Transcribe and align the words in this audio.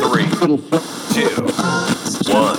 three, 0.00 0.24
two, 1.12 1.28
one. 2.32 2.56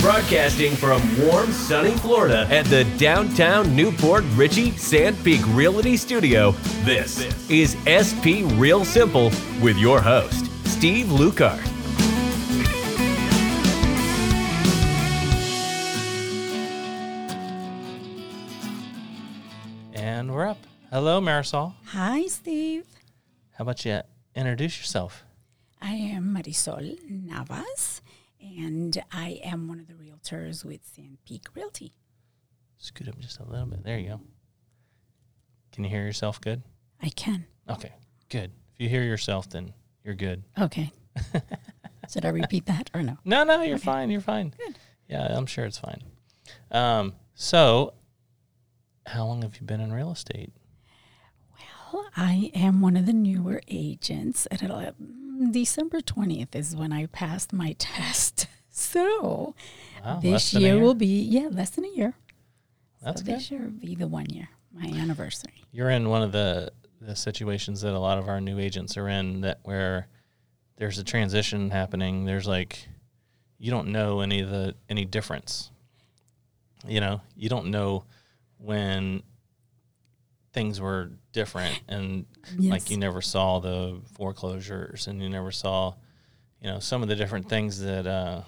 Broadcasting 0.00 0.76
from 0.76 1.02
warm, 1.26 1.50
sunny 1.50 1.96
Florida 1.96 2.46
at 2.50 2.66
the 2.66 2.84
downtown 2.96 3.74
Newport 3.74 4.24
Richie 4.34 4.70
SandPeak 4.70 5.42
Realty 5.56 5.96
Studio, 5.96 6.52
this 6.84 7.20
is 7.50 7.76
SP 7.90 8.46
Real 8.54 8.84
Simple 8.84 9.32
with 9.60 9.76
your 9.76 10.00
host, 10.00 10.46
Steve 10.66 11.06
Lucart. 11.06 11.64
And 19.94 20.32
we're 20.32 20.46
up. 20.46 20.58
Hello, 20.90 21.20
Marisol. 21.20 21.74
Hi, 21.86 22.26
Steve. 22.28 22.86
How 23.54 23.62
about 23.62 23.84
you 23.84 24.00
introduce 24.36 24.78
yourself? 24.78 25.24
I 25.80 25.92
am 25.92 26.34
Marisol 26.34 26.98
Navas, 27.08 28.02
and 28.40 29.00
I 29.12 29.40
am 29.44 29.68
one 29.68 29.80
of 29.80 29.86
the 29.86 29.94
realtors 29.94 30.64
with 30.64 30.80
SandPeak 30.96 31.46
Realty. 31.54 31.92
Scoot 32.78 33.08
up 33.08 33.18
just 33.18 33.38
a 33.40 33.44
little 33.44 33.66
bit. 33.66 33.84
There 33.84 33.98
you 33.98 34.08
go. 34.08 34.20
Can 35.72 35.84
you 35.84 35.90
hear 35.90 36.04
yourself 36.04 36.40
good? 36.40 36.62
I 37.02 37.08
can. 37.10 37.46
Okay, 37.68 37.92
good. 38.28 38.50
If 38.74 38.80
you 38.80 38.88
hear 38.88 39.02
yourself, 39.04 39.48
then 39.48 39.72
you're 40.04 40.14
good. 40.14 40.42
Okay. 40.60 40.92
Should 42.08 42.24
I 42.24 42.28
repeat 42.28 42.66
that 42.66 42.90
or 42.94 43.02
no? 43.02 43.18
No, 43.24 43.42
no, 43.44 43.62
you're 43.62 43.76
fine. 43.76 44.08
You're 44.10 44.20
fine. 44.20 44.54
Good. 44.56 44.78
Yeah, 45.08 45.26
I'm 45.36 45.46
sure 45.46 45.64
it's 45.66 45.78
fine. 45.78 46.02
Um, 46.70 47.14
so, 47.34 47.92
how 49.04 49.26
long 49.26 49.42
have 49.42 49.56
you 49.56 49.66
been 49.66 49.80
in 49.80 49.92
real 49.92 50.12
estate? 50.12 50.52
Well, 51.92 52.06
I 52.16 52.50
am 52.54 52.80
one 52.80 52.96
of 52.96 53.04
the 53.06 53.12
newer 53.12 53.60
agents. 53.68 54.46
It'll, 54.50 54.68
mm, 54.70 54.94
December 55.50 56.00
20th 56.00 56.54
is 56.54 56.74
when 56.76 56.92
I 56.92 57.06
passed 57.06 57.52
my 57.52 57.72
test. 57.78 58.46
So 58.70 59.54
Wow, 60.04 60.20
this 60.20 60.52
year, 60.54 60.74
year? 60.74 60.82
will 60.82 60.94
be, 60.94 61.20
yeah, 61.22 61.48
less 61.50 61.70
than 61.70 61.84
a 61.84 61.88
year. 61.88 62.14
That's 63.02 63.20
so 63.20 63.26
good. 63.26 63.34
this 63.36 63.50
year 63.50 63.60
will 63.62 63.70
be 63.70 63.94
the 63.94 64.06
one 64.08 64.26
year, 64.30 64.48
my 64.72 64.86
anniversary. 64.86 65.64
You're 65.72 65.90
in 65.90 66.08
one 66.08 66.22
of 66.22 66.32
the 66.32 66.72
the 67.00 67.14
situations 67.14 67.80
that 67.82 67.92
a 67.94 67.98
lot 67.98 68.18
of 68.18 68.28
our 68.28 68.40
new 68.40 68.58
agents 68.58 68.96
are 68.96 69.08
in 69.08 69.42
that 69.42 69.60
where 69.62 70.08
there's 70.78 70.98
a 70.98 71.04
transition 71.04 71.70
happening. 71.70 72.24
There's 72.24 72.46
like 72.46 72.88
you 73.58 73.70
don't 73.70 73.88
know 73.88 74.20
any 74.20 74.40
of 74.40 74.50
the 74.50 74.74
any 74.88 75.04
difference. 75.04 75.70
You 76.86 77.00
know, 77.00 77.20
you 77.36 77.48
don't 77.48 77.66
know 77.66 78.04
when 78.58 79.22
things 80.52 80.80
were 80.80 81.10
different 81.32 81.80
and 81.88 82.24
like 82.58 82.90
you 82.90 82.96
never 82.96 83.20
saw 83.20 83.58
the 83.58 84.00
foreclosures 84.16 85.06
and 85.06 85.22
you 85.22 85.28
never 85.28 85.50
saw 85.52 85.92
you 86.60 86.68
know 86.70 86.78
some 86.78 87.02
of 87.02 87.08
the 87.08 87.14
different 87.16 87.48
things 87.48 87.80
that 87.80 88.06
uh 88.06 88.40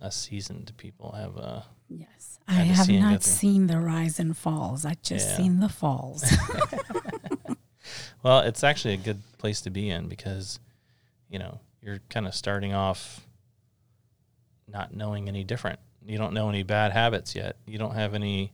us 0.00 0.16
seasoned 0.16 0.72
people 0.76 1.12
have 1.12 1.36
uh 1.36 1.60
Yes. 1.90 2.38
I 2.46 2.52
have 2.52 2.86
see 2.86 3.00
not 3.00 3.22
seen 3.22 3.66
the 3.66 3.78
rise 3.80 4.20
and 4.20 4.36
falls. 4.36 4.84
I 4.84 4.94
just 5.02 5.26
Yeah. 5.30 5.36
seen 5.36 5.60
the 5.60 5.68
falls. 5.70 6.22
Well, 8.22 8.40
it's 8.40 8.62
actually 8.64 8.94
a 8.94 8.98
good 8.98 9.20
place 9.38 9.60
to 9.62 9.70
be 9.70 9.88
in 9.90 10.08
because, 10.08 10.58
you 11.30 11.38
know, 11.38 11.60
you're 11.80 12.00
kind 12.10 12.26
of 12.26 12.34
starting 12.34 12.74
off 12.74 13.26
not 14.66 14.94
knowing 14.94 15.28
any 15.28 15.44
different. 15.44 15.78
You 16.04 16.18
don't 16.18 16.34
know 16.34 16.48
any 16.48 16.62
bad 16.62 16.92
habits 16.92 17.34
yet. 17.34 17.56
You 17.66 17.78
don't 17.78 17.94
have 17.94 18.14
any 18.14 18.52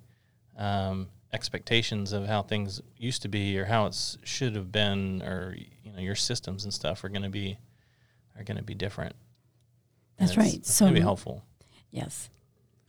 um, 0.57 1.09
expectations 1.35 2.13
of 2.13 2.27
how 2.27 2.43
things 2.43 2.81
used 2.97 3.21
to 3.23 3.29
be 3.29 3.59
or 3.59 3.65
how 3.67 3.87
it 3.87 4.17
should 4.25 4.55
have 4.55 4.71
been, 4.73 5.21
or 5.23 5.57
you 5.83 5.93
know, 5.93 6.01
your 6.01 6.15
systems 6.15 6.65
and 6.65 6.73
stuff 6.73 7.03
are 7.05 7.09
going 7.11 7.23
to 7.23 7.29
be 7.29 7.59
are 8.39 8.45
going 8.45 8.57
to 8.57 8.63
be 8.63 8.75
different. 8.75 9.15
And 10.19 10.29
That's 10.29 10.39
right. 10.39 10.55
It's 10.55 10.73
So 10.73 10.91
be 10.93 11.01
helpful. 11.01 11.45
yes, 11.91 12.31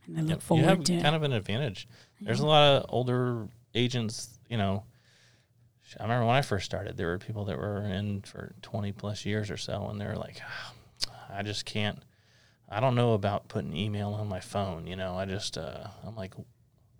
and 0.05 0.17
I 0.17 0.21
look 0.21 0.29
Yep. 0.29 0.41
forward 0.41 0.61
you 0.63 0.69
have 0.69 0.83
to. 0.83 1.01
kind 1.01 1.15
of 1.15 1.23
an 1.23 1.33
advantage. 1.33 1.87
There's 2.21 2.39
a 2.39 2.45
lot 2.47 2.63
of 2.77 2.85
older 2.89 3.47
agents, 3.73 4.39
you 4.49 4.57
know. 4.57 4.83
I 5.99 6.03
remember 6.03 6.25
when 6.25 6.35
I 6.35 6.41
first 6.41 6.65
started, 6.65 6.97
there 6.97 7.07
were 7.07 7.19
people 7.19 7.45
that 7.45 7.57
were 7.57 7.81
in 7.81 8.21
for 8.21 8.55
20 8.63 8.91
plus 8.93 9.25
years 9.25 9.51
or 9.51 9.57
so, 9.57 9.87
and 9.89 9.99
they're 10.01 10.15
like, 10.15 10.41
"Ah, 10.43 10.73
I 11.29 11.43
just 11.43 11.65
can't, 11.65 11.99
I 12.69 12.79
don't 12.79 12.95
know 12.95 13.13
about 13.13 13.47
putting 13.49 13.75
email 13.75 14.09
on 14.13 14.27
my 14.27 14.39
phone. 14.39 14.87
You 14.87 14.95
know, 14.95 15.15
I 15.15 15.25
just, 15.25 15.57
uh, 15.59 15.87
I'm 16.03 16.15
like, 16.15 16.33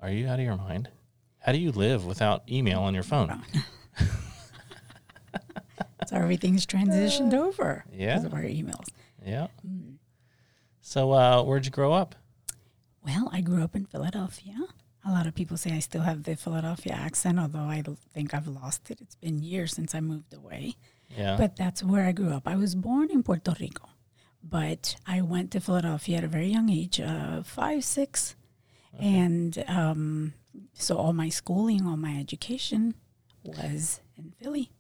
are 0.01 0.09
you 0.11 0.28
out 0.28 0.38
of 0.39 0.45
your 0.45 0.55
mind? 0.57 0.89
How 1.45 1.51
do 1.51 1.59
you 1.59 1.72
live 1.72 2.06
without 2.07 2.41
email 2.50 2.79
on 2.79 2.95
your 2.95 3.03
phone? 3.03 3.44
so 6.07 6.16
everything's 6.16 6.66
transitioned 6.66 7.35
over 7.35 7.85
Yeah. 7.94 8.16
because 8.16 8.25
of 8.25 8.33
our 8.33 8.41
emails. 8.41 8.88
Yeah. 9.23 9.47
Mm. 9.63 9.97
So, 10.81 11.11
uh, 11.11 11.44
where'd 11.44 11.66
you 11.66 11.72
grow 11.72 11.94
up? 11.94 12.16
Well, 13.05 13.29
I 13.31 13.41
grew 13.41 13.63
up 13.63 13.75
in 13.75 13.85
Philadelphia. 13.85 14.55
A 15.05 15.11
lot 15.11 15.28
of 15.28 15.35
people 15.35 15.55
say 15.55 15.72
I 15.72 15.79
still 15.81 16.01
have 16.01 16.23
the 16.23 16.35
Philadelphia 16.35 16.94
accent, 16.94 17.38
although 17.38 17.59
I 17.69 17.84
think 18.11 18.34
I've 18.34 18.47
lost 18.47 18.89
it. 18.89 19.00
It's 19.00 19.13
been 19.13 19.38
years 19.44 19.72
since 19.72 19.94
I 19.94 20.00
moved 20.00 20.34
away. 20.34 20.78
Yeah. 21.16 21.38
But 21.38 21.55
that's 21.57 21.84
where 21.84 22.07
I 22.07 22.11
grew 22.11 22.31
up. 22.34 22.47
I 22.47 22.55
was 22.55 22.73
born 22.73 23.11
in 23.11 23.22
Puerto 23.22 23.55
Rico, 23.59 23.88
but 24.44 24.95
I 25.05 25.22
went 25.22 25.51
to 25.51 25.59
Philadelphia 25.59 26.17
at 26.17 26.23
a 26.23 26.28
very 26.28 26.47
young 26.47 26.72
age, 26.72 27.00
uh, 27.00 27.44
five, 27.44 27.84
six. 27.84 28.35
And 28.97 29.63
um, 29.67 30.34
so 30.73 30.97
all 30.97 31.13
my 31.13 31.29
schooling, 31.29 31.85
all 31.88 31.97
my 31.97 32.17
education 32.19 32.95
was 33.43 34.01
in 34.17 34.33
Philly. 34.41 34.71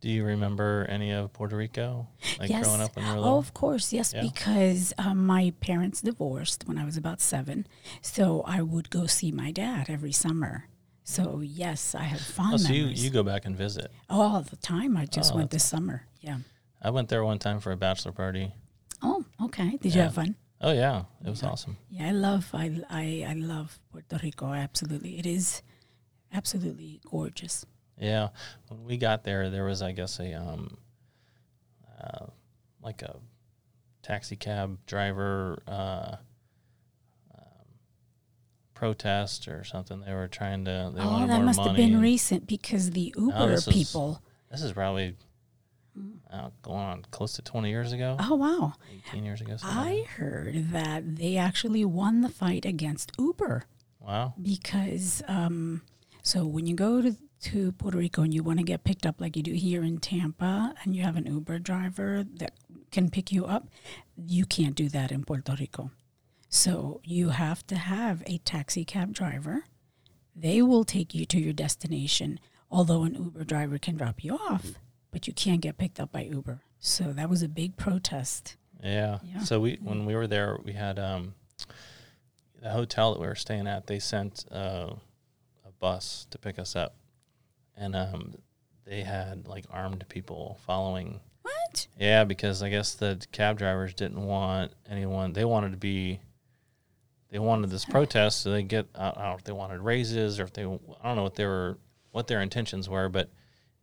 do 0.00 0.08
you 0.10 0.24
remember 0.24 0.86
any 0.90 1.10
of 1.12 1.32
Puerto 1.32 1.56
Rico? 1.56 2.08
Like 2.38 2.50
yes. 2.50 2.64
growing 2.64 2.80
up 2.82 2.94
when 2.96 3.06
you 3.06 3.12
were 3.22 3.26
Oh, 3.26 3.38
of 3.38 3.54
course, 3.54 3.92
yes, 3.92 4.12
Yeah. 4.14 4.22
because 4.22 4.92
um, 4.98 5.24
my 5.26 5.52
parents 5.60 6.02
divorced 6.02 6.64
when 6.66 6.76
I 6.78 6.84
was 6.84 6.96
about 6.98 7.20
seven, 7.22 7.66
so 8.02 8.42
I 8.46 8.60
would 8.62 8.90
go 8.90 9.06
see 9.06 9.32
my 9.32 9.50
dad 9.50 9.88
every 9.88 10.12
summer. 10.12 10.68
So 11.04 11.40
yes, 11.42 11.94
I 11.94 12.02
have 12.04 12.20
fond 12.20 12.54
Oh, 12.54 12.56
so 12.58 12.72
you, 12.72 12.80
memories. 12.82 13.04
you 13.04 13.10
go 13.10 13.22
back 13.22 13.44
and 13.46 13.56
visit. 13.56 13.90
all 14.10 14.42
the 14.42 14.56
time. 14.56 14.96
I 14.96 15.06
just 15.06 15.32
Oh, 15.32 15.36
went 15.36 15.50
this 15.50 15.64
summer. 15.64 16.06
Yeah. 16.20 16.38
I 16.82 16.90
went 16.90 17.08
there 17.08 17.24
one 17.24 17.38
time 17.38 17.60
for 17.60 17.72
a 17.72 17.76
bachelor 17.76 18.12
party. 18.12 18.52
Oh, 19.02 19.24
okay. 19.44 19.78
Did 19.80 19.94
you 19.94 20.00
have 20.02 20.14
fun? 20.14 20.36
Oh 20.64 20.72
yeah, 20.72 21.02
it 21.22 21.28
was 21.28 21.42
awesome. 21.42 21.76
Yeah, 21.90 22.08
I 22.08 22.12
love 22.12 22.48
I, 22.54 22.80
I 22.88 23.26
I 23.28 23.34
love 23.34 23.78
Puerto 23.92 24.18
Rico. 24.22 24.46
Absolutely, 24.46 25.18
it 25.18 25.26
is 25.26 25.60
absolutely 26.32 27.02
gorgeous. 27.04 27.66
Yeah, 27.98 28.28
when 28.68 28.82
we 28.84 28.96
got 28.96 29.24
there, 29.24 29.50
there 29.50 29.64
was 29.64 29.82
I 29.82 29.92
guess 29.92 30.18
a 30.18 30.32
um, 30.32 30.78
uh, 32.00 32.26
like 32.82 33.02
a 33.02 33.16
taxi 34.02 34.36
cab 34.36 34.78
driver 34.86 35.62
uh, 35.68 36.16
um, 37.36 37.66
protest 38.72 39.48
or 39.48 39.64
something. 39.64 40.00
They 40.00 40.14
were 40.14 40.28
trying 40.28 40.64
to. 40.64 40.92
They 40.94 41.02
oh, 41.02 41.10
wanted 41.10 41.28
that 41.28 41.36
more 41.36 41.44
must 41.44 41.58
money. 41.58 41.68
have 41.68 41.76
been 41.76 42.00
recent 42.00 42.46
because 42.46 42.92
the 42.92 43.12
Uber 43.18 43.50
this 43.50 43.68
is- 43.68 43.74
people. 43.74 44.22
This 44.50 44.62
is 44.62 44.72
probably 44.72 45.16
uh, 46.30 46.50
going 46.62 46.78
on 46.80 47.06
close 47.10 47.34
to 47.34 47.42
twenty 47.42 47.70
years 47.70 47.92
ago, 47.92 48.16
Oh 48.18 48.34
wow! 48.34 48.72
eighteen 48.92 49.24
years 49.24 49.40
ago. 49.40 49.52
like 49.52 49.60
I 49.64 50.04
heard 50.16 50.72
that 50.72 51.16
they 51.16 51.36
actually 51.36 51.84
won 51.84 52.20
the 52.22 52.28
fight 52.28 52.64
against 52.64 53.12
Uber. 53.18 53.64
Wow. 54.00 54.34
because 54.42 55.22
um, 55.28 55.80
so 56.22 56.44
when 56.44 56.66
you 56.66 56.74
go 56.74 57.00
to 57.00 57.16
to 57.40 57.72
Puerto 57.72 57.96
Rico 57.98 58.22
and 58.22 58.32
you 58.34 58.42
want 58.42 58.58
to 58.58 58.64
get 58.64 58.84
picked 58.84 59.04
up 59.06 59.20
like 59.20 59.36
you 59.36 59.42
do 59.42 59.52
here 59.52 59.82
in 59.84 59.98
Tampa, 59.98 60.74
and 60.82 60.94
you 60.96 61.02
have 61.02 61.16
an 61.16 61.26
Uber 61.26 61.58
driver 61.58 62.24
that 62.36 62.52
can 62.90 63.10
pick 63.10 63.30
you 63.32 63.44
up, 63.46 63.68
you 64.16 64.44
can't 64.46 64.74
do 64.74 64.88
that 64.90 65.12
in 65.12 65.24
Puerto 65.24 65.54
Rico. 65.58 65.90
So 66.48 67.00
you 67.04 67.30
have 67.30 67.66
to 67.66 67.76
have 67.76 68.22
a 68.26 68.38
taxi 68.38 68.84
cab 68.84 69.12
driver. 69.12 69.64
They 70.36 70.62
will 70.62 70.84
take 70.84 71.14
you 71.14 71.24
to 71.26 71.38
your 71.40 71.52
destination, 71.52 72.40
although 72.70 73.02
an 73.04 73.14
Uber 73.14 73.44
driver 73.44 73.78
can 73.78 73.96
drop 73.96 74.22
you 74.24 74.36
off, 74.36 74.72
but 75.14 75.28
you 75.28 75.32
can't 75.32 75.60
get 75.60 75.78
picked 75.78 76.00
up 76.00 76.10
by 76.10 76.24
Uber. 76.24 76.60
So 76.80 77.12
that 77.12 77.30
was 77.30 77.40
a 77.44 77.48
big 77.48 77.76
protest. 77.76 78.56
Yeah. 78.82 79.20
Yeah. 79.22 79.44
So 79.44 79.60
we 79.60 79.78
when 79.80 80.04
we 80.06 80.16
were 80.16 80.26
there, 80.26 80.58
we 80.64 80.72
had 80.72 80.98
um, 80.98 81.34
the 82.60 82.70
hotel 82.70 83.14
that 83.14 83.20
we 83.20 83.28
were 83.28 83.36
staying 83.36 83.68
at. 83.68 83.86
They 83.86 84.00
sent 84.00 84.44
uh, 84.50 84.90
a 85.64 85.70
bus 85.78 86.26
to 86.30 86.38
pick 86.38 86.58
us 86.58 86.74
up, 86.74 86.96
and 87.76 87.94
um, 87.94 88.34
they 88.84 89.02
had 89.02 89.46
like 89.46 89.66
armed 89.70 90.04
people 90.08 90.58
following. 90.66 91.20
What? 91.42 91.86
Yeah, 91.96 92.24
because 92.24 92.60
I 92.60 92.68
guess 92.68 92.94
the 92.94 93.24
cab 93.30 93.56
drivers 93.56 93.94
didn't 93.94 94.20
want 94.20 94.72
anyone. 94.90 95.32
They 95.32 95.44
wanted 95.44 95.70
to 95.70 95.78
be. 95.78 96.18
They 97.30 97.38
wanted 97.38 97.70
this 97.70 97.84
protest, 97.88 98.42
so 98.42 98.50
they 98.50 98.64
get. 98.64 98.88
I 98.96 99.12
don't 99.12 99.18
know 99.18 99.34
if 99.36 99.44
they 99.44 99.52
wanted 99.52 99.80
raises 99.80 100.40
or 100.40 100.42
if 100.42 100.52
they. 100.52 100.64
I 100.64 101.04
don't 101.04 101.14
know 101.14 101.22
what 101.22 101.36
they 101.36 101.46
were, 101.46 101.78
what 102.10 102.26
their 102.26 102.40
intentions 102.40 102.88
were, 102.88 103.08
but 103.08 103.30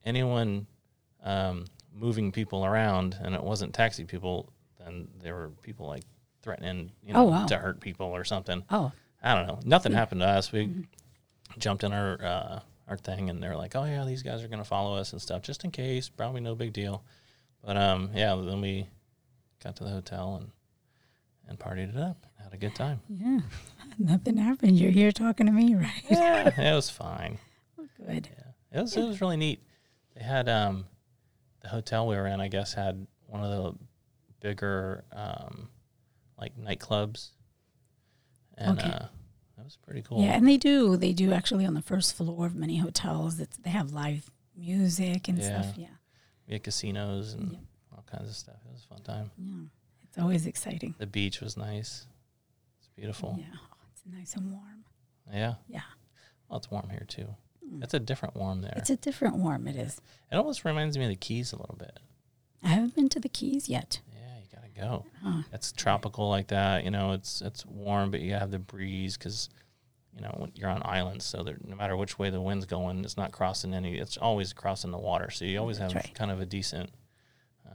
anyone 0.03 0.67
um, 1.23 1.65
moving 1.94 2.31
people 2.31 2.65
around, 2.65 3.18
and 3.21 3.35
it 3.35 3.44
wasn't 3.44 3.73
taxi 3.73 4.06
people, 4.06 4.51
then 4.79 5.07
there 5.21 5.35
were 5.35 5.50
people 5.62 5.88
like 5.88 6.03
threatening, 6.41 6.91
you 7.03 7.13
know, 7.13 7.19
Oh, 7.21 7.23
wow. 7.25 7.45
to 7.45 7.57
hurt 7.57 7.79
people 7.79 8.07
or 8.07 8.23
something. 8.23 8.63
Oh, 8.69 8.91
I 9.21 9.35
don't 9.35 9.47
know. 9.47 9.59
Nothing 9.63 9.91
happened 9.91 10.21
to 10.21 10.27
us. 10.27 10.51
We 10.51 10.88
jumped 11.57 11.83
in 11.83 11.94
our 11.94 12.21
uh, 12.23 12.59
our 12.88 12.97
thing, 12.97 13.29
and 13.29 13.41
they're 13.41 13.56
like, 13.56 13.75
"Oh 13.75 13.85
yeah, 13.85 14.03
these 14.06 14.23
guys 14.23 14.44
are 14.44 14.47
going 14.47 14.59
to 14.59 14.65
follow 14.65 14.95
us 14.97 15.12
and 15.13 15.21
stuff, 15.21 15.41
just 15.44 15.63
in 15.63 15.71
case. 15.71 16.09
Probably 16.09 16.41
no 16.41 16.56
big 16.56 16.73
deal." 16.73 17.03
But 17.63 17.77
um, 17.77 18.09
yeah, 18.15 18.35
then 18.35 18.62
we 18.62 18.88
got 19.63 19.75
to 19.75 19.83
the 19.83 19.91
hotel 19.91 20.38
and 20.41 20.51
and 21.47 21.59
partied 21.59 21.89
it 21.95 21.97
up. 21.97 22.25
Had 22.41 22.53
a 22.53 22.57
good 22.57 22.74
time. 22.74 23.01
Yeah. 23.09 23.41
Nothing 24.00 24.38
happened. 24.38 24.79
You're 24.79 24.89
here 24.91 25.12
talking 25.12 25.45
to 25.45 25.51
me, 25.51 25.75
right? 25.75 26.03
Yeah, 26.09 26.50
it 26.71 26.74
was 26.75 26.89
fine. 26.89 27.38
Good. 28.07 28.29
Yeah, 28.31 28.79
it 28.79 28.81
was 28.81 28.97
it 28.97 29.03
was 29.06 29.21
really 29.21 29.38
neat. 29.38 29.62
They 30.15 30.24
had 30.24 30.50
um, 30.50 30.85
the 31.61 31.69
hotel 31.69 32.07
we 32.07 32.15
were 32.15 32.27
in. 32.27 32.39
I 32.41 32.47
guess 32.47 32.73
had 32.73 33.05
one 33.27 33.43
of 33.43 33.49
the 33.51 33.79
bigger 34.39 35.03
um, 35.11 35.69
like 36.37 36.57
nightclubs, 36.57 37.29
and 38.57 38.79
Okay. 38.79 38.89
uh, 38.89 39.05
that 39.57 39.63
was 39.63 39.77
pretty 39.77 40.01
cool. 40.01 40.21
Yeah, 40.23 40.33
and 40.35 40.47
they 40.47 40.57
do. 40.57 40.97
They 40.97 41.13
do 41.13 41.31
actually 41.33 41.65
on 41.65 41.73
the 41.73 41.81
first 41.81 42.15
floor 42.15 42.45
of 42.45 42.55
many 42.55 42.77
hotels. 42.77 43.39
It's, 43.39 43.57
they 43.57 43.69
have 43.69 43.91
live 43.91 44.29
music 44.55 45.27
and 45.27 45.43
stuff. 45.43 45.73
Yeah. 45.77 45.87
We 46.47 46.53
had 46.53 46.63
casinos 46.63 47.33
and 47.33 47.51
Yep. 47.53 47.61
all 47.95 48.05
kinds 48.11 48.29
of 48.29 48.35
stuff. 48.35 48.55
It 48.67 48.71
was 48.71 48.83
a 48.83 48.87
fun 48.87 49.01
time. 49.03 49.31
Yeah. 49.37 49.67
It's 50.03 50.17
always 50.17 50.45
exciting. 50.45 50.95
The 50.97 51.07
beach 51.07 51.39
was 51.41 51.55
nice. 51.55 52.05
It's 52.79 52.89
beautiful. 52.95 53.35
Yeah. 53.39 53.45
Oh, 53.55 53.77
it's 53.93 54.01
nice 54.05 54.35
and 54.35 54.51
warm. 54.51 54.83
Yeah. 55.31 55.53
Yeah. 55.67 55.81
Well, 56.49 56.57
it's 56.57 56.69
warm 56.69 56.89
here 56.89 57.05
too. 57.07 57.27
It's 57.81 57.94
a 57.94 58.00
different 58.00 58.35
warm 58.35 58.62
there. 58.62 58.73
It's 58.75 58.89
a 58.89 58.95
different 58.97 59.35
warm. 59.38 59.68
It 59.68 59.75
is. 59.75 60.01
it 60.31 60.35
almost 60.35 60.65
reminds 60.65 60.97
me 60.97 61.06
of 61.06 61.09
the 61.09 61.15
Keys 61.15 61.53
a 61.53 61.57
little 61.57 61.75
bit. 61.77 62.00
I 62.63 62.69
haven't 62.69 62.95
been 62.95 63.09
to 63.09 63.19
the 63.19 63.29
Keys 63.29 63.69
yet. 63.69 64.00
Yeah, 64.13 64.38
you 64.41 64.47
gotta 64.53 64.69
go. 64.88 65.06
Huh. 65.23 65.44
It's 65.53 65.71
tropical 65.71 66.29
like 66.29 66.47
that. 66.47 66.83
You 66.83 66.91
know, 66.91 67.13
it's 67.13 67.41
it's 67.41 67.65
warm, 67.65 68.12
but 68.12 68.21
you 68.21 68.33
have 68.33 68.51
the 68.51 68.59
breeze 68.59 69.18
because 69.18 69.50
you 70.13 70.21
know 70.21 70.50
you're 70.53 70.69
on 70.69 70.81
islands, 70.83 71.25
so 71.25 71.44
no 71.65 71.75
matter 71.75 71.95
which 71.95 72.19
way 72.19 72.29
the 72.29 72.41
wind's 72.41 72.65
going, 72.65 73.03
it's 73.03 73.18
not 73.18 73.31
crossing 73.31 73.74
any. 73.74 73.97
It's 73.97 74.17
always 74.17 74.53
crossing 74.53 74.91
the 74.91 74.97
water, 75.00 75.31
so 75.31 75.45
you 75.45 75.59
always 75.59 75.79
That's 75.79 75.94
have 75.94 76.03
right. 76.03 76.13
kind 76.13 76.29
of 76.31 76.41
a 76.41 76.45
decent, 76.45 76.89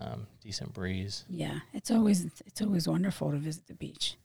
um, 0.00 0.26
decent 0.42 0.72
breeze. 0.74 1.24
Yeah. 1.28 1.60
It's 1.72 1.90
always 1.90 2.26
it's 2.46 2.60
always 2.60 2.86
wonderful 2.86 3.30
to 3.30 3.38
visit 3.38 3.66
the 3.66 3.74
beach. 3.74 4.16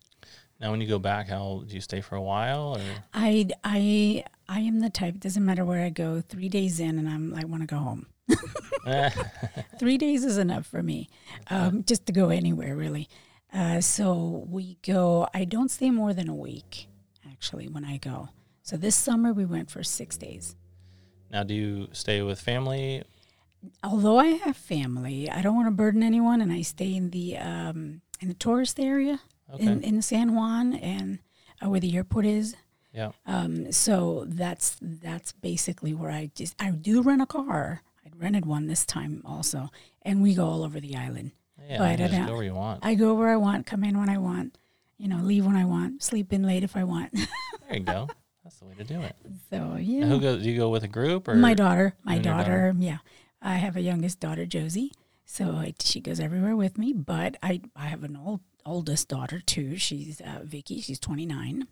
Now, 0.59 0.69
when 0.69 0.79
you 0.79 0.87
go 0.87 0.99
back, 0.99 1.27
how 1.27 1.63
do 1.65 1.73
you 1.73 1.81
stay 1.81 2.01
for 2.01 2.15
a 2.15 2.21
while? 2.21 2.77
Or 2.77 2.81
I 3.15 3.47
I 3.63 4.25
I 4.51 4.59
am 4.59 4.81
the 4.81 4.89
type. 4.89 5.15
It 5.15 5.21
doesn't 5.21 5.45
matter 5.45 5.63
where 5.63 5.81
I 5.81 5.89
go. 5.89 6.19
Three 6.19 6.49
days 6.49 6.79
in, 6.81 6.99
and 6.99 7.07
I'm 7.07 7.33
I 7.33 7.45
want 7.45 7.63
to 7.63 7.67
go 7.67 7.77
home. 7.77 8.07
Three 9.79 9.97
days 9.97 10.23
is 10.25 10.37
enough 10.37 10.65
for 10.65 10.83
me, 10.83 11.09
um, 11.49 11.83
just 11.83 12.05
to 12.07 12.13
go 12.13 12.29
anywhere 12.29 12.75
really. 12.75 13.07
Uh, 13.53 13.81
so 13.81 14.45
we 14.49 14.77
go. 14.85 15.27
I 15.33 15.45
don't 15.45 15.71
stay 15.71 15.89
more 15.91 16.13
than 16.13 16.27
a 16.29 16.35
week, 16.35 16.87
actually, 17.31 17.67
when 17.67 17.85
I 17.85 17.97
go. 17.97 18.29
So 18.63 18.77
this 18.77 18.95
summer 18.95 19.33
we 19.33 19.45
went 19.45 19.69
for 19.71 19.83
six 19.83 20.17
days. 20.17 20.55
now, 21.31 21.43
do 21.43 21.53
you 21.53 21.87
stay 21.93 22.21
with 22.21 22.39
family? 22.39 23.03
Although 23.83 24.17
I 24.17 24.27
have 24.45 24.57
family, 24.57 25.29
I 25.29 25.41
don't 25.41 25.55
want 25.55 25.67
to 25.67 25.71
burden 25.83 26.03
anyone, 26.03 26.41
and 26.41 26.51
I 26.51 26.61
stay 26.61 26.93
in 26.95 27.11
the 27.11 27.37
um, 27.37 28.01
in 28.19 28.27
the 28.27 28.33
tourist 28.33 28.79
area 28.79 29.19
Okay. 29.53 29.65
in 29.65 29.81
in 29.83 30.01
San 30.01 30.33
Juan 30.35 30.73
and 30.73 31.19
uh, 31.63 31.69
where 31.69 31.79
the 31.79 31.95
airport 31.95 32.25
is. 32.25 32.55
Yeah. 32.93 33.11
Um, 33.25 33.71
so 33.71 34.25
that's 34.27 34.77
that's 34.81 35.31
basically 35.31 35.93
where 35.93 36.11
I 36.11 36.31
just 36.35 36.55
I 36.61 36.71
do 36.71 37.01
rent 37.01 37.21
a 37.21 37.25
car. 37.25 37.81
I 38.05 38.09
rented 38.17 38.45
one 38.45 38.67
this 38.67 38.85
time 38.85 39.21
also, 39.25 39.69
and 40.01 40.21
we 40.21 40.33
go 40.33 40.47
all 40.47 40.63
over 40.63 40.79
the 40.79 40.95
island. 40.95 41.31
Yeah. 41.69 41.77
But 41.77 41.99
you 41.99 42.05
I 42.05 42.25
go 42.25 42.33
where 42.33 42.43
you 42.43 42.55
want. 42.55 42.79
I 42.83 42.95
go 42.95 43.13
where 43.13 43.29
I 43.29 43.37
want, 43.37 43.65
come 43.65 43.83
in 43.83 43.97
when 43.97 44.09
I 44.09 44.17
want, 44.17 44.57
you 44.97 45.07
know, 45.07 45.17
leave 45.17 45.45
when 45.45 45.55
I 45.55 45.65
want, 45.65 46.01
sleep 46.03 46.33
in 46.33 46.43
late 46.43 46.63
if 46.63 46.75
I 46.75 46.83
want. 46.83 47.13
There 47.69 47.79
you 47.79 47.85
go. 47.85 48.09
That's 48.43 48.57
the 48.57 48.65
way 48.65 48.73
to 48.79 48.83
do 48.83 48.99
it. 48.99 49.15
so 49.49 49.57
Now, 49.57 49.77
yeah, 49.77 50.05
who 50.05 50.19
goes? 50.19 50.43
Do 50.43 50.49
you 50.49 50.57
go 50.57 50.67
with 50.67 50.83
a 50.83 50.89
group 50.89 51.29
or 51.29 51.35
my 51.35 51.53
daughter, 51.53 51.93
my 52.03 52.15
your 52.15 52.23
daughter, 52.23 52.75
yeah, 52.77 52.97
I 53.41 53.55
have 53.55 53.77
a 53.77 53.81
youngest 53.81 54.19
daughter, 54.19 54.45
Josie. 54.45 54.91
So 55.23 55.51
I, 55.51 55.73
she 55.79 56.01
goes 56.01 56.19
everywhere 56.19 56.57
with 56.57 56.77
me. 56.77 56.91
But 56.91 57.37
I 57.41 57.61
I 57.77 57.85
have 57.85 58.03
an 58.03 58.17
old 58.17 58.41
oldest 58.65 59.07
daughter 59.07 59.39
too. 59.39 59.77
She's 59.77 60.19
uh, 60.19 60.41
Vicky. 60.43 60.81
She's 60.81 60.99
twenty 60.99 61.25
nine. 61.25 61.67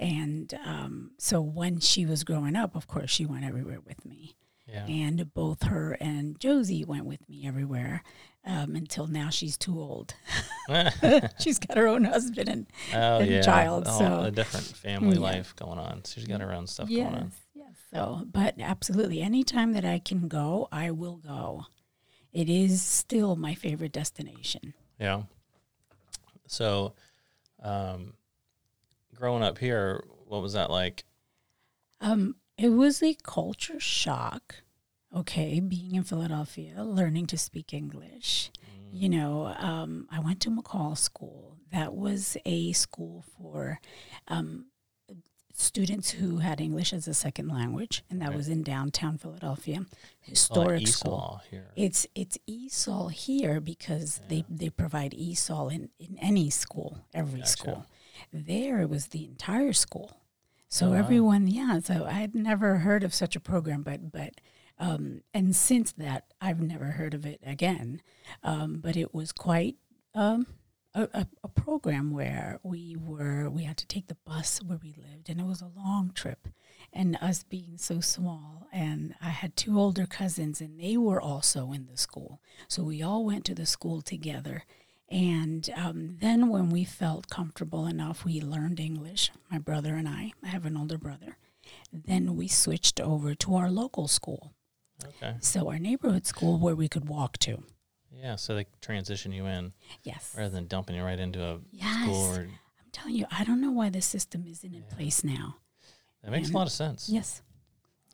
And 0.00 0.52
um, 0.64 1.10
so 1.18 1.40
when 1.40 1.80
she 1.80 2.06
was 2.06 2.24
growing 2.24 2.56
up, 2.56 2.74
of 2.76 2.86
course, 2.86 3.10
she 3.10 3.26
went 3.26 3.44
everywhere 3.44 3.80
with 3.80 4.04
me. 4.04 4.34
Yeah. 4.66 4.86
and 4.86 5.34
both 5.34 5.64
her 5.64 5.92
and 6.00 6.40
Josie 6.40 6.86
went 6.86 7.04
with 7.04 7.28
me 7.28 7.46
everywhere 7.46 8.02
um, 8.46 8.74
until 8.74 9.06
now 9.06 9.28
she's 9.28 9.58
too 9.58 9.78
old. 9.78 10.14
she's 11.38 11.58
got 11.58 11.76
her 11.76 11.86
own 11.86 12.04
husband 12.04 12.48
and 12.48 12.66
oh 12.94 13.18
and 13.18 13.30
yeah. 13.30 13.42
child, 13.42 13.86
so- 13.86 14.22
a 14.22 14.30
different 14.30 14.64
family 14.64 15.16
Yeah. 15.16 15.20
life 15.22 15.54
going 15.54 15.78
on. 15.78 16.00
She's 16.06 16.24
got 16.26 16.40
her 16.40 16.50
own 16.52 16.66
stuff 16.66 16.88
going 16.88 17.04
on. 17.06 17.30
yes, 17.54 17.66
yes. 17.68 17.76
So, 17.92 18.22
but 18.32 18.54
absolutely, 18.58 19.20
anytime 19.20 19.74
that 19.74 19.84
I 19.84 19.98
can 19.98 20.28
go, 20.28 20.66
I 20.72 20.90
will 20.92 21.16
go. 21.18 21.66
It 22.32 22.48
is 22.48 22.80
still 22.82 23.36
my 23.36 23.54
favorite 23.54 23.92
destination. 23.92 24.72
Yeah. 24.98 25.24
So, 26.46 26.94
um, 27.62 28.14
growing 29.14 29.42
up 29.42 29.58
here, 29.58 30.04
what 30.26 30.42
was 30.42 30.52
that 30.54 30.70
like? 30.70 31.04
Um, 32.00 32.36
it 32.58 32.70
was 32.70 33.02
a 33.02 33.14
culture 33.22 33.80
shock. 33.80 34.56
Okay, 35.14 35.60
being 35.60 35.94
in 35.94 36.02
Philadelphia, 36.02 36.82
learning 36.82 37.26
to 37.28 37.38
speak 37.38 37.72
English. 37.72 38.50
You 38.92 39.08
know, 39.08 39.46
um, 39.58 40.08
I 40.10 40.18
went 40.20 40.40
to 40.40 40.50
McCall 40.50 40.96
School. 40.98 41.56
That 41.72 41.94
was 41.94 42.36
a 42.44 42.72
school 42.72 43.24
for 43.36 43.80
um, 44.28 44.66
students 45.52 46.10
who 46.10 46.38
had 46.38 46.60
English 46.60 46.92
as 46.92 47.06
a 47.08 47.14
second 47.14 47.48
language, 47.48 48.02
and 48.10 48.20
that 48.22 48.28
Right. 48.30 48.36
was 48.36 48.48
in 48.48 48.62
downtown 48.64 49.18
Philadelphia. 49.18 49.78
Like 49.80 49.88
Historic 50.20 50.86
school. 50.88 51.40
Here. 51.50 51.70
It's 51.76 52.06
it's 52.16 52.38
ESOL 52.48 53.10
here 53.12 53.60
because 53.60 54.20
they, 54.28 54.44
they 54.48 54.68
provide 54.70 55.12
ESOL 55.12 55.72
in, 55.72 55.90
in 55.98 56.16
any 56.20 56.50
school, 56.50 56.98
every 57.14 57.40
Gotcha. 57.40 57.50
school. 57.52 57.86
There 58.32 58.80
it 58.80 58.88
was 58.90 59.08
the 59.08 59.24
entire 59.24 59.72
school. 59.72 60.20
So 60.68 60.86
Oh, 60.86 60.90
wow. 60.90 60.96
everyone, 60.96 61.46
yeah. 61.46 61.78
So 61.80 62.04
I 62.04 62.12
had 62.14 62.34
never 62.34 62.78
heard 62.78 63.04
of 63.04 63.14
such 63.14 63.36
a 63.36 63.40
program, 63.40 63.82
but 63.82 64.10
but 64.10 64.40
um, 64.78 65.22
and 65.32 65.54
since 65.54 65.92
that 65.92 66.24
I've 66.40 66.60
never 66.60 66.86
heard 66.86 67.14
of 67.14 67.24
it 67.24 67.40
again. 67.44 68.02
Um, 68.42 68.80
but 68.82 68.96
it 68.96 69.14
was 69.14 69.30
quite 69.30 69.76
um, 70.14 70.46
a, 70.94 71.02
a, 71.14 71.26
a 71.44 71.48
program 71.48 72.10
where 72.12 72.58
we 72.64 72.96
were 72.98 73.48
we 73.50 73.64
had 73.64 73.76
to 73.78 73.86
take 73.86 74.08
the 74.08 74.16
bus 74.26 74.60
where 74.62 74.78
we 74.82 74.94
lived, 74.96 75.28
and 75.30 75.40
it 75.40 75.46
was 75.46 75.62
a 75.62 75.70
long 75.76 76.10
trip. 76.14 76.48
And 76.92 77.16
us 77.20 77.42
being 77.42 77.76
so 77.76 77.98
small, 78.00 78.68
and 78.72 79.14
I 79.20 79.30
had 79.30 79.56
two 79.56 79.78
older 79.80 80.06
cousins, 80.06 80.60
and 80.60 80.78
they 80.78 80.96
were 80.96 81.20
also 81.20 81.72
in 81.72 81.86
the 81.90 81.96
school, 81.96 82.40
so 82.68 82.84
we 82.84 83.02
all 83.02 83.24
went 83.24 83.44
to 83.46 83.54
the 83.54 83.66
school 83.66 84.00
together. 84.00 84.64
And 85.08 85.68
um, 85.76 86.16
then 86.20 86.48
when 86.48 86.70
we 86.70 86.84
felt 86.84 87.28
comfortable 87.28 87.86
enough, 87.86 88.24
we 88.24 88.40
learned 88.40 88.80
English. 88.80 89.30
My 89.50 89.58
brother 89.58 89.94
and 89.96 90.08
I. 90.08 90.32
I 90.42 90.48
have 90.48 90.64
an 90.64 90.76
older 90.76 90.98
brother. 90.98 91.36
Then 91.92 92.36
we 92.36 92.48
switched 92.48 93.00
over 93.00 93.34
to 93.36 93.54
our 93.54 93.70
local 93.70 94.08
school, 94.08 94.52
Okay. 95.04 95.36
so 95.40 95.68
our 95.70 95.78
neighborhood 95.78 96.26
school 96.26 96.58
where 96.58 96.74
we 96.74 96.88
could 96.88 97.08
walk 97.08 97.38
to. 97.38 97.62
Yeah. 98.10 98.36
So 98.36 98.54
they 98.54 98.66
transition 98.80 99.32
you 99.32 99.46
in 99.46 99.72
Yes. 100.02 100.34
rather 100.36 100.50
than 100.50 100.66
dumping 100.66 100.96
you 100.96 101.02
right 101.02 101.18
into 101.20 101.42
a 101.42 101.60
Yes. 101.70 102.02
school. 102.04 102.24
Or, 102.36 102.40
I'm 102.42 102.90
telling 102.92 103.14
you, 103.14 103.26
I 103.30 103.44
don't 103.44 103.60
know 103.60 103.70
why 103.70 103.90
the 103.90 104.02
system 104.02 104.46
isn't 104.46 104.74
in 104.74 104.82
place 104.84 105.22
now. 105.24 105.56
that 106.22 106.30
makes 106.30 106.50
a 106.50 106.52
lot 106.54 106.66
of 106.66 106.72
sense. 106.72 107.08
Yes. 107.08 107.42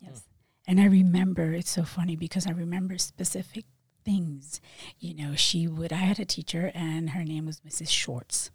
Yes. 0.01 0.23
And 0.67 0.79
I 0.81 0.85
remember, 0.85 1.53
it's 1.53 1.71
so 1.71 1.83
funny 1.83 2.15
because 2.17 2.45
I 2.45 2.51
remember 2.51 2.97
specific 2.97 3.65
things. 4.03 4.61
You 4.99 5.15
know, 5.15 5.35
she 5.35 5.67
would, 5.67 5.93
I 5.93 5.97
had 5.97 6.19
a 6.19 6.25
teacher 6.25 6.71
and 6.73 7.11
her 7.11 7.23
name 7.23 7.45
was 7.45 7.61
Mrs. 7.61 7.89
Shorts. 7.89 8.51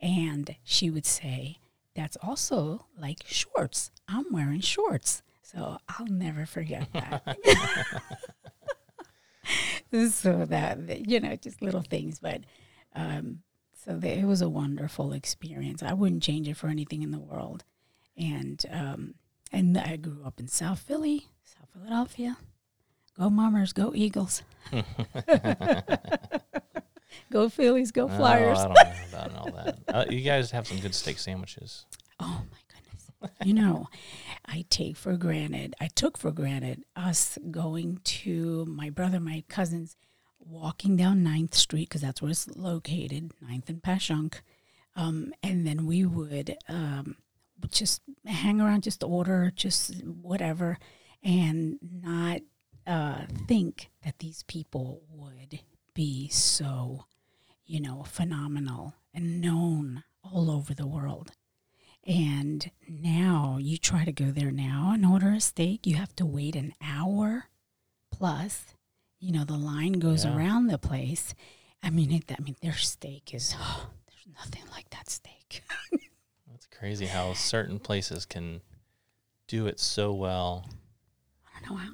And 0.00 0.56
she 0.64 0.90
would 0.90 1.06
say, 1.06 1.58
That's 1.94 2.16
also 2.22 2.86
like 2.98 3.20
shorts. 3.26 3.90
I'm 4.08 4.26
wearing 4.30 4.60
shorts. 4.60 5.22
So 5.42 5.78
I'll 5.88 6.06
never 6.06 6.46
forget 6.46 6.88
that. 6.92 7.38
so 10.10 10.44
that, 10.46 11.06
you 11.08 11.20
know, 11.20 11.36
just 11.36 11.62
little 11.62 11.82
things. 11.82 12.18
But 12.18 12.42
um, 12.94 13.40
so 13.84 13.96
the, 13.96 14.18
it 14.18 14.24
was 14.24 14.42
a 14.42 14.48
wonderful 14.48 15.12
experience. 15.12 15.82
I 15.82 15.92
wouldn't 15.92 16.22
change 16.22 16.48
it 16.48 16.56
for 16.56 16.68
anything 16.68 17.02
in 17.02 17.10
the 17.10 17.18
world. 17.18 17.64
And 18.16 18.64
um, 18.70 19.14
and 19.52 19.78
I 19.78 19.96
grew 19.96 20.22
up 20.24 20.40
in 20.40 20.48
South 20.48 20.80
Philly, 20.80 21.28
South 21.44 21.68
Philadelphia. 21.72 22.36
Go 23.18 23.30
Mummers, 23.30 23.72
go 23.72 23.92
Eagles. 23.94 24.42
go 27.32 27.48
Phillies, 27.48 27.92
go 27.92 28.04
Oh, 28.04 28.08
Flyers. 28.08 28.58
I 28.58 28.64
don't 28.66 28.74
know 28.74 28.82
about 29.08 29.36
all 29.36 29.50
that. 29.52 29.78
Uh, 29.94 30.04
you 30.10 30.22
guys 30.22 30.50
have 30.50 30.66
some 30.66 30.78
good 30.80 30.92
steak 30.94 31.18
sandwiches. 31.18 31.86
Oh 32.18 32.42
my 32.50 32.58
goodness. 32.68 33.10
you 33.44 33.54
know, 33.54 33.86
I 34.44 34.64
take 34.70 34.96
for 34.96 35.16
granted, 35.16 35.76
I 35.80 35.86
took 35.86 36.18
for 36.18 36.32
granted 36.32 36.82
us 36.96 37.38
going 37.52 38.00
to 38.04 38.64
my 38.66 38.90
brother, 38.90 39.20
my 39.20 39.44
cousins, 39.48 39.96
walking 40.40 40.96
down 40.96 41.24
9th 41.24 41.54
Street, 41.54 41.88
because 41.88 42.00
that's 42.00 42.20
where 42.20 42.32
it's 42.32 42.48
located, 42.56 43.32
9th 43.48 43.68
and 43.68 43.82
Passyunk. 43.82 44.40
Um, 44.96 45.32
and 45.44 45.64
then 45.64 45.86
we 45.86 46.04
would 46.04 46.56
um, 46.68 47.16
just 47.70 48.02
hang 48.26 48.60
around, 48.60 48.82
just 48.82 49.04
order, 49.04 49.52
just 49.54 50.04
whatever, 50.04 50.78
and 51.22 51.78
not 51.80 52.40
uh, 52.86 53.22
think 53.48 53.90
that 54.04 54.18
these 54.18 54.42
people 54.44 55.02
would 55.10 55.60
be 55.94 56.28
so, 56.28 57.06
you 57.66 57.80
know, 57.80 58.02
phenomenal 58.04 58.94
and 59.12 59.40
known 59.40 60.04
all 60.22 60.50
over 60.50 60.74
the 60.74 60.86
world. 60.86 61.32
And 62.06 62.70
now 62.88 63.58
you 63.60 63.78
try 63.78 64.04
to 64.04 64.12
go 64.12 64.26
there 64.30 64.50
now 64.50 64.90
and 64.94 65.06
order 65.06 65.30
a 65.30 65.40
steak, 65.40 65.86
you 65.86 65.96
have 65.96 66.14
to 66.16 66.26
wait 66.26 66.54
an 66.56 66.74
hour 66.82 67.46
plus. 68.10 68.74
You 69.18 69.32
know, 69.32 69.44
the 69.44 69.56
line 69.56 69.92
goes 69.94 70.24
Yeah. 70.24 70.36
around 70.36 70.66
the 70.66 70.76
place. 70.78 71.34
I 71.82 71.88
mean, 71.90 72.12
it, 72.12 72.30
I 72.30 72.40
mean, 72.42 72.56
their 72.60 72.74
steak 72.76 73.32
is, 73.32 73.54
oh, 73.58 73.88
there's 74.06 74.26
nothing 74.36 74.64
like 74.70 74.90
that 74.90 75.08
steak. 75.08 75.62
That's 76.50 76.66
crazy 76.66 77.06
how 77.06 77.32
certain 77.34 77.78
places 77.78 78.26
can 78.26 78.60
do 79.48 79.66
it 79.66 79.80
so 79.80 80.12
well. 80.12 80.66
I 81.56 81.60
don't 81.66 81.70
know 81.70 81.76
how. 81.76 81.90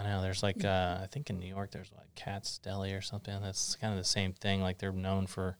I 0.00 0.10
know 0.10 0.22
there's 0.22 0.42
like 0.42 0.64
uh, 0.64 0.98
I 1.02 1.06
think 1.10 1.30
in 1.30 1.38
New 1.38 1.48
York 1.48 1.70
there's 1.70 1.90
like 1.96 2.14
Katz's 2.14 2.58
Deli 2.58 2.92
or 2.92 3.00
something 3.00 3.40
that's 3.42 3.76
kind 3.76 3.92
of 3.92 3.98
the 3.98 4.04
same 4.04 4.32
thing. 4.32 4.60
Like 4.62 4.78
they're 4.78 4.92
known 4.92 5.26
for 5.26 5.56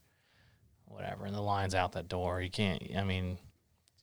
whatever, 0.85 1.25
and 1.27 1.35
the 1.35 1.41
line's 1.41 1.75
out 1.75 1.93
that 1.93 2.09
door. 2.09 2.41
You 2.41 2.51
can't. 2.51 2.83
I 2.97 3.05
mean, 3.05 3.39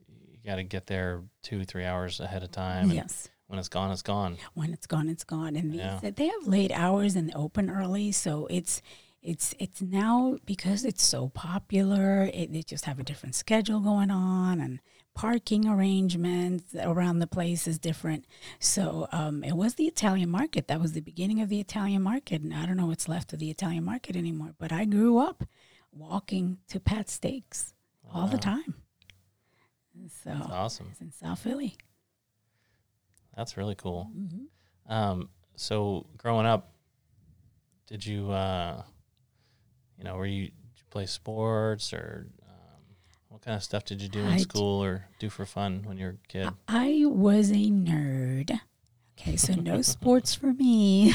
you 0.08 0.38
got 0.46 0.56
to 0.58 0.64
get 0.64 0.88
there 0.88 1.24
two 1.44 1.64
three 1.66 1.86
hours 1.86 2.20
ahead 2.20 2.44
of 2.44 2.52
time. 2.52 2.86
and 2.86 2.94
Yes. 2.94 3.30
When 3.48 3.60
it's 3.60 3.70
gone, 3.70 3.92
it's 3.92 4.02
gone. 4.02 4.38
when 4.56 4.74
it's 4.74 4.86
gone, 4.88 5.08
it's 5.08 5.24
gone. 5.24 5.56
And 5.56 5.72
these- 5.72 5.80
Yeah. 5.80 6.00
they 6.14 6.28
have 6.28 6.48
late 6.48 6.72
hours 6.74 7.16
and 7.16 7.32
open 7.34 7.70
early, 7.70 8.12
so 8.12 8.46
it's 8.50 8.82
it's 9.22 9.56
it's 9.60 9.82
now 9.82 10.38
because 10.46 10.84
it's 10.86 11.04
so 11.06 11.30
popular. 11.30 12.30
It, 12.34 12.52
they 12.54 12.62
just 12.62 12.86
have 12.86 13.00
a 13.00 13.04
different 13.04 13.36
schedule 13.36 13.80
going 13.80 14.12
on, 14.12 14.60
and 14.60 14.80
parking 15.18 15.68
arrangements 15.68 16.76
around 16.80 17.18
the 17.18 17.26
place 17.26 17.68
is 17.68 17.80
different. 17.80 18.24
So 18.60 19.08
um, 19.12 19.44
it 19.44 19.54
was 19.54 19.74
the 19.74 19.86
Italian 19.86 20.30
market. 20.30 20.68
That 20.68 20.80
was 20.80 20.94
the 20.94 21.02
beginning 21.02 21.42
of 21.42 21.50
the 21.50 21.60
Italian 21.60 22.04
market, 22.04 22.44
and 22.44 22.54
I 22.54 22.68
don't 22.68 22.78
know 22.78 22.86
what's 22.86 23.10
left 23.10 23.34
of 23.34 23.40
the 23.40 23.50
Italian 23.50 23.84
market 23.84 24.16
anymore. 24.16 24.54
But 24.60 24.72
I 24.72 24.86
grew 24.86 25.18
up 25.18 25.44
walking 25.92 26.60
to 26.68 26.80
Pat 26.80 27.10
Steaks 27.10 27.74
all 28.14 28.28
the 28.28 28.38
time. 28.38 28.76
So 30.24 30.30
That's 30.30 30.52
awesome. 30.52 30.88
it's 30.92 31.02
in 31.02 31.12
South 31.12 31.40
Philly. 31.40 31.76
That's 33.36 33.58
really 33.58 33.74
cool. 33.74 34.12
Mm-hmm. 34.16 34.94
Um, 34.94 35.30
so 35.56 36.06
growing 36.18 36.46
up, 36.46 36.76
did 37.88 38.06
you, 38.06 38.30
uh, 38.30 38.84
you 39.98 40.04
know, 40.04 40.16
were 40.16 40.28
you, 40.28 40.44
did 40.44 40.76
you 40.76 40.84
play 40.92 41.08
sports 41.08 41.92
or 41.92 42.28
what 43.38 43.46
kind 43.46 43.56
of 43.56 43.62
stuff 43.62 43.86
did 43.86 44.02
you 44.02 44.10
do 44.10 44.22
in 44.22 44.26
I 44.26 44.38
d- 44.38 44.42
school 44.42 44.84
or 44.84 45.06
do 45.20 45.30
for 45.30 45.46
fun 45.46 45.84
when 45.86 46.00
you 46.00 46.06
were 46.06 46.12
a 46.12 46.28
kid? 46.28 46.50
I 46.68 47.04
was 47.06 47.52
a 47.52 47.70
nerd. 47.70 48.60
Okay, 49.14 49.36
so 49.36 49.54
no 49.54 49.80
sports 49.84 50.34
for 50.34 50.54
me. 50.54 51.14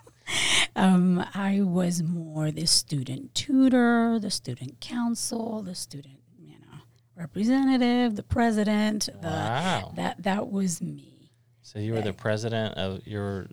um, 0.76 1.22
I 1.34 1.60
was 1.60 2.02
more 2.02 2.50
the 2.50 2.64
student 2.64 3.34
tutor, 3.34 4.18
the 4.18 4.30
student 4.30 4.80
council, 4.80 5.60
the 5.60 5.74
student, 5.74 6.20
you 6.38 6.54
know, 6.58 6.78
representative, 7.16 8.16
the 8.16 8.22
president. 8.22 9.10
The, 9.20 9.28
wow. 9.28 9.92
That 9.94 10.22
that 10.22 10.50
was 10.50 10.80
me. 10.80 11.32
So 11.60 11.80
you 11.80 11.92
were 11.92 12.00
the 12.00 12.14
president 12.14 12.78
of 12.78 13.06
your 13.06 13.48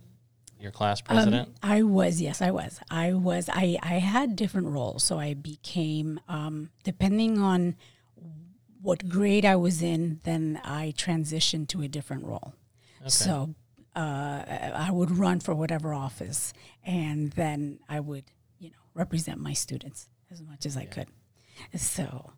your 0.60 0.72
class 0.72 1.00
Um, 1.02 1.06
president. 1.16 1.58
I 1.64 1.84
was, 1.84 2.22
yes, 2.22 2.42
I 2.42 2.52
was. 2.52 2.80
I 2.90 3.14
was. 3.14 3.50
I 3.52 3.78
I 3.82 3.96
had 3.96 4.36
different 4.36 4.68
roles, 4.68 5.04
so 5.04 5.20
I 5.20 5.34
became 5.34 6.20
um, 6.28 6.70
depending 6.84 7.40
on 7.40 7.76
what 8.82 9.10
grade 9.10 9.46
I 9.46 9.56
was 9.56 9.82
in. 9.82 10.20
Then 10.24 10.60
I 10.64 10.94
transitioned 10.98 11.68
to 11.70 11.82
a 11.82 11.88
different 11.88 12.26
role. 12.26 12.54
Okay. 13.02 13.10
So 13.10 13.56
uh, 13.96 14.00
I 14.88 14.90
would 14.92 15.12
run 15.18 15.40
for 15.40 15.54
whatever 15.56 15.94
office, 15.94 16.54
and 16.84 17.32
then 17.32 17.80
I 17.90 18.00
would, 18.00 18.26
you 18.60 18.70
know, 18.70 18.76
represent 18.94 19.40
my 19.40 19.54
students 19.54 20.10
as 20.32 20.42
much 20.42 20.66
as 20.66 20.78
I 20.78 20.86
could. 20.86 21.08
So, 21.76 22.32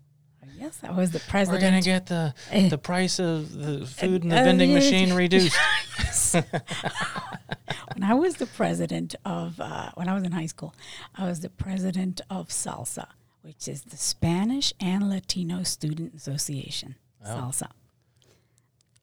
yes, 0.58 0.80
I 0.84 0.92
was 0.92 1.12
the 1.12 1.20
president. 1.20 1.62
we're 1.64 1.70
gonna 1.70 1.82
get 1.82 2.06
the 2.08 2.34
Eh. 2.52 2.70
the 2.70 2.78
price 2.78 3.20
of 3.20 3.54
the 3.54 3.86
food 3.86 4.24
in 4.24 4.30
the 4.30 4.40
uh, 4.40 4.44
vending 4.44 4.74
machine 4.74 5.14
reduced. 5.14 5.56
when 6.34 8.04
I 8.04 8.14
was 8.14 8.36
the 8.36 8.46
president 8.48 9.16
of, 9.26 9.60
uh, 9.60 9.92
when 9.96 10.08
I 10.08 10.14
was 10.14 10.24
in 10.24 10.32
high 10.32 10.46
school, 10.48 10.74
I 11.16 11.26
was 11.28 11.42
the 11.42 11.50
president 11.50 12.22
of 12.30 12.50
SALSA, 12.50 13.08
which 13.42 13.68
is 13.68 13.84
the 13.84 13.98
Spanish 13.98 14.74
and 14.80 15.10
Latino 15.10 15.64
Student 15.64 16.16
Association. 16.16 16.96
SALSA. 17.26 17.68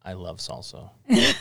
I 0.04 0.14
love 0.14 0.38
salsa. 0.38 0.90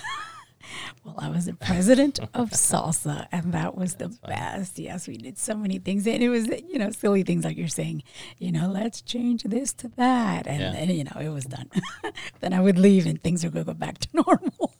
Well, 1.03 1.15
I 1.17 1.29
was 1.29 1.45
the 1.45 1.53
president 1.53 2.19
of 2.33 2.49
salsa, 2.67 3.27
and 3.31 3.53
that 3.53 3.75
was 3.75 3.95
the 3.95 4.09
best. 4.27 4.77
Yes, 4.79 5.07
we 5.07 5.17
did 5.17 5.37
so 5.37 5.55
many 5.55 5.79
things, 5.79 6.05
and 6.07 6.21
it 6.21 6.29
was 6.29 6.47
you 6.47 6.77
know 6.79 6.91
silly 6.91 7.23
things 7.23 7.43
like 7.45 7.57
you're 7.57 7.67
saying, 7.67 8.03
you 8.37 8.51
know, 8.51 8.67
let's 8.69 9.01
change 9.01 9.43
this 9.43 9.73
to 9.73 9.87
that, 9.97 10.47
and, 10.47 10.59
Yeah. 10.61 10.73
and 10.73 10.91
you 10.91 11.03
know 11.03 11.17
it 11.19 11.29
was 11.29 11.45
done. 11.45 11.69
then 12.41 12.53
I 12.53 12.59
would 12.61 12.77
leave, 12.77 13.05
and 13.05 13.21
things 13.21 13.43
would 13.43 13.53
go 13.53 13.73
back 13.73 13.97
to 13.99 14.07
normal. 14.13 14.73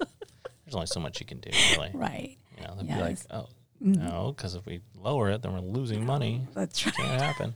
There's 0.66 0.76
only 0.76 0.88
so 0.88 1.00
much 1.00 1.20
you 1.20 1.26
can 1.26 1.40
do, 1.40 1.50
really. 1.76 1.92
right. 1.94 2.38
You 2.58 2.64
know, 2.68 2.76
they'd 2.78 2.88
be 2.88 2.94
like, 2.94 3.02
Yes. 3.12 3.28
Mm-hmm. 3.32 4.02
oh 4.02 4.10
no, 4.10 4.34
because 4.36 4.56
if 4.56 4.66
we 4.66 4.82
lower 4.96 5.30
it, 5.30 5.42
then 5.44 5.54
we're 5.54 5.60
losing 5.60 6.06
money. 6.06 6.42
That's 6.54 6.86
right. 6.86 6.96
Can't 6.96 7.22
happen. 7.22 7.56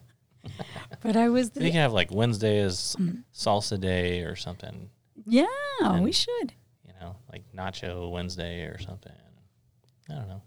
But 1.01 1.15
I 1.15 1.29
was 1.29 1.47
You 1.55 1.61
the 1.61 1.71
can 1.71 1.81
have 1.81 1.93
like 1.93 2.11
Wednesday 2.11 2.59
is 2.59 2.95
Mm. 2.99 3.23
salsa 3.33 3.79
day 3.79 4.21
or 4.21 4.35
something. 4.35 4.89
yeah. 5.25 5.45
And- 5.81 6.03
we 6.03 6.11
should. 6.11 6.53
Like 7.31 7.43
Nacho 7.55 8.11
Wednesday 8.11 8.63
or 8.63 8.79
something. 8.79 9.13
I 10.09 10.15
don't 10.15 10.27
know. 10.27 10.41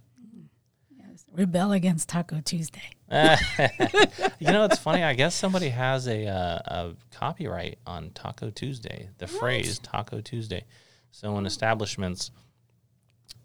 Yes. 0.99 1.25
Rebel 1.33 1.73
against 1.73 2.09
Taco 2.09 2.41
Tuesday. 2.41 2.91
you 3.11 4.47
know, 4.47 4.65
it's 4.65 4.79
funny. 4.79 5.03
I 5.03 5.15
guess 5.15 5.35
somebody 5.35 5.69
has 5.69 6.09
a, 6.09 6.27
uh, 6.27 6.59
a 6.67 6.97
copyright 7.15 7.79
on 7.87 8.11
Taco 8.11 8.51
Tuesday, 8.51 9.09
the 9.19 9.27
phrase 9.27 9.79
Taco 9.79 10.21
Tuesday. 10.21 10.65
So 11.13 11.33
when 11.33 11.47
establishments, 11.47 12.33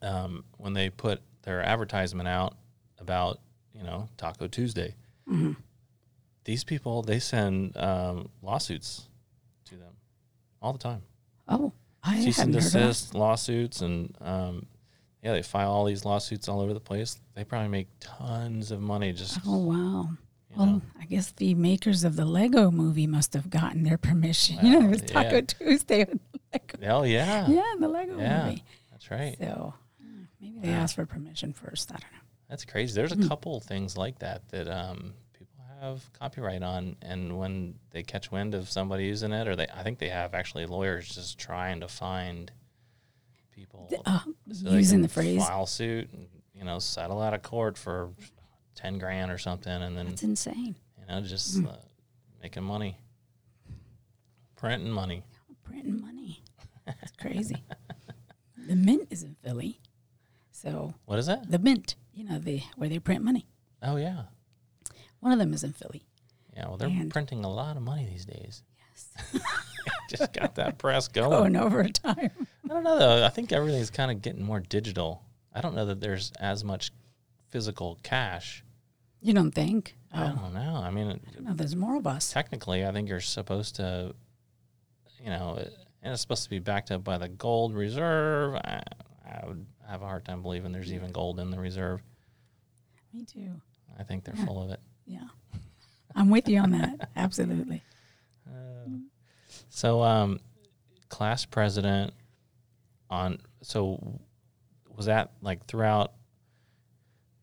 um, 0.01 0.43
when 0.57 0.73
they 0.73 0.89
put 0.89 1.21
their 1.43 1.61
advertisement 1.61 2.27
out 2.27 2.57
about, 2.99 3.39
you 3.73 3.83
know, 3.83 4.09
Taco 4.17 4.47
Tuesday, 4.47 4.95
these 6.43 6.63
people, 6.63 7.03
they 7.03 7.19
send 7.19 7.77
um, 7.77 8.29
lawsuits 8.41 9.07
to 9.65 9.75
them 9.75 9.93
all 10.61 10.73
the 10.73 10.79
time. 10.79 11.03
Oh, 11.47 11.71
I 12.09 12.19
Cease 12.21 12.39
and 12.39 12.53
desist 12.53 13.13
lawsuits 13.15 13.81
and, 13.81 14.15
um, 14.21 14.65
yeah, 15.23 15.33
they 15.33 15.41
file 15.41 15.71
all 15.71 15.85
these 15.85 16.05
lawsuits 16.05 16.47
all 16.47 16.61
over 16.61 16.73
the 16.73 16.79
place. 16.79 17.19
They 17.35 17.43
probably 17.43 17.67
make 17.69 17.87
tons 17.99 18.71
of 18.71 18.79
money 18.81 19.11
just 19.13 19.39
Oh 19.45 19.57
wow. 19.57 20.09
Well, 20.55 20.65
know. 20.65 20.81
I 20.99 21.05
guess 21.05 21.31
the 21.31 21.53
makers 21.53 22.03
of 22.03 22.15
the 22.15 22.25
Lego 22.25 22.71
movie 22.71 23.05
must 23.05 23.33
have 23.33 23.49
gotten 23.49 23.83
their 23.83 23.97
permission. 23.97 24.57
you 24.65 24.79
know, 24.79 24.87
it 24.87 24.89
was 24.91 25.01
Taco 25.03 25.35
yeah. 25.35 25.41
Tuesday. 25.41 26.05
with 26.05 26.19
Lego. 26.53 26.77
Oh 26.95 27.03
yeah, 27.03 27.47
Yeah, 27.49 27.73
the 27.79 27.87
Lego 27.87 28.17
Yeah. 28.19 28.45
movie. 28.45 28.63
that's 28.91 29.11
right. 29.11 29.35
So 29.39 29.73
maybe 30.41 30.59
they 30.59 30.71
asked 30.71 30.95
for 30.95 31.05
permission 31.05 31.53
first. 31.53 31.91
I 31.91 31.95
don't 31.95 32.11
know. 32.11 32.19
That's 32.49 32.65
crazy. 32.65 32.95
There's 32.95 33.11
a 33.11 33.17
Mm. 33.17 33.27
couple 33.27 33.59
things 33.59 33.95
like 33.97 34.19
that 34.19 34.47
that 34.49 34.67
um, 34.67 35.13
have 35.79 36.03
copyright 36.13 36.63
on, 36.63 36.95
and 37.01 37.37
when 37.37 37.75
they 37.91 38.03
catch 38.03 38.31
wind 38.31 38.53
of 38.55 38.69
somebody 38.69 39.05
using 39.05 39.31
it, 39.31 39.47
or 39.47 39.55
they, 39.55 39.67
I 39.73 39.83
think 39.83 39.99
they 39.99 40.09
have 40.09 40.33
actually 40.33 40.65
lawyers 40.65 41.07
just 41.09 41.37
trying 41.37 41.79
to 41.81 41.87
find 41.87 42.51
people 43.51 43.89
Uh, 44.05 44.19
so 44.51 44.71
using 44.71 45.01
the 45.01 45.07
phrase. 45.09 45.45
file 45.45 45.65
suit 45.65 46.09
and 46.13 46.27
you 46.53 46.63
know 46.63 46.79
settle 46.79 47.21
out 47.21 47.33
of 47.33 47.41
court 47.41 47.77
for 47.77 48.09
ten 48.75 48.97
grand 48.97 49.31
or 49.31 49.37
something, 49.37 49.71
and 49.71 49.97
then 49.97 50.07
That's 50.07 50.23
insane. 50.23 50.75
you 50.97 51.05
know 51.07 51.21
just 51.21 51.57
Mm. 51.57 51.67
uh, 51.71 51.77
making 52.41 52.63
money, 52.63 52.97
printing 54.55 54.91
money. 54.91 55.23
Printing 55.63 56.01
money. 56.01 56.43
That's 56.85 57.11
crazy. 57.19 57.63
the 58.67 58.75
mint 58.75 59.07
is 59.11 59.23
in 59.23 59.35
Philly. 59.43 59.79
So 60.51 60.93
What 61.05 61.19
is 61.19 61.27
that? 61.27 61.49
the 61.49 61.59
mint, 61.59 61.95
you 62.13 62.23
know, 62.25 62.39
the 62.39 62.61
where 62.75 62.89
they 62.89 62.99
print 62.99 63.23
money. 63.23 63.45
Oh 63.81 63.95
yeah, 63.97 64.23
One 65.19 65.31
of 65.31 65.39
them 65.39 65.53
is 65.53 65.63
in 65.63 65.73
Philly. 65.73 66.03
yeah. 66.55 66.67
Well, 66.67 66.77
they're 66.77 66.87
And- 66.89 67.11
printing 67.11 67.43
a 67.43 67.49
lot 67.51 67.75
of 67.77 67.83
money 67.83 68.05
these 68.05 68.25
days. 68.25 68.63
Yes. 68.77 69.41
Just 70.09 70.33
got 70.33 70.55
that 70.55 70.77
press 70.77 71.07
Going 71.07 71.53
going. 71.53 71.55
over 71.55 71.83
time. 71.89 72.31
I 72.65 72.67
don't 72.67 72.83
know 72.83 72.97
though. 72.99 73.25
I 73.25 73.29
think 73.29 73.51
everything's 73.51 73.89
kind 73.89 74.11
of 74.11 74.21
getting 74.21 74.43
more 74.43 74.59
digital. 74.59 75.23
I 75.53 75.61
don't 75.61 75.75
know 75.75 75.85
that 75.87 75.99
there's 76.01 76.31
as 76.39 76.63
much 76.63 76.91
physical 77.49 77.97
cash. 78.03 78.63
You 79.21 79.33
don't 79.33 79.51
think? 79.51 79.95
I 80.13 80.27
Oh, 80.31 80.35
don't 80.35 80.53
know. 80.53 80.75
I 80.83 80.91
mean, 80.91 81.19
no, 81.39 81.53
there's 81.53 81.75
more 81.75 81.97
of 81.97 82.07
us. 82.07 82.31
technically, 82.31 82.85
I 82.85 82.91
think 82.91 83.09
you're 83.09 83.19
supposed 83.19 83.75
to, 83.75 84.13
you 85.21 85.29
know, 85.29 85.55
and 86.01 86.13
it's 86.13 86.21
supposed 86.21 86.43
to 86.45 86.49
be 86.49 86.59
backed 86.59 86.91
up 86.91 87.03
by 87.03 87.17
the 87.17 87.27
gold 87.27 87.73
reserve. 87.75 88.55
I, 88.55 88.81
I 89.25 89.45
would 89.45 89.65
have 89.87 90.01
a 90.01 90.05
hard 90.05 90.23
time 90.25 90.41
believing 90.41 90.71
there's 90.71 90.93
even 90.93 91.11
gold 91.11 91.39
in 91.39 91.51
the 91.51 91.59
reserve. 91.59 92.01
Me 93.13 93.25
too. 93.25 93.59
I 93.99 94.03
think 94.03 94.23
they're 94.23 94.45
full 94.45 94.61
of 94.63 94.69
it. 94.71 94.79
Yeah. 95.09 95.27
I'm 96.15 96.29
with 96.29 96.47
you 96.47 96.59
on 96.59 96.71
that. 96.71 97.09
Absolutely. 97.15 97.83
So, 99.69 100.01
um, 100.01 100.39
class 101.09 101.45
president 101.45 102.13
on. 103.09 103.39
So, 103.61 104.19
was 104.95 105.05
that 105.07 105.31
like 105.41 105.65
throughout? 105.65 106.13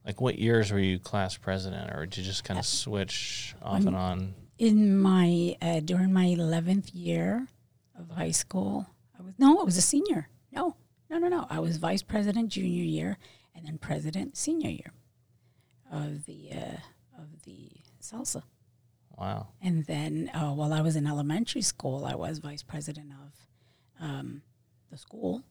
Like, 0.05 0.21
what 0.21 0.39
years 0.39 0.71
were 0.71 0.79
you 0.79 0.99
class 0.99 1.37
president, 1.37 1.93
or 1.93 2.07
did 2.07 2.19
you 2.19 2.25
just 2.25 2.45
kind 2.45 2.59
of 2.59 2.67
switch 2.67 3.55
off 3.63 3.85
and 3.85 3.97
on? 3.97 4.35
in 4.59 4.99
my 4.99 5.57
uh, 5.61 5.81
during 5.81 6.13
my 6.13 6.27
11th 6.27 6.91
year 6.95 7.47
of 7.99 8.11
high 8.11 8.31
school 8.31 8.87
i 9.19 9.23
was 9.23 9.35
no 9.39 9.59
i 9.61 9.63
was 9.63 9.77
a 9.77 9.83
senior 9.83 10.29
no 10.53 10.77
no 11.11 11.19
no 11.19 11.29
no 11.29 11.47
i 11.51 11.59
was 11.59 11.77
vice 11.77 12.03
president 12.03 12.49
junior 12.49 12.83
year 12.83 13.19
and 13.55 13.67
then 13.67 13.77
president 13.79 14.37
senior 14.37 14.71
year 14.71 14.93
of 15.93 16.25
the 16.25 16.51
uh, 16.53 16.77
of 17.35 17.43
the 17.45 17.71
salsa 18.03 18.43
Wow. 19.19 19.49
and 19.63 19.85
then 19.87 20.31
uh, 20.35 20.53
while 20.53 20.73
i 20.73 20.81
was 20.81 20.95
in 20.97 21.07
elementary 21.07 21.63
school 21.63 22.05
i 22.05 22.15
was 22.15 22.39
vice 22.39 22.63
president 22.63 23.11
of 23.13 24.05
um, 24.07 24.43
the 24.91 24.99
school 24.99 25.43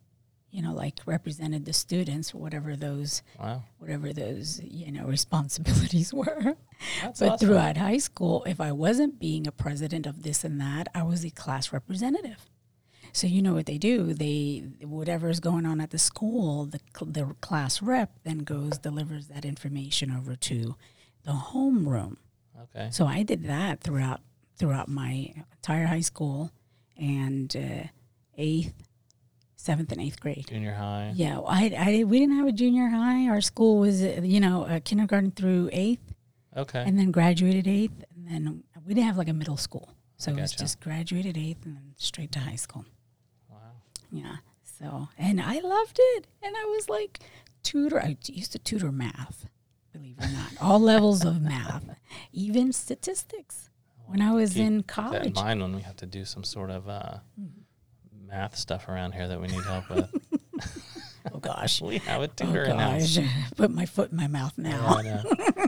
you 0.51 0.61
know 0.61 0.73
like 0.73 0.99
represented 1.07 1.65
the 1.65 1.73
students 1.73 2.33
or 2.33 2.37
whatever 2.37 2.75
those 2.75 3.23
Wow. 3.39 3.63
whatever 3.79 4.13
those 4.13 4.61
you 4.63 4.91
know 4.91 5.05
responsibilities 5.05 6.13
were 6.21 6.55
That's 7.01 7.19
but 7.19 7.29
awesome. 7.29 7.47
throughout 7.47 7.77
high 7.77 7.97
school, 7.97 8.43
if 8.45 8.59
I 8.61 8.71
wasn't 8.73 9.17
being 9.19 9.47
a 9.47 9.51
president 9.51 10.05
of 10.05 10.23
this 10.23 10.43
and 10.43 10.59
that, 10.59 10.89
I 10.93 11.03
was 11.03 11.23
a 11.25 11.29
class 11.29 11.71
representative. 11.71 12.49
So 13.13 13.27
you 13.27 13.41
know 13.41 13.53
what 13.53 13.65
they 13.65 13.77
do? 13.77 14.13
They 14.13 14.65
whatever's 14.81 15.39
going 15.39 15.65
on 15.65 15.79
at 15.81 15.91
the 15.91 15.97
school, 15.97 16.65
the 16.65 16.79
the 17.01 17.25
class 17.41 17.81
rep 17.81 18.11
then 18.23 18.39
goes 18.39 18.77
delivers 18.77 19.27
that 19.27 19.45
information 19.45 20.11
over 20.11 20.35
to 20.35 20.75
the 21.25 21.31
homeroom. 21.33 22.17
Okay. 22.63 22.89
So 22.91 23.05
I 23.05 23.23
did 23.23 23.43
that 23.45 23.81
throughout 23.81 24.21
throughout 24.57 24.87
my 24.87 25.33
entire 25.57 25.85
high 25.87 25.99
school 26.01 26.51
and 26.97 27.53
uh, 27.55 27.87
eighth, 28.37 28.73
seventh, 29.57 29.91
and 29.91 30.01
eighth 30.01 30.19
grade. 30.19 30.45
Junior 30.47 30.73
high. 30.73 31.11
Yeah, 31.15 31.39
I, 31.39 31.73
I 31.77 32.03
we 32.05 32.19
didn't 32.19 32.35
have 32.37 32.47
a 32.47 32.51
junior 32.51 32.87
high. 32.89 33.27
Our 33.27 33.41
school 33.41 33.79
was 33.79 34.01
you 34.01 34.39
know 34.39 34.63
uh, 34.63 34.79
kindergarten 34.83 35.31
through 35.31 35.69
eighth 35.73 36.13
Okay. 36.55 36.83
and 36.87 36.97
then 36.97 37.11
graduated 37.11 37.67
eighth, 37.67 38.03
and 38.15 38.27
then 38.29 38.63
we 38.85 38.93
didn't 38.93 39.07
have 39.07 39.17
like 39.17 39.27
a 39.27 39.33
middle 39.33 39.57
school, 39.57 39.89
so 40.17 40.31
it 40.31 40.39
was 40.39 40.53
just 40.53 40.79
graduated 40.79 41.37
eighth 41.37 41.65
and 41.65 41.75
then 41.75 41.93
straight 41.97 42.31
to 42.33 42.39
high 42.39 42.55
school. 42.55 42.85
wow. 43.49 43.57
Yeah, 44.09 44.37
so 44.63 45.09
and 45.17 45.41
I 45.41 45.59
loved 45.59 45.97
it, 45.99 46.27
and 46.41 46.55
I 46.55 46.63
was 46.65 46.87
like 46.87 47.19
tutor. 47.63 47.99
I 47.99 48.15
used 48.27 48.53
to 48.53 48.59
tutor 48.59 48.91
math, 48.91 49.47
believe 49.97 50.15
it 50.19 50.25
or 50.25 50.31
not, 50.31 50.51
all 50.61 50.79
levels 50.79 51.23
of 51.25 51.41
math, 51.41 51.83
even 52.31 52.71
statistics. 52.73 53.69
When 54.07 54.21
I 54.21 54.33
was 54.33 54.53
Keep 54.53 54.61
in 54.61 54.65
That 54.65 54.77
in 54.77 54.83
college, 54.83 55.35
mind 55.35 55.61
when 55.61 55.75
we 55.75 55.81
have 55.81 55.95
to 55.97 56.05
do 56.05 56.25
some 56.25 56.43
sort 56.43 56.69
of 56.69 56.87
uh, 56.87 57.17
math 58.27 58.55
stuff 58.57 58.87
around 58.87 59.13
here 59.13 59.27
that 59.27 59.39
we 59.41 59.47
need 59.47 59.63
help 59.63 59.89
with. 59.89 60.09
oh 61.33 61.39
gosh, 61.39 61.81
we 61.81 61.97
have 61.99 62.21
a 62.21 62.25
oh 62.25 62.27
tutor 62.35 62.73
house. 62.75 63.17
gosh, 63.17 63.25
put 63.57 63.71
my 63.71 63.85
foot 63.85 64.11
in 64.11 64.17
my 64.17 64.27
mouth 64.27 64.53
Yeah, 64.57 64.69
now. 64.69 64.85
I, 64.97 65.01
know. 65.01 65.23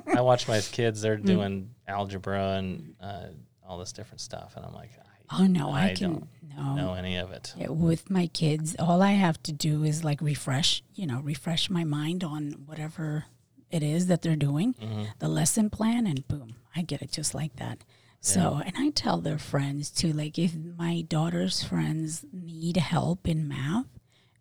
I 0.15 0.21
watch 0.21 0.47
my 0.47 0.61
kids; 0.61 0.99
Mm. 0.99 1.01
they're 1.01 1.17
doing 1.17 1.69
algebra 1.87 2.57
and 2.57 2.93
uh, 3.01 3.27
all 3.67 3.79
this 3.79 3.91
different 3.91 4.21
stuff, 4.21 4.53
and 4.55 4.65
I'm 4.65 4.73
like, 4.73 4.91
I 4.99 5.03
Oh 5.39 5.45
no, 5.45 5.71
I, 5.71 5.87
I 5.89 5.93
can 5.95 6.13
don't 6.13 6.27
no. 6.55 6.75
know 6.75 6.93
any 6.93 7.17
of 7.17 7.31
it. 7.31 7.53
Yeah, 7.57 7.67
with 7.69 8.09
my 8.09 8.27
kids, 8.27 8.75
all 8.79 9.01
I 9.01 9.11
have 9.13 9.41
to 9.43 9.51
do 9.51 9.83
is 9.83 10.03
like 10.03 10.21
refresh, 10.21 10.83
you 10.95 11.05
know, 11.05 11.19
refresh 11.21 11.69
my 11.69 11.83
mind 11.83 12.23
on 12.23 12.51
whatever 12.65 13.25
it 13.71 13.83
is 13.83 14.07
that 14.07 14.21
they're 14.21 14.35
doing, 14.35 14.73
Mm-hmm. 14.75 15.03
the 15.19 15.27
lesson 15.27 15.69
plan, 15.69 16.07
and 16.07 16.27
boom, 16.27 16.55
I 16.75 16.81
get 16.81 17.01
it 17.01 17.11
just 17.11 17.33
like 17.35 17.55
that. 17.57 17.83
So, 18.19 18.61
and 18.65 18.75
I 18.77 18.89
tell 18.89 19.21
their 19.21 19.37
friends 19.37 19.89
too, 19.91 20.11
like 20.11 20.37
if 20.39 20.53
my 20.55 21.01
daughter's 21.01 21.63
friends 21.63 22.25
need 22.33 22.75
help 22.77 23.27
in 23.27 23.47
math, 23.47 23.85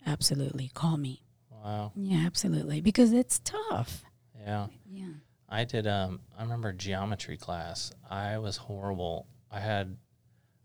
absolutely 0.05 0.71
call 0.75 0.97
me. 0.97 1.23
Wow. 1.51 1.93
Yeah, 1.95 2.25
absolutely, 2.27 2.81
because 2.81 3.13
it's 3.13 3.39
tough. 3.41 4.03
Yeah. 4.41 4.67
Yeah. 4.91 5.07
I 5.49 5.65
did. 5.65 5.87
Um, 5.87 6.21
I 6.37 6.43
remember 6.43 6.73
geometry 6.73 7.37
class. 7.37 7.93
I 8.11 8.39
was 8.39 8.57
horrible. 8.57 9.27
I 9.51 9.61
had, 9.61 9.97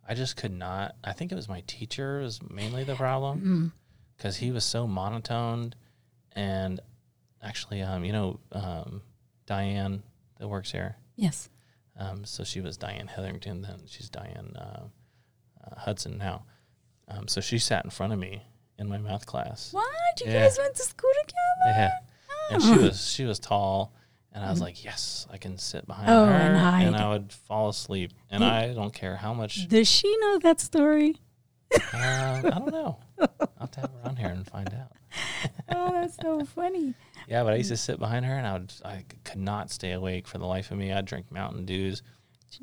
I 0.08 0.16
just 0.16 0.36
could 0.38 0.54
not. 0.54 0.96
I 1.04 1.14
think 1.14 1.32
it 1.32 1.36
was 1.36 1.48
my 1.50 1.62
teacher 1.68 2.20
was 2.22 2.40
mainly 2.50 2.84
the 2.84 2.96
problem 2.96 3.74
because 4.18 4.38
he 4.38 4.52
was 4.52 4.64
so 4.64 4.88
monotoned, 4.88 5.76
and 6.34 6.80
actually, 7.44 7.82
um, 7.82 8.04
you 8.06 8.12
know, 8.14 8.40
um, 8.52 9.02
Diane 9.46 10.04
that 10.40 10.48
works 10.48 10.72
here. 10.72 10.96
Yes. 11.16 11.50
Um, 11.98 12.26
so 12.26 12.44
she 12.44 12.62
was 12.62 12.78
Diane 12.78 13.08
Hetherington. 13.08 13.62
Then 13.62 13.82
she's 13.88 14.10
Diane 14.10 14.56
uh, 14.58 14.84
uh, 15.66 15.76
Hudson 15.80 16.18
now. 16.18 16.44
Um, 17.08 17.28
so 17.28 17.42
she 17.42 17.60
sat 17.60 17.84
in 17.84 17.92
front 17.92 18.14
of 18.14 18.20
me 18.20 18.44
in 18.80 18.88
my 18.88 18.98
math 18.98 19.26
class. 19.26 19.70
What? 19.74 19.86
You 20.26 20.32
Yeah. 20.32 20.44
guys 20.44 20.58
went 20.58 20.76
to 20.76 20.84
school 20.84 21.10
together? 21.22 21.38
Yeah. 21.80 21.92
And 22.52 22.62
she 22.64 22.78
was 22.78 23.06
she 23.12 23.24
was 23.26 23.40
tall 23.40 23.94
and 24.34 24.44
I 24.44 24.50
was 24.50 24.62
like, 24.62 24.84
Yes, 24.84 25.28
I 25.32 25.38
can 25.38 25.58
sit 25.58 25.86
behind 25.86 26.10
Oh, 26.10 26.26
her 26.26 26.32
and 26.32 26.58
hide. 26.58 26.94
I 27.02 27.10
would 27.10 27.32
fall 27.32 27.70
asleep. 27.70 28.14
And 28.30 28.44
I 28.44 28.74
don't 28.74 28.94
care 28.94 29.16
how 29.18 29.34
much 29.34 29.68
Does 29.68 29.90
she 29.90 30.16
know 30.18 30.40
that 30.40 30.60
story? 30.62 31.18
um, 31.74 31.82
I 31.94 32.42
don't 32.58 32.72
know. 32.72 33.00
I'll 33.20 33.50
have 33.60 33.72
to 33.72 33.80
have 33.82 33.92
her 33.92 34.10
on 34.10 34.16
here 34.16 34.30
and 34.30 34.46
find 34.48 34.74
out. 34.74 34.92
Oh, 35.74 35.92
that's 35.94 36.18
so 36.18 36.44
funny. 36.44 36.94
Yeah, 37.30 37.44
but 37.44 37.54
I 37.54 37.56
used 37.56 37.70
to 37.70 37.78
sit 37.78 37.98
behind 37.98 38.26
her 38.26 38.34
and 38.34 38.46
I 38.46 38.54
would 38.54 38.74
I 38.84 39.06
could 39.24 39.40
not 39.40 39.72
stay 39.72 39.94
awake 39.94 40.28
for 40.28 40.38
the 40.38 40.46
life 40.46 40.70
of 40.70 40.78
me. 40.78 40.92
I'd 40.92 41.06
drink 41.06 41.32
Mountain 41.32 41.66
Dews, 41.66 42.04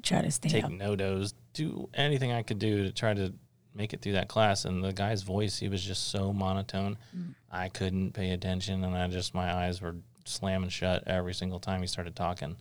Try 0.02 0.20
to 0.22 0.30
stay 0.30 0.48
take 0.50 0.64
up. 0.64 0.70
NoDoz, 0.70 1.32
do 1.54 1.88
anything 1.94 2.32
I 2.32 2.42
could 2.42 2.58
do 2.58 2.84
to 2.84 2.92
try 2.92 3.14
to 3.14 3.32
make 3.74 3.94
it 3.94 4.02
through 4.02 4.12
that 4.12 4.28
class. 4.28 4.66
And 4.66 4.84
the 4.84 4.92
guy's 4.92 5.22
voice, 5.22 5.58
he 5.58 5.68
was 5.68 5.82
just 5.82 6.10
so 6.10 6.32
monotone. 6.32 6.98
Mm. 7.16 7.34
I 7.50 7.68
couldn't 7.70 8.12
pay 8.12 8.30
attention 8.32 8.84
and 8.84 8.94
I 8.94 9.08
just 9.08 9.34
my 9.34 9.50
eyes 9.52 9.80
were 9.80 9.96
slamming 10.26 10.68
shut 10.68 11.04
every 11.06 11.32
single 11.32 11.58
time 11.58 11.80
he 11.80 11.86
started 11.86 12.14
talking. 12.14 12.56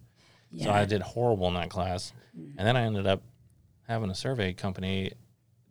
So 0.57 0.71
I 0.71 0.85
did 0.85 1.01
horrible 1.01 1.49
in 1.49 1.55
that 1.55 1.69
class. 1.69 2.13
And 2.33 2.65
then 2.65 2.77
I 2.77 2.83
ended 2.83 3.05
up 3.05 3.21
having 3.87 4.09
a 4.09 4.15
survey 4.15 4.53
company 4.53 5.11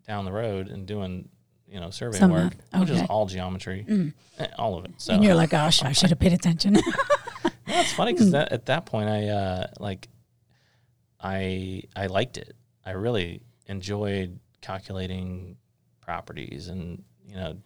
down 0.07 0.27
the 0.27 0.33
road 0.33 0.69
and 0.69 0.87
doing, 0.87 1.31
you 1.69 1.81
know, 1.81 1.91
survey 1.91 2.19
Some 2.19 2.31
work, 2.31 2.55
math. 2.73 2.81
which 2.81 2.91
is 2.91 3.03
all 3.09 3.27
geometry, 3.27 4.13
eh, 4.39 4.47
all 4.59 4.77
of 4.79 4.85
it. 4.85 4.93
So 4.99 5.15
and 5.15 5.25
you're 5.25 5.35
like, 5.35 5.51
gosh, 5.51 5.83
I 5.83 5.93
should 5.93 6.11
have 6.11 6.19
paid 6.19 6.33
attention. 6.33 6.75
no, 6.75 6.81
it's 7.67 7.93
funny 7.93 8.13
because 8.13 8.31
that, 8.31 8.53
at 8.53 8.67
that 8.67 8.87
point, 8.87 9.09
I 9.09 9.29
uh, 9.29 9.67
like, 9.81 10.09
I 11.21 11.83
I 11.95 12.07
liked 12.07 12.37
it. 12.37 12.55
I 12.85 12.93
really 12.93 13.43
enjoyed 13.67 14.39
calculating 14.61 15.57
properties 16.01 16.69
and 16.69 17.03
you 17.27 17.35
know 17.35 17.57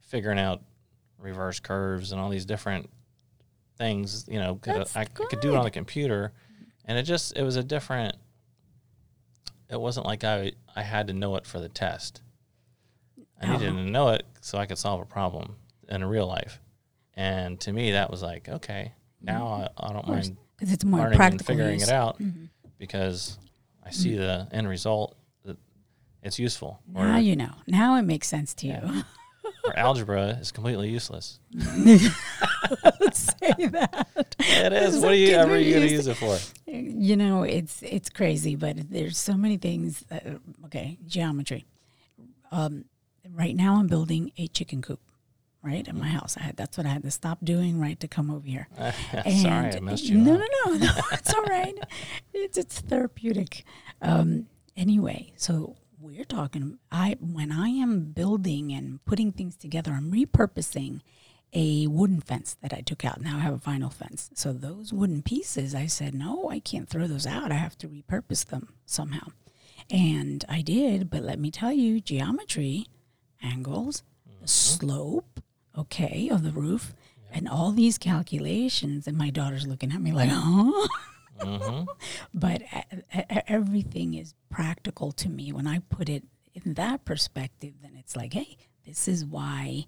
figuring 0.00 0.38
out 0.38 0.62
reverse 1.18 1.60
curves 1.60 2.12
and 2.12 2.20
all 2.20 2.28
these 2.28 2.44
different 2.46 2.88
things. 3.76 4.26
You 4.28 4.38
know, 4.38 4.56
could, 4.56 4.86
I, 4.94 5.00
I 5.00 5.04
could 5.04 5.40
do 5.40 5.54
it 5.54 5.56
on 5.56 5.64
the 5.64 5.70
computer, 5.70 6.32
and 6.84 6.96
it 6.98 7.02
just 7.02 7.36
it 7.36 7.42
was 7.42 7.56
a 7.56 7.64
different. 7.64 8.16
It 9.68 9.80
wasn't 9.80 10.06
like 10.06 10.24
I 10.24 10.52
I 10.76 10.82
had 10.82 11.08
to 11.08 11.12
know 11.12 11.36
it 11.36 11.46
for 11.46 11.58
the 11.58 11.68
test. 11.68 12.22
I 13.40 13.52
needed 13.52 13.72
Oh. 13.72 13.76
to 13.76 13.90
know 13.90 14.08
it 14.10 14.24
so 14.40 14.58
I 14.58 14.66
could 14.66 14.78
solve 14.78 15.00
a 15.00 15.06
problem 15.06 15.56
in 15.88 16.04
real 16.04 16.26
life. 16.26 16.60
And 17.14 17.60
to 17.60 17.72
me, 17.72 17.92
that 17.92 18.10
was 18.10 18.22
like, 18.22 18.48
okay, 18.48 18.92
now 19.20 19.46
mm-hmm. 19.46 19.84
I, 19.84 19.88
I 19.88 19.92
don't 19.92 20.06
mind 20.08 20.36
because 20.56 20.72
it's 20.72 20.84
more 20.84 21.00
learning 21.00 21.12
and 21.12 21.18
practical 21.18 21.46
figuring 21.46 21.80
use. 21.80 21.88
it 21.88 21.94
out 21.94 22.20
mm-hmm. 22.20 22.44
because 22.78 23.38
I 23.84 23.90
see 23.90 24.10
mm-hmm. 24.10 24.20
the 24.20 24.48
end 24.52 24.68
result 24.68 25.16
that 25.44 25.56
it's 26.22 26.38
useful. 26.38 26.80
Or, 26.94 27.06
Now 27.06 27.18
you 27.18 27.36
know. 27.36 27.52
Now 27.66 27.96
it 27.96 28.02
makes 28.02 28.28
sense 28.28 28.54
to 28.54 28.66
you. 28.66 29.02
or 29.64 29.78
algebra 29.78 30.38
is 30.40 30.52
completely 30.52 30.90
useless. 30.90 31.40
Say 31.58 32.08
that. 33.68 34.06
It 34.38 34.72
is. 34.72 34.98
What 35.00 35.12
are 35.12 35.16
you 35.16 35.34
ever 35.34 35.52
gonna 35.52 35.60
use- 35.60 35.92
use 35.92 36.06
it 36.06 36.16
for? 36.16 36.38
You 36.66 37.16
know, 37.16 37.42
it's 37.42 37.82
it's 37.82 38.08
crazy, 38.08 38.54
but 38.54 38.90
there's 38.90 39.18
so 39.18 39.34
many 39.34 39.56
things. 39.56 40.04
That, 40.08 40.26
okay, 40.66 40.98
geometry. 41.06 41.66
Um, 42.52 42.84
right 43.34 43.54
now, 43.56 43.76
I'm 43.76 43.86
building 43.86 44.32
a 44.36 44.46
chicken 44.48 44.82
coop. 44.82 45.00
Right 45.62 45.86
at 45.86 45.94
my 45.94 46.08
house, 46.08 46.38
I 46.38 46.42
had 46.44 46.56
that's 46.56 46.78
what 46.78 46.86
I 46.86 46.88
had 46.88 47.02
to 47.02 47.10
stop 47.10 47.38
doing. 47.44 47.78
Right 47.78 48.00
to 48.00 48.08
come 48.08 48.30
over 48.30 48.46
here. 48.46 48.66
Sorry, 48.78 48.94
I 49.22 49.68
And- 49.68 49.82
messed 49.84 50.04
you 50.04 50.16
no. 50.16 50.36
No, 50.36 50.46
no, 50.66 50.72
no. 50.86 50.90
It's 51.12 51.34
all 51.34 51.42
right. 51.44 51.74
It's 52.32 52.56
it's 52.56 52.80
therapeutic. 52.80 53.64
Um, 54.00 54.46
anyway, 54.74 55.34
so 55.36 55.76
we're 56.00 56.24
talking. 56.24 56.78
I 56.90 57.18
when 57.20 57.52
I 57.52 57.68
am 57.68 58.06
building 58.12 58.72
and 58.72 59.04
putting 59.04 59.32
things 59.32 59.54
together, 59.54 59.92
I'm 59.92 60.10
repurposing 60.10 61.02
a 61.52 61.86
wooden 61.88 62.22
fence 62.22 62.56
that 62.62 62.72
I 62.72 62.80
took 62.80 63.04
out. 63.04 63.20
Now 63.20 63.36
I 63.36 63.40
have 63.40 63.52
a 63.54 63.58
vinyl 63.58 63.92
fence. 63.92 64.30
So 64.34 64.54
those 64.54 64.94
wooden 64.94 65.20
pieces, 65.20 65.74
I 65.74 65.86
said, 65.88 66.14
no, 66.14 66.48
I 66.48 66.60
can't 66.60 66.88
throw 66.88 67.06
those 67.06 67.26
out. 67.26 67.50
I 67.52 67.56
have 67.56 67.76
to 67.78 67.88
repurpose 67.88 68.46
them 68.46 68.72
somehow. 68.86 69.26
And 69.90 70.42
I 70.48 70.62
did, 70.62 71.10
but 71.10 71.22
let 71.22 71.38
me 71.40 71.50
tell 71.50 71.72
you, 71.72 72.00
geometry, 72.00 72.86
angles, 73.42 74.02
the 74.40 74.48
slope, 74.48 75.40
okay, 75.76 76.28
of 76.30 76.42
the 76.42 76.52
roof, 76.52 76.94
and 77.32 77.48
all 77.48 77.72
these 77.72 77.98
calculations. 77.98 79.06
And 79.06 79.16
my 79.16 79.30
daughter's 79.30 79.66
looking 79.66 79.92
at 79.92 80.00
me 80.00 80.12
like, 80.12 80.30
huh? 80.30 80.88
hmm 81.40 81.84
but 82.34 82.60
everything 83.46 84.12
is 84.12 84.34
practical 84.50 85.10
to 85.10 85.30
me 85.30 85.52
when 85.52 85.66
i 85.66 85.78
put 85.78 86.10
it 86.10 86.22
in 86.52 86.74
that 86.74 87.02
perspective 87.06 87.72
then 87.82 87.92
it's 87.98 88.14
like 88.14 88.34
hey 88.34 88.58
this 88.86 89.08
is 89.08 89.24
why 89.24 89.86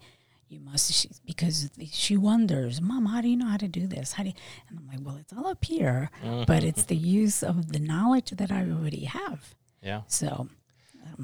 You 0.49 0.61
must 0.61 0.93
she, 0.93 1.09
because 1.27 1.71
she 1.91 2.17
wonders, 2.17 2.81
Mom, 2.81 3.07
how 3.07 3.21
do 3.23 3.29
you 3.29 3.37
know 3.37 3.49
how 3.49 3.57
to 3.59 3.69
do 3.69 3.87
this? 3.87 4.13
How 4.13 4.23
do 4.23 4.29
you? 4.31 4.35
And 4.69 4.79
I'm 4.79 4.87
like, 4.87 5.01
well, 5.05 5.17
it's 5.17 5.33
all 5.33 5.47
up 5.47 5.65
here, 5.65 6.11
but 6.47 6.63
it's 6.63 6.85
the 6.85 6.97
use 6.97 7.43
of 7.43 7.73
the 7.73 7.79
knowledge 7.79 8.31
that 8.33 8.51
I 8.53 8.61
already 8.71 9.05
have. 9.07 9.55
Yeah. 9.83 10.03
So 10.09 10.49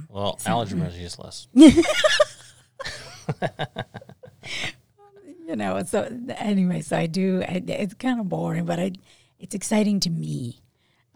Well, 0.09 0.39
algebra 0.47 0.89
is 0.89 0.99
useless. 0.99 1.49
you 5.47 5.57
know 5.57 5.83
so 5.83 6.11
anyway 6.37 6.81
so 6.81 6.97
i 6.97 7.07
do 7.07 7.43
I, 7.43 7.63
it's 7.67 7.95
kind 7.95 8.21
of 8.21 8.29
boring 8.29 8.65
but 8.65 8.79
i 8.79 8.93
it's 9.39 9.55
exciting 9.55 10.01
to 10.01 10.11
me. 10.11 10.63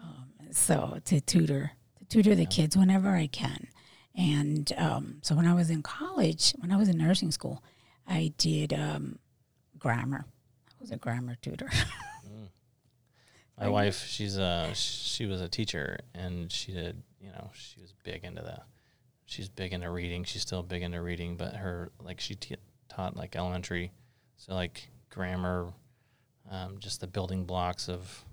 Um, 0.01 0.29
so 0.53 0.99
to 1.07 1.21
tutor 1.21 1.73
to 1.99 2.05
tutor 2.05 2.35
the 2.35 2.47
kids 2.47 2.77
whenever 2.77 3.11
i 3.11 3.27
can. 3.27 3.67
And 4.15 4.71
um, 4.77 5.19
so 5.23 5.35
when 5.35 5.47
i 5.47 5.55
was 5.55 5.71
in 5.71 5.83
college 5.83 6.55
when 6.59 6.71
i 6.71 6.77
was 6.77 6.89
in 6.89 6.99
nursing 6.99 7.31
school 7.31 7.63
i 8.07 8.33
did 8.39 8.73
um, 8.73 9.19
grammar. 9.79 10.25
I 10.69 10.75
was 10.81 10.91
a 10.91 10.97
grammar 10.97 11.37
tutor. 11.41 11.71
My 13.61 13.69
wife, 13.69 14.07
she's 14.07 14.39
a 14.39 14.71
she 14.75 15.27
was 15.27 15.41
a 15.41 15.49
teacher, 15.49 16.01
and 16.15 16.51
she 16.51 16.73
did 16.73 17.03
you 17.23 17.29
know 17.31 17.51
she 17.55 17.81
was 17.81 17.95
big 18.05 18.25
into 18.25 18.43
that. 18.43 18.65
She's 19.27 19.49
big 19.49 19.73
into 19.73 19.89
reading. 19.91 20.25
She's 20.25 20.43
still 20.43 20.63
big 20.63 20.83
into 20.83 21.01
reading, 21.01 21.37
but 21.37 21.55
her 21.57 21.93
like 22.03 22.21
she 22.21 22.35
t- 22.35 22.57
taught 22.89 23.17
like 23.17 23.37
elementary, 23.37 23.93
so 24.37 24.55
like 24.55 24.89
grammar, 25.11 25.73
um, 26.51 26.77
just 26.81 27.01
the 27.01 27.07
building 27.07 27.45
blocks 27.45 27.89
of 27.89 28.25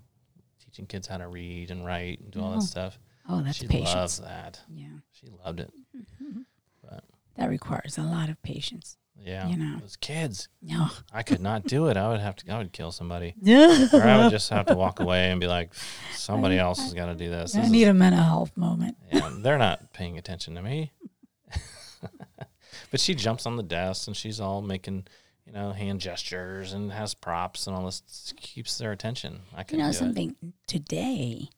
teaching 0.62 0.86
kids 0.86 1.06
how 1.06 1.16
to 1.18 1.28
read 1.28 1.70
and 1.70 1.86
write 1.86 2.20
and 2.20 2.30
do 2.32 2.40
all 2.40 2.52
that 2.52 2.62
stuff. 2.62 2.98
oh 3.28 3.40
that's 3.42 3.58
she 3.58 3.66
patience 3.68 3.94
loves 3.94 4.18
that. 4.20 4.60
yeah 4.68 4.88
She 5.12 5.28
loved 5.44 5.60
it. 5.60 5.70
But 6.82 7.04
that 7.36 7.48
requires 7.48 7.96
a 7.96 8.02
lot 8.02 8.28
of 8.28 8.42
patience 8.42 8.96
yeah, 9.22 9.46
You 9.48 9.56
know. 9.56 9.78
those 9.80 9.96
kids, 9.96 10.48
no 10.62 10.88
I 11.12 11.22
could 11.22 11.40
not 11.40 11.64
do 11.64 11.88
it. 11.88 11.96
I 11.96 12.08
would 12.08 12.20
have 12.20 12.36
to. 12.36 12.52
I 12.52 12.58
would 12.58 12.72
kill 12.72 12.90
somebody, 12.92 13.34
yeah 13.40 13.86
or 13.92 14.02
I 14.02 14.22
would 14.22 14.30
just 14.30 14.48
have 14.50 14.66
to 14.66 14.74
walk 14.74 15.00
away 15.00 15.30
and 15.30 15.40
be 15.40 15.46
like, 15.46 15.72
somebody 16.14 16.58
else 16.58 16.78
has 16.80 16.94
got 16.94 17.06
to 17.06 17.14
do 17.14 17.28
this. 17.30 17.54
i 17.54 17.58
This 17.58 17.66
is- 17.66 17.72
need 17.72 17.88
a 17.88 17.94
mental 17.94 18.22
health 18.22 18.56
moment 18.56 18.96
Yeah, 19.12 19.30
they're 19.38 19.58
not 19.58 19.92
paying 19.92 20.16
attention 20.18 20.54
to 20.54 20.62
me. 20.62 20.92
but 22.90 23.00
she 23.00 23.14
jumps 23.14 23.46
on 23.46 23.56
the 23.56 23.62
desk 23.62 24.06
and 24.06 24.16
she's 24.16 24.40
all 24.40 24.62
making, 24.62 25.06
you 25.44 25.52
know, 25.52 25.72
hand 25.72 26.00
gestures 26.00 26.72
and 26.72 26.92
has 26.92 27.14
props 27.14 27.66
and 27.66 27.76
all 27.76 27.84
this 27.84 28.32
keeps 28.36 28.78
their 28.78 28.92
attention. 28.92 29.40
I 29.54 29.62
can 29.64 29.78
you 29.78 29.84
know 29.84 29.90
do 29.90 29.96
something 29.98 30.36
today 30.66 31.48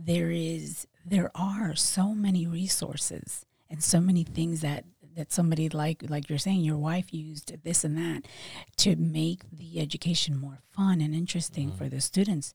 there 0.00 0.30
is 0.30 0.86
there 1.04 1.30
are 1.34 1.74
so 1.74 2.14
many 2.14 2.46
resources 2.46 3.44
and 3.70 3.82
so 3.82 4.00
many 4.00 4.22
things 4.22 4.60
that 4.60 4.84
that 5.18 5.32
somebody 5.32 5.68
like 5.68 6.04
like 6.08 6.30
you're 6.30 6.38
saying 6.38 6.60
your 6.60 6.78
wife 6.78 7.12
used 7.12 7.52
this 7.64 7.82
and 7.82 7.98
that 7.98 8.22
to 8.76 8.94
make 8.94 9.42
the 9.50 9.80
education 9.80 10.38
more 10.38 10.60
fun 10.70 11.00
and 11.00 11.12
interesting 11.12 11.72
for 11.72 11.84
mm. 11.84 11.90
the 11.90 12.00
students. 12.00 12.54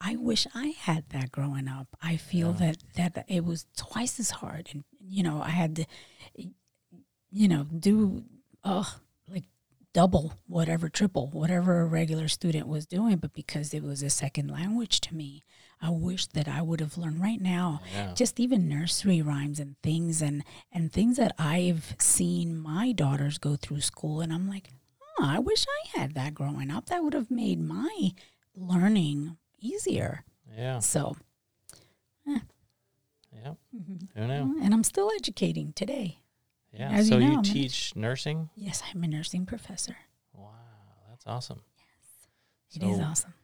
I 0.00 0.16
wish 0.16 0.46
i 0.54 0.74
had 0.78 1.08
that 1.10 1.32
growing 1.32 1.66
up. 1.66 1.88
I 2.02 2.18
feel 2.18 2.52
that 2.54 2.76
that 2.96 3.24
it 3.28 3.44
was 3.46 3.66
twice 3.76 4.20
as 4.20 4.30
hard 4.30 4.68
and 4.72 4.84
you 5.00 5.22
know 5.22 5.40
i 5.42 5.50
had 5.50 5.76
to 5.76 5.84
you 7.30 7.48
know 7.48 7.64
do 7.64 8.24
oh 8.64 8.96
like 9.28 9.44
double 9.92 10.34
whatever 10.46 10.88
triple 10.88 11.28
whatever 11.28 11.80
a 11.80 11.86
regular 11.86 12.28
student 12.28 12.68
was 12.68 12.86
doing 12.86 13.16
but 13.16 13.32
because 13.32 13.72
it 13.72 13.82
was 13.82 14.02
a 14.02 14.10
second 14.10 14.50
language 14.50 15.00
to 15.00 15.14
me 15.14 15.42
i 15.82 15.90
wish 15.90 16.26
that 16.28 16.48
i 16.48 16.60
would 16.62 16.80
have 16.80 16.96
learned 16.98 17.20
right 17.20 17.40
now 17.40 17.80
Yeah. 17.94 18.12
just 18.14 18.38
even 18.40 18.68
nursery 18.68 19.20
rhymes 19.22 19.58
and 19.60 19.76
things 19.82 20.22
and 20.22 20.42
and 20.72 20.92
things 20.92 21.16
that 21.16 21.34
i've 21.38 21.94
seen 21.98 22.56
my 22.58 22.92
daughters 22.92 23.38
go 23.38 23.56
through 23.56 23.80
school 23.80 24.20
and 24.20 24.32
i'm 24.32 24.48
like 24.48 24.68
oh, 25.20 25.24
i 25.26 25.38
wish 25.38 25.64
i 25.68 25.98
had 26.00 26.14
that 26.14 26.34
growing 26.34 26.70
up 26.70 26.86
that 26.86 27.02
would 27.02 27.14
have 27.14 27.30
made 27.30 27.60
my 27.60 28.10
learning 28.56 29.36
easier. 29.60 30.24
Yeah. 30.56 30.78
so 30.78 31.16
eh. 32.28 32.38
Yeah. 33.32 33.54
Mm-hmm. 33.74 34.20
Who 34.20 34.26
knew? 34.28 34.62
and 34.62 34.72
i'm 34.74 34.84
still 34.84 35.10
educating 35.16 35.72
today 35.72 36.18
Yeah. 36.72 36.90
As 36.90 37.08
so 37.08 37.18
you 37.18 37.24
you, 37.24 37.32
know, 37.32 37.38
in- 37.38 37.42
teach 37.44 37.94
nursing? 37.96 38.50
yes 38.54 38.82
i'm 38.92 39.02
a 39.04 39.08
nursing 39.08 39.46
professor 39.46 39.96
Wow, 40.36 40.50
that's 41.08 41.24
awesome. 41.26 41.60
It 42.74 42.82
is 42.82 42.96
So, 42.96 43.02
awesome 43.04 43.34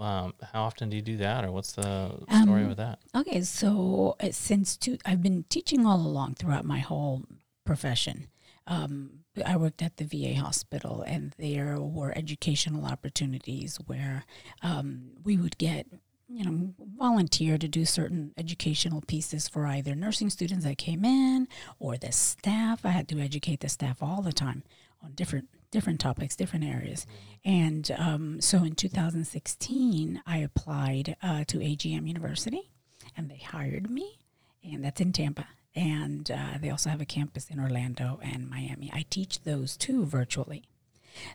Um, 0.00 0.34
how 0.52 0.62
often 0.64 0.88
do 0.90 0.96
you 0.96 1.02
do 1.02 1.16
that, 1.18 1.44
or 1.44 1.52
what's 1.52 1.72
the 1.72 2.16
story 2.42 2.62
Um, 2.62 2.68
with 2.68 2.78
that? 2.78 2.98
Okay, 3.14 3.42
so 3.42 4.16
uh, 4.20 4.28
since 4.32 4.76
two, 4.76 4.98
I've 5.04 5.22
been 5.22 5.44
teaching 5.48 5.84
all 5.86 6.00
along 6.00 6.34
throughout 6.34 6.64
my 6.64 6.78
whole 6.78 7.24
profession. 7.64 8.28
Um, 8.66 9.20
I 9.44 9.56
worked 9.56 9.82
at 9.82 9.96
the 9.98 10.04
VA 10.04 10.40
hospital, 10.40 11.02
and 11.02 11.34
there 11.38 11.78
were 11.80 12.16
educational 12.16 12.86
opportunities 12.86 13.76
where 13.86 14.24
um, 14.62 15.10
we 15.22 15.36
would 15.36 15.58
get, 15.58 15.86
you 16.28 16.44
know, 16.44 16.74
volunteer 16.98 17.58
to 17.58 17.68
do 17.68 17.84
certain 17.84 18.32
educational 18.36 19.02
pieces 19.06 19.48
for 19.48 19.66
either 19.66 19.94
nursing 19.94 20.30
students 20.30 20.64
that 20.64 20.78
came 20.78 21.04
in 21.04 21.46
or 21.78 21.96
the 21.96 22.12
staff. 22.12 22.84
I 22.84 22.90
had 22.90 23.08
to 23.08 23.18
educate 23.20 23.60
the 23.60 23.68
staff 23.68 24.02
all 24.02 24.22
the 24.22 24.32
time 24.32 24.62
on 25.02 25.12
different 25.12 25.48
different 25.70 26.00
topics, 26.00 26.36
different 26.36 26.64
areas. 26.64 27.06
And 27.44 27.90
um, 27.96 28.40
so 28.40 28.64
in 28.64 28.74
2016, 28.74 30.22
I 30.26 30.38
applied 30.38 31.16
uh, 31.22 31.44
to 31.44 31.58
AGM 31.58 32.06
University, 32.06 32.70
and 33.16 33.30
they 33.30 33.38
hired 33.38 33.90
me, 33.90 34.18
and 34.64 34.84
that's 34.84 35.00
in 35.00 35.12
Tampa. 35.12 35.48
And 35.74 36.30
uh, 36.30 36.58
they 36.60 36.70
also 36.70 36.90
have 36.90 37.00
a 37.00 37.06
campus 37.06 37.48
in 37.48 37.60
Orlando 37.60 38.18
and 38.22 38.50
Miami. 38.50 38.90
I 38.92 39.04
teach 39.08 39.42
those 39.42 39.76
two 39.76 40.04
virtually. 40.04 40.64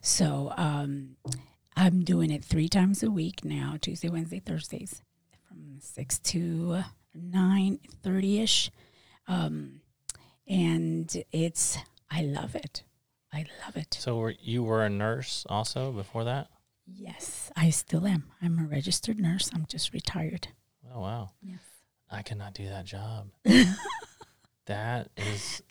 So 0.01 0.53
um, 0.57 1.15
I'm 1.75 2.03
doing 2.03 2.31
it 2.31 2.43
three 2.43 2.67
times 2.67 3.01
a 3.01 3.09
week 3.09 3.45
now: 3.45 3.77
Tuesday, 3.79 4.09
Wednesday, 4.09 4.39
Thursdays, 4.39 5.01
from 5.47 5.79
six 5.79 6.19
to 6.19 6.83
nine 7.13 7.79
thirty 8.03 8.41
ish. 8.41 8.71
Um, 9.27 9.81
and 10.47 11.23
it's 11.31 11.77
I 12.11 12.21
love 12.21 12.55
it. 12.55 12.83
I 13.35 13.45
love 13.65 13.75
it. 13.75 13.97
So 13.99 14.17
were, 14.17 14.33
you 14.41 14.63
were 14.63 14.83
a 14.85 14.89
nurse 14.89 15.45
also 15.49 15.91
before 15.91 16.23
that? 16.23 16.47
Yes, 16.87 17.51
I 17.55 17.69
still 17.71 18.07
am. 18.07 18.31
I'm 18.41 18.59
a 18.59 18.63
registered 18.65 19.19
nurse. 19.19 19.49
I'm 19.53 19.65
just 19.67 19.91
retired. 19.93 20.47
Oh 20.93 21.01
wow. 21.01 21.31
Yes. 21.41 21.59
I 22.09 22.21
cannot 22.21 22.53
do 22.53 22.67
that 22.69 22.85
job. 22.85 23.27
that 24.65 25.09
is 25.17 25.61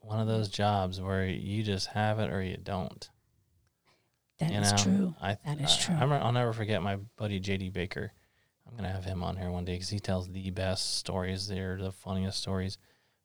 one 0.00 0.20
of 0.20 0.26
those 0.26 0.48
jobs 0.48 1.00
where 1.00 1.26
you 1.26 1.62
just 1.62 1.88
have 1.88 2.18
it 2.18 2.30
or 2.30 2.42
you 2.42 2.56
don't. 2.56 3.08
That 4.38 4.50
you 4.52 4.58
is 4.60 4.72
know, 4.72 4.78
true. 4.78 5.14
I, 5.20 5.36
That 5.44 5.60
is 5.60 5.72
I- 5.72 5.80
true. 5.82 5.94
I'm, 5.96 6.12
I'll 6.12 6.32
never 6.32 6.52
forget 6.52 6.82
my 6.82 6.96
buddy 7.16 7.40
JD 7.40 7.72
Baker. 7.72 8.12
I'm 8.66 8.76
gonna 8.76 8.92
have 8.92 9.04
him 9.04 9.22
on 9.22 9.36
here 9.36 9.50
one 9.50 9.64
day 9.64 9.74
because 9.74 9.90
he 9.90 10.00
tells 10.00 10.28
the 10.30 10.50
best 10.50 10.96
stories. 10.96 11.46
They're 11.46 11.76
the 11.76 11.92
funniest 11.92 12.38
stories. 12.40 12.78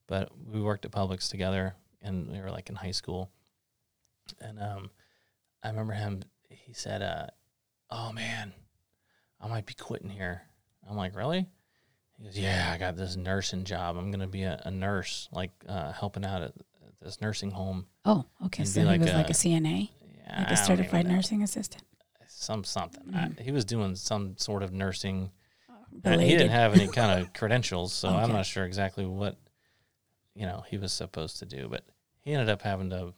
But 0.07 0.29
we 0.45 0.61
worked 0.61 0.85
at 0.85 0.91
Publix 0.91 1.29
together, 1.29 1.75
and 2.01 2.29
we 2.31 2.39
were 2.39 2.51
like 2.51 2.69
in 2.69 2.75
high 2.75 2.91
school. 2.91 3.29
And 4.41 4.59
um, 4.61 4.89
I 5.63 5.69
remember 5.69 5.93
him. 5.93 6.23
He 6.49 6.73
said, 6.73 7.01
uh, 7.01 7.27
"Oh 7.89 8.11
man, 8.13 8.53
I 9.41 9.47
might 9.47 9.65
be 9.65 9.73
quitting 9.73 10.09
here." 10.09 10.41
I'm 10.89 10.95
like, 10.97 11.15
"Really?" 11.15 11.47
He 12.17 12.23
goes, 12.25 12.37
"Yeah, 12.37 12.71
I 12.73 12.77
got 12.77 12.95
this 12.95 13.15
nursing 13.15 13.63
job. 13.63 13.97
I'm 13.97 14.11
gonna 14.11 14.27
be 14.27 14.43
a, 14.43 14.61
a 14.65 14.71
nurse, 14.71 15.27
like 15.31 15.51
uh, 15.67 15.91
helping 15.91 16.25
out 16.25 16.41
at, 16.41 16.53
at 16.85 16.99
this 17.01 17.21
nursing 17.21 17.51
home." 17.51 17.85
Oh, 18.05 18.25
okay. 18.45 18.63
So 18.63 18.81
he 18.81 18.85
like 18.85 19.01
was 19.01 19.13
like 19.13 19.27
a- 19.27 19.31
a 19.31 19.33
CNA, 19.33 19.89
Yeah, 20.25 20.39
like 20.39 20.51
a 20.51 20.57
certified 20.57 21.07
nursing 21.07 21.43
assistant. 21.43 21.83
some 22.27 22.63
something. 22.63 23.03
Mm-hmm. 23.03 23.39
I, 23.39 23.43
he 23.43 23.51
was 23.51 23.65
doing 23.65 23.95
some 23.95 24.37
sort 24.37 24.63
of 24.63 24.71
nursing. 24.73 25.31
Uh, 26.05 26.17
He 26.19 26.29
didn't 26.31 26.49
have 26.49 26.73
any 26.73 26.87
kind 26.87 27.19
of 27.21 27.33
credentials, 27.39 27.91
so 27.93 28.09
I'm 28.09 28.31
not 28.31 28.45
sure 28.45 28.65
exactly 28.65 29.05
what 29.05 29.37
you 30.35 30.45
know 30.45 30.63
he 30.69 30.77
was 30.77 30.93
supposed 30.93 31.39
to 31.39 31.45
do. 31.45 31.67
But 31.69 31.83
he 32.21 32.33
ended 32.33 32.49
up 32.49 32.61
having 32.61 32.89
to 32.91 33.13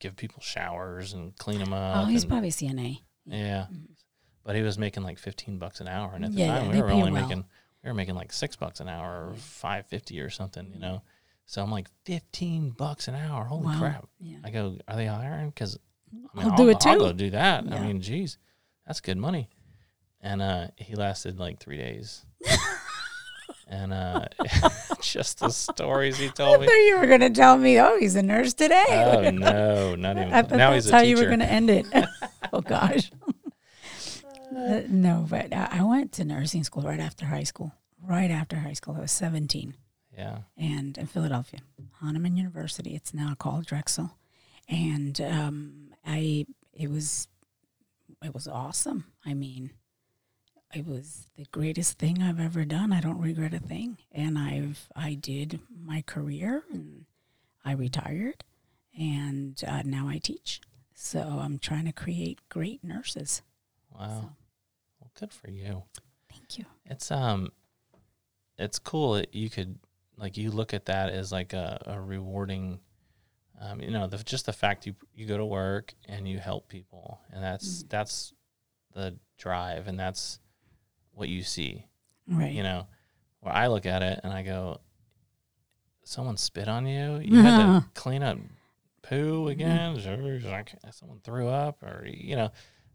give 0.00 0.16
people 0.16 0.40
showers 0.42 1.12
and 1.12 1.36
clean 1.38 1.58
them 1.58 1.72
up. 1.72 1.96
Oh, 1.96 2.04
he's 2.08 2.22
and- 2.24 2.30
probably 2.30 2.50
CNA. 2.50 2.98
yeah, 3.26 3.66
but 4.44 4.56
he 4.56 4.62
was 4.62 4.78
making 4.78 5.02
like 5.02 5.18
15 5.18 5.58
bucks 5.58 5.80
an 5.80 5.88
hour, 5.88 6.12
and 6.14 6.24
at 6.24 6.32
the 6.32 6.38
Yeah, 6.38 6.58
time 6.58 6.66
yeah, 6.70 6.76
we 6.76 6.82
were 6.82 6.90
only 6.90 7.10
well. 7.12 7.22
making 7.22 7.44
we 7.84 7.90
were 7.90 7.94
making 7.94 8.14
like 8.16 8.32
six 8.32 8.56
bucks 8.56 8.80
an 8.80 8.88
hour 8.88 9.28
or 9.30 9.34
five 9.34 9.86
fifty 9.86 10.20
or 10.20 10.30
something, 10.30 10.70
you 10.72 10.80
know. 10.80 11.02
So 11.46 11.62
I'm 11.62 11.70
like 11.70 11.88
15 12.04 12.70
bucks 12.70 13.08
an 13.08 13.14
hour. 13.14 13.44
Holy 13.44 13.66
Wow. 13.66 13.78
crap! 13.78 14.08
Yeah. 14.20 14.36
I 14.44 14.50
go, 14.50 14.76
are 14.86 14.96
they 14.96 15.06
hiring? 15.06 15.48
Because 15.50 15.78
I 16.12 16.38
mean, 16.38 16.50
I'll 16.50 16.56
do 16.56 16.68
it 16.68 16.80
too. 16.80 16.88
I'll 16.90 16.98
go 16.98 17.12
do 17.12 17.30
that. 17.30 17.64
I 17.72 17.80
mean, 17.86 18.00
geez, 18.02 18.36
that's 18.86 19.00
good 19.00 19.16
money. 19.16 19.48
And 20.20 20.42
uh, 20.42 20.68
he 20.76 20.94
lasted 20.96 21.38
like 21.38 21.58
three 21.60 21.76
days. 21.78 22.26
and 23.68 23.92
uh, 23.92 24.26
just 25.00 25.40
the 25.40 25.50
stories 25.50 26.18
he 26.18 26.28
told 26.30 26.60
me. 26.60 26.66
I 26.66 26.68
thought 26.68 26.74
you 26.74 26.98
were 26.98 27.06
going 27.06 27.20
to 27.20 27.30
tell 27.30 27.58
me, 27.58 27.78
oh, 27.80 27.98
he's 27.98 28.16
a 28.16 28.22
nurse 28.22 28.54
today. 28.54 28.84
Oh 28.88 29.30
no, 29.30 29.94
not 29.94 30.16
even. 30.16 30.32
I 30.32 30.42
thought 30.42 30.58
now 30.58 30.72
he's 30.72 30.88
a 30.88 30.92
how 30.92 31.00
teacher. 31.00 31.10
you 31.10 31.16
were 31.16 31.26
going 31.26 31.40
to 31.40 31.50
end 31.50 31.70
it. 31.70 31.86
oh 32.52 32.60
gosh. 32.60 33.10
Uh, 34.56 34.82
no, 34.88 35.26
but 35.28 35.52
I 35.52 35.82
went 35.82 36.12
to 36.12 36.24
nursing 36.24 36.64
school 36.64 36.82
right 36.82 37.00
after 37.00 37.26
high 37.26 37.42
school. 37.42 37.72
Right 38.02 38.30
after 38.30 38.56
high 38.56 38.72
school, 38.72 38.94
I 38.96 39.00
was 39.00 39.12
17, 39.12 39.74
yeah, 40.16 40.38
and 40.56 40.96
in 40.96 41.06
Philadelphia, 41.06 41.60
Hahnemann 42.00 42.36
University. 42.36 42.94
It's 42.94 43.12
now 43.12 43.34
called 43.36 43.66
Drexel, 43.66 44.16
and 44.68 45.20
um, 45.20 45.90
I 46.06 46.46
it 46.72 46.90
was 46.90 47.26
it 48.22 48.32
was 48.32 48.46
awesome. 48.46 49.04
I 49.26 49.34
mean, 49.34 49.72
it 50.74 50.86
was 50.86 51.26
the 51.36 51.46
greatest 51.50 51.98
thing 51.98 52.22
I've 52.22 52.40
ever 52.40 52.64
done. 52.64 52.92
I 52.92 53.00
don't 53.00 53.20
regret 53.20 53.54
a 53.54 53.58
thing. 53.58 53.98
And 54.12 54.38
I've 54.38 54.88
I 54.94 55.14
did 55.14 55.60
my 55.84 56.02
career 56.02 56.64
and 56.72 57.06
I 57.64 57.72
retired 57.72 58.44
and 58.98 59.62
uh, 59.66 59.82
now 59.84 60.08
I 60.08 60.18
teach. 60.18 60.60
So 60.94 61.20
I'm 61.20 61.58
trying 61.58 61.84
to 61.86 61.92
create 61.92 62.40
great 62.48 62.82
nurses. 62.84 63.42
Wow. 63.94 64.08
So, 64.08 64.30
Well, 65.00 65.10
good 65.18 65.32
for 65.32 65.50
you. 65.50 65.84
thank 66.28 66.58
you. 66.58 66.64
It's 66.84 67.10
um, 67.10 67.50
it's 68.58 68.78
cool. 68.78 69.14
that 69.14 69.34
you 69.34 69.48
could 69.48 69.78
like 70.16 70.36
you 70.36 70.50
look 70.50 70.74
at 70.74 70.86
that 70.86 71.10
as 71.10 71.30
like 71.32 71.52
a, 71.52 71.80
a 71.86 72.00
rewarding. 72.00 72.80
Um, 73.60 73.80
you 73.80 73.90
know, 73.90 74.06
the, 74.06 74.18
just 74.18 74.46
the 74.46 74.52
fact 74.52 74.86
you 74.86 74.94
you 75.14 75.26
go 75.26 75.36
to 75.36 75.44
work 75.46 75.94
and 76.06 76.28
you 76.28 76.38
help 76.38 76.68
people, 76.68 77.20
and 77.32 77.42
that's 77.42 77.84
that's 77.88 78.32
the 78.94 79.16
drive, 79.36 79.86
and 79.88 79.98
that's 79.98 80.40
what 81.18 81.28
you 81.28 81.42
see. 81.42 81.84
Right. 82.26 82.52
You 82.52 82.62
know, 82.62 82.86
where 83.40 83.54
I 83.54 83.66
look 83.68 83.86
at 83.86 84.02
it 84.02 84.20
and 84.22 84.32
I 84.32 84.42
go, 84.42 84.80
someone 86.04 86.36
spit 86.36 86.68
on 86.68 86.86
you. 86.86 87.20
You 87.22 87.42
had 87.42 87.58
to 87.58 87.84
clean 87.94 88.22
up 88.22 88.38
poo 89.02 89.48
again. 89.48 89.94
Like 90.44 90.74
someone 90.92 91.20
threw 91.22 91.48
up, 91.48 91.82
or 91.82 92.06
you 92.06 92.36
know, 92.36 92.50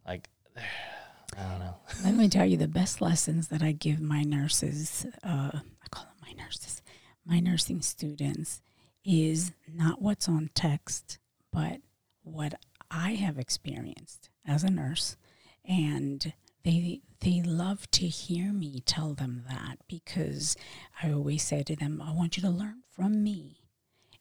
like 0.08 0.30
I 1.38 1.50
don't 1.50 1.60
know. 1.60 1.76
Let 2.04 2.16
me 2.16 2.30
tell 2.30 2.46
you 2.46 2.58
the 2.58 2.68
best 2.68 3.02
lessons 3.02 3.48
that 3.50 3.64
I 3.64 3.72
give 3.72 4.00
my 4.00 4.24
nurses, 4.24 5.06
uh, 5.24 5.52
I 5.54 5.88
call 5.90 6.06
them 6.06 6.16
my 6.22 6.44
nurses, 6.44 6.82
my 7.26 7.40
nursing 7.40 7.82
students, 7.82 8.62
is 9.04 9.52
not 9.72 10.02
what's 10.02 10.30
on 10.30 10.50
text, 10.54 11.18
but 11.52 11.82
what 12.22 12.54
I 12.92 13.16
have 13.16 13.40
experienced 13.40 14.30
as 14.46 14.64
a 14.64 14.70
nurse. 14.70 15.18
And 15.66 16.34
they 16.64 17.02
they 17.20 17.42
love 17.42 17.90
to 17.92 18.08
hear 18.08 18.52
me 18.52 18.82
tell 18.86 19.14
them 19.14 19.44
that 19.48 19.78
because 19.88 20.56
I 21.02 21.12
always 21.12 21.44
say 21.44 21.64
to 21.64 21.76
them, 21.76 22.02
I 22.02 22.12
want 22.12 22.36
you 22.38 22.44
to 22.44 22.50
learn 22.50 22.84
from 22.92 23.24
me 23.24 23.62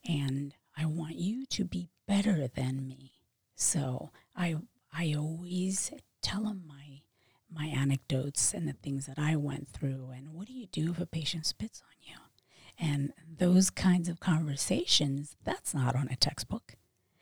and 0.08 0.54
I 0.76 0.86
want 0.86 1.16
you 1.16 1.46
to 1.46 1.64
be 1.64 1.88
better 2.06 2.46
than 2.48 2.86
me. 2.86 3.12
So 3.54 4.10
I 4.36 4.56
I 4.92 5.14
always 5.16 5.92
tell 6.20 6.44
them 6.44 6.64
my 6.66 7.02
my 7.50 7.66
anecdotes 7.66 8.54
and 8.54 8.66
the 8.66 8.72
things 8.72 9.06
that 9.06 9.18
I 9.18 9.36
went 9.36 9.68
through 9.68 10.10
and 10.16 10.32
what 10.32 10.46
do 10.46 10.52
you 10.52 10.66
do 10.66 10.90
if 10.92 11.00
a 11.00 11.06
patient 11.06 11.46
spits 11.46 11.82
on 11.82 11.94
you? 12.02 12.16
And 12.78 13.12
those 13.38 13.68
kinds 13.70 14.08
of 14.08 14.18
conversations, 14.20 15.36
that's 15.44 15.74
not 15.74 15.94
on 15.94 16.08
a 16.10 16.16
textbook. 16.16 16.76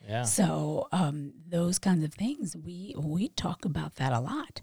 Yeah. 0.08 0.22
So 0.22 0.88
um, 0.92 1.32
those 1.46 1.78
kinds 1.78 2.04
of 2.04 2.14
things, 2.14 2.56
we 2.56 2.94
we 2.96 3.28
talk 3.28 3.64
about 3.64 3.96
that 3.96 4.12
a 4.12 4.20
lot, 4.20 4.62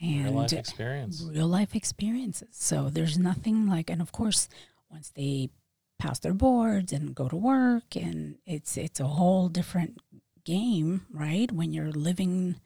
and 0.00 0.24
Real 0.26 0.32
life 0.34 0.52
experience. 0.52 1.22
real 1.22 1.46
life 1.48 1.74
experiences. 1.74 2.48
So 2.52 2.88
there's 2.90 3.18
nothing 3.18 3.66
like, 3.66 3.90
and 3.90 4.02
of 4.02 4.12
course, 4.12 4.48
once 4.90 5.10
they 5.14 5.50
pass 5.98 6.18
their 6.18 6.34
boards 6.34 6.92
and 6.92 7.14
go 7.14 7.28
to 7.28 7.36
work, 7.36 7.94
and 7.96 8.36
it's 8.46 8.76
it's 8.76 9.00
a 9.00 9.06
whole 9.06 9.48
different 9.48 9.98
game, 10.44 11.06
right? 11.12 11.50
When 11.50 11.72
you're 11.72 11.92
living 11.92 12.56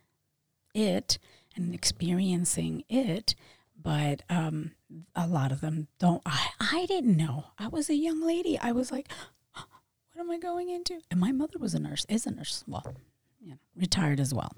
it 0.75 1.19
and 1.55 1.75
experiencing 1.75 2.85
it, 2.89 3.35
but 3.81 4.23
um, 4.29 4.73
a 5.15 5.27
lot 5.27 5.53
of 5.53 5.61
them 5.61 5.89
don't. 5.99 6.23
I 6.27 6.49
I 6.61 6.87
didn't 6.87 7.17
know. 7.17 7.47
I 7.59 7.69
was 7.69 7.89
a 7.91 7.95
young 7.95 8.21
lady. 8.23 8.59
I 8.59 8.73
was 8.73 8.91
like, 8.91 9.09
what 9.55 10.21
am 10.21 10.31
I 10.31 10.39
going 10.39 10.71
into? 10.71 11.01
And 11.11 11.21
my 11.21 11.33
mother 11.33 11.59
was 11.59 11.75
a 11.75 11.79
nurse, 11.79 12.07
is 12.09 12.27
a 12.27 12.31
nurse. 12.31 12.65
Well, 12.67 12.95
you 13.41 13.51
know, 13.51 13.59
retired 13.77 14.19
as 14.21 14.33
well, 14.35 14.53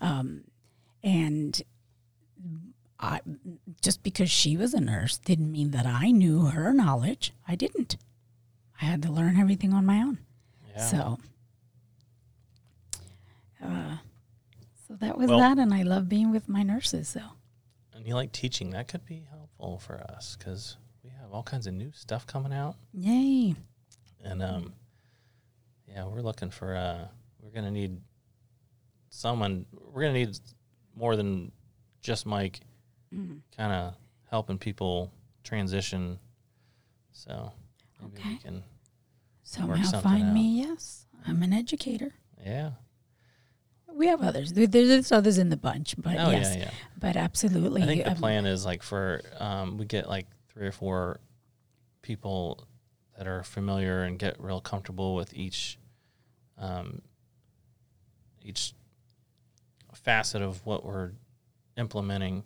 um, 0.00 0.44
and 1.02 1.60
I 2.98 3.20
just 3.80 4.02
because 4.02 4.30
she 4.30 4.56
was 4.56 4.74
a 4.74 4.80
nurse 4.80 5.16
didn't 5.18 5.50
mean 5.50 5.70
that 5.70 5.86
I 5.86 6.10
knew 6.10 6.46
her 6.46 6.72
knowledge. 6.74 7.32
I 7.48 7.54
didn't. 7.54 7.96
I 8.80 8.84
had 8.84 9.02
to 9.02 9.10
learn 9.12 9.38
everything 9.38 9.72
on 9.72 9.86
my 9.86 9.98
own. 10.02 10.18
Yeah. 10.74 10.86
So, 10.86 11.18
uh, 13.62 13.96
so 14.86 14.94
that 14.96 15.16
was 15.18 15.28
Well- 15.30 15.38
that, 15.38 15.58
and 15.58 15.72
I 15.72 15.82
love 15.82 16.08
being 16.08 16.30
with 16.30 16.48
my 16.48 16.62
nurses. 16.62 17.08
So, 17.08 17.20
and 17.92 18.06
you 18.06 18.14
like 18.14 18.32
teaching, 18.32 18.70
that 18.70 18.88
could 18.88 19.04
be 19.04 19.26
helpful 19.30 19.78
for 19.78 19.98
us 20.00 20.36
because 20.36 20.76
we 21.02 21.10
have 21.10 21.32
all 21.32 21.42
kinds 21.42 21.66
of 21.66 21.74
new 21.74 21.92
stuff 21.92 22.26
coming 22.26 22.52
out. 22.52 22.76
yay! 22.92 23.54
And 24.22 24.42
um, 24.42 24.74
yeah, 25.86 26.04
we're 26.06 26.20
looking 26.22 26.50
for 26.50 26.74
uh, 26.76 27.08
we're 27.40 27.50
gonna 27.50 27.70
need 27.70 28.00
someone. 29.08 29.64
We're 29.72 30.02
gonna 30.02 30.14
need 30.14 30.38
more 30.94 31.16
than 31.16 31.52
just 32.00 32.26
Mike, 32.26 32.60
Mhm. 33.12 33.40
kind 33.56 33.72
of 33.72 33.94
helping 34.28 34.58
people 34.58 35.12
transition. 35.44 36.18
So 37.12 37.52
maybe 38.00 38.12
we 38.14 38.18
Okay. 38.20 38.36
can. 38.38 38.64
Somehow 39.42 40.00
find 40.00 40.24
out. 40.28 40.32
me. 40.34 40.58
Yes, 40.60 41.06
I'm 41.26 41.42
an 41.42 41.52
educator. 41.52 42.14
Yeah. 42.42 42.72
We 43.92 44.06
have 44.06 44.22
others. 44.22 44.52
There's 44.52 45.10
others 45.10 45.36
in 45.38 45.48
the 45.48 45.56
bunch, 45.56 45.96
but 45.98 46.16
Oh 46.16 46.30
yes, 46.30 46.54
yeah, 46.54 46.62
yeah. 46.62 46.70
but 46.96 47.16
absolutely. 47.16 47.82
I 47.82 47.86
think 47.86 48.04
the 48.04 48.12
um, 48.12 48.16
plan 48.16 48.46
is 48.46 48.64
like 48.64 48.82
for 48.84 49.20
um, 49.38 49.76
we 49.78 49.84
get 49.84 50.08
like 50.08 50.26
three 50.48 50.66
or 50.68 50.72
four 50.72 51.18
people 52.00 52.66
that 53.18 53.26
are 53.26 53.42
familiar 53.42 54.02
and 54.04 54.18
get 54.18 54.40
real 54.40 54.60
comfortable 54.60 55.16
with 55.16 55.34
each 55.34 55.76
um, 56.56 57.02
each 58.42 58.74
facet 59.92 60.40
of 60.42 60.64
what 60.64 60.84
we're 60.84 61.12
implementing. 61.76 62.44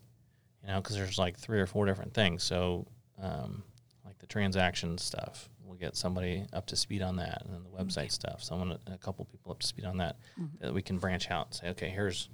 You 0.62 0.68
know, 0.68 0.80
because 0.80 0.96
there's 0.96 1.18
like 1.18 1.36
three 1.38 1.60
or 1.60 1.66
four 1.66 1.84
different 1.84 2.14
things. 2.14 2.42
So, 2.42 2.86
um, 3.22 3.62
like 4.04 4.18
the 4.18 4.26
transaction 4.26 4.96
stuff, 4.96 5.50
we'll 5.62 5.76
get 5.76 5.94
somebody 5.94 6.46
up 6.54 6.66
to 6.66 6.76
speed 6.76 7.02
on 7.02 7.16
that, 7.16 7.42
and 7.44 7.52
then 7.52 7.62
the 7.64 7.84
website 7.84 8.10
stuff, 8.12 8.42
someone, 8.42 8.78
a 8.86 8.96
couple 8.98 9.26
people 9.26 9.52
up 9.52 9.58
to 9.58 9.66
speed 9.66 9.84
on 9.84 9.98
that, 9.98 10.16
that 10.60 10.72
we 10.72 10.80
can 10.80 10.98
branch 10.98 11.30
out 11.30 11.46
and 11.48 11.54
say, 11.54 11.68
okay, 11.70 11.90
here's 11.90 12.30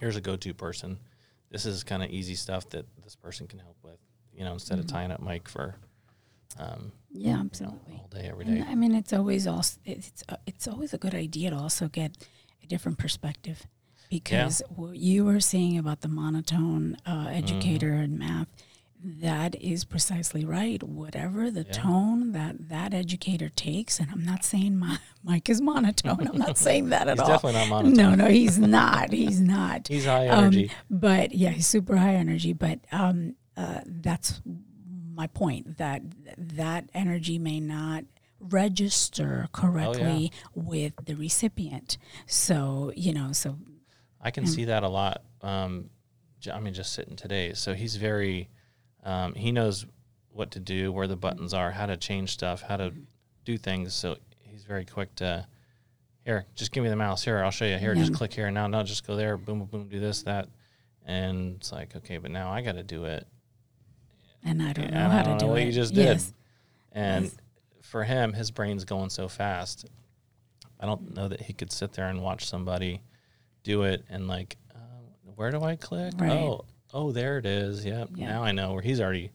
here's 0.00 0.16
a 0.16 0.20
go-to 0.20 0.54
person. 0.54 0.98
This 1.50 1.66
is 1.66 1.84
kind 1.84 2.02
of 2.02 2.08
easy 2.10 2.34
stuff 2.34 2.68
that 2.70 2.86
this 3.04 3.14
person 3.14 3.46
can 3.46 3.58
help 3.58 3.76
with. 3.82 3.98
You 4.32 4.44
know, 4.44 4.54
instead 4.54 4.78
of 4.78 4.86
tying 4.86 5.12
up 5.12 5.20
Mike 5.20 5.46
for, 5.46 5.76
um, 6.58 6.90
Yeah, 7.10 7.28
you 7.28 7.36
know, 7.36 7.40
absolutely. 7.40 7.94
all 7.98 8.08
day 8.08 8.28
every 8.30 8.46
day. 8.46 8.58
And. 8.60 8.64
I 8.64 8.74
mean, 8.74 8.94
it's 8.94 9.12
always 9.12 9.46
also 9.46 9.78
it's 9.84 10.24
uh, 10.30 10.36
it's 10.46 10.66
always 10.66 10.94
a 10.94 10.98
good 10.98 11.14
idea 11.14 11.50
to 11.50 11.56
also 11.56 11.88
get 11.88 12.16
a 12.62 12.66
different 12.66 12.96
perspective 12.96 13.66
because 14.12 14.62
what 14.74 14.96
you 14.96 15.24
were 15.24 15.40
saying 15.40 15.78
about 15.78 16.00
the 16.02 16.08
monotone 16.08 16.96
uh, 17.06 17.26
educator 17.30 17.90
Mm-hmm. 17.92 18.04
in 18.04 18.18
math, 18.18 18.48
that 19.04 19.54
is 19.60 19.84
precisely 19.84 20.44
right. 20.44 20.80
Whatever 20.82 21.50
the 21.50 21.62
Yeah. 21.64 21.72
tone 21.72 22.32
that 22.32 22.68
that 22.68 22.94
educator 22.94 23.48
takes, 23.48 23.98
and 23.98 24.08
I'm 24.12 24.24
not 24.24 24.44
saying 24.44 24.76
my 24.76 24.98
Mike 25.24 25.48
is 25.48 25.60
monotone. 25.60 26.28
I'm 26.28 26.38
not 26.38 26.56
saying 26.58 26.90
that 26.90 27.08
at 27.08 27.14
He's 27.14 27.20
all. 27.20 27.28
definitely 27.28 27.60
not 27.60 27.68
monotone. 27.68 27.94
No, 27.94 28.14
no, 28.14 28.28
he's 28.30 28.58
not. 28.58 29.10
He's 29.12 29.40
not. 29.40 29.88
He's 29.94 30.04
high 30.04 30.28
Um, 30.28 30.44
energy. 30.44 30.70
but 30.90 31.34
yeah, 31.34 31.50
he's 31.50 31.66
super 31.66 31.96
high 31.96 32.14
energy. 32.14 32.52
But 32.52 32.78
um, 32.92 33.34
uh, 33.56 33.80
that's 33.86 34.40
my 35.14 35.26
point 35.26 35.78
that 35.78 36.02
that 36.38 36.88
energy 36.94 37.38
may 37.38 37.58
not 37.60 38.04
register 38.40 39.48
correctly 39.52 40.30
with 40.54 40.92
the 41.04 41.14
recipient. 41.14 41.98
So 42.26 42.92
you 42.96 43.12
know, 43.12 43.32
so 43.32 43.56
I 44.22 44.30
can 44.30 44.46
see 44.46 44.64
that 44.66 44.82
a 44.82 44.88
lot. 44.88 45.22
Um, 45.42 45.90
I 46.52 46.60
mean, 46.60 46.74
just 46.74 46.92
sitting 46.92 47.16
today. 47.16 47.52
So 47.54 47.74
he's 47.74 47.96
very, 47.96 48.48
um, 49.04 49.34
he 49.34 49.52
knows 49.52 49.84
what 50.30 50.50
to 50.52 50.60
do, 50.60 50.90
where 50.92 51.06
the 51.06 51.16
buttons 51.16 51.52
are, 51.54 51.70
how 51.70 51.86
to 51.86 51.96
change 51.96 52.30
stuff, 52.30 52.62
how 52.62 52.76
to 52.76 52.92
do 53.44 53.58
things. 53.58 53.94
So 53.94 54.16
he's 54.38 54.64
very 54.64 54.84
quick 54.84 55.14
to, 55.16 55.46
here, 56.24 56.46
just 56.54 56.72
give 56.72 56.82
me 56.84 56.90
the 56.90 56.96
mouse. 56.96 57.22
Here, 57.24 57.42
I'll 57.42 57.50
show 57.50 57.64
you. 57.66 57.76
Here, 57.78 57.94
just 57.94 58.14
click 58.14 58.32
here. 58.32 58.50
Now, 58.50 58.66
now, 58.68 58.82
just 58.82 59.06
go 59.06 59.16
there. 59.16 59.36
Boom, 59.36 59.58
boom, 59.60 59.68
boom. 59.68 59.88
Do 59.88 59.98
this, 60.00 60.22
that, 60.22 60.48
and 61.04 61.56
it's 61.56 61.72
like, 61.72 61.94
okay, 61.96 62.18
but 62.18 62.30
now 62.30 62.50
I 62.52 62.62
got 62.62 62.76
to 62.76 62.82
do 62.84 63.04
it. 63.04 63.26
and 64.44 64.62
I 64.62 64.72
don't 64.72 64.86
And 64.86 64.94
know 64.94 65.06
I 65.06 65.08
how 65.10 65.22
don't 65.22 65.24
to 65.24 65.30
know 65.32 65.38
do 65.38 65.46
what 65.48 65.62
it. 65.62 65.66
you 65.66 65.72
just 65.72 65.94
did. 65.94 66.04
Yes. 66.04 66.32
And 66.92 67.24
Yes. 67.26 67.34
for 67.82 68.04
him, 68.04 68.32
his 68.32 68.50
brain's 68.52 68.84
going 68.84 69.10
so 69.10 69.26
fast. 69.28 69.86
I 70.80 70.86
don't 70.86 71.14
know 71.14 71.28
that 71.28 71.40
he 71.42 71.52
could 71.52 71.70
sit 71.72 71.92
there 71.92 72.08
and 72.08 72.22
watch 72.22 72.46
somebody 72.46 73.02
do 73.62 73.82
it 73.84 74.04
and 74.08 74.28
like, 74.28 74.56
uh, 74.74 74.78
where 75.36 75.50
do 75.50 75.62
I 75.62 75.76
click? 75.76 76.14
Right. 76.18 76.30
Oh, 76.32 76.64
oh, 76.92 77.12
there 77.12 77.38
it 77.38 77.46
is. 77.46 77.84
Yep. 77.84 78.10
Yeah. 78.14 78.28
Now 78.28 78.42
I 78.42 78.52
know 78.52 78.72
where 78.72 78.82
he's 78.82 79.00
already 79.00 79.30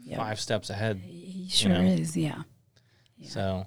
Yep. 0.00 0.18
five 0.18 0.40
steps 0.40 0.70
ahead. 0.70 0.98
He 1.04 1.48
sure 1.50 1.72
know. 1.72 1.80
is. 1.80 2.16
Yeah. 2.16 2.42
So 3.24 3.66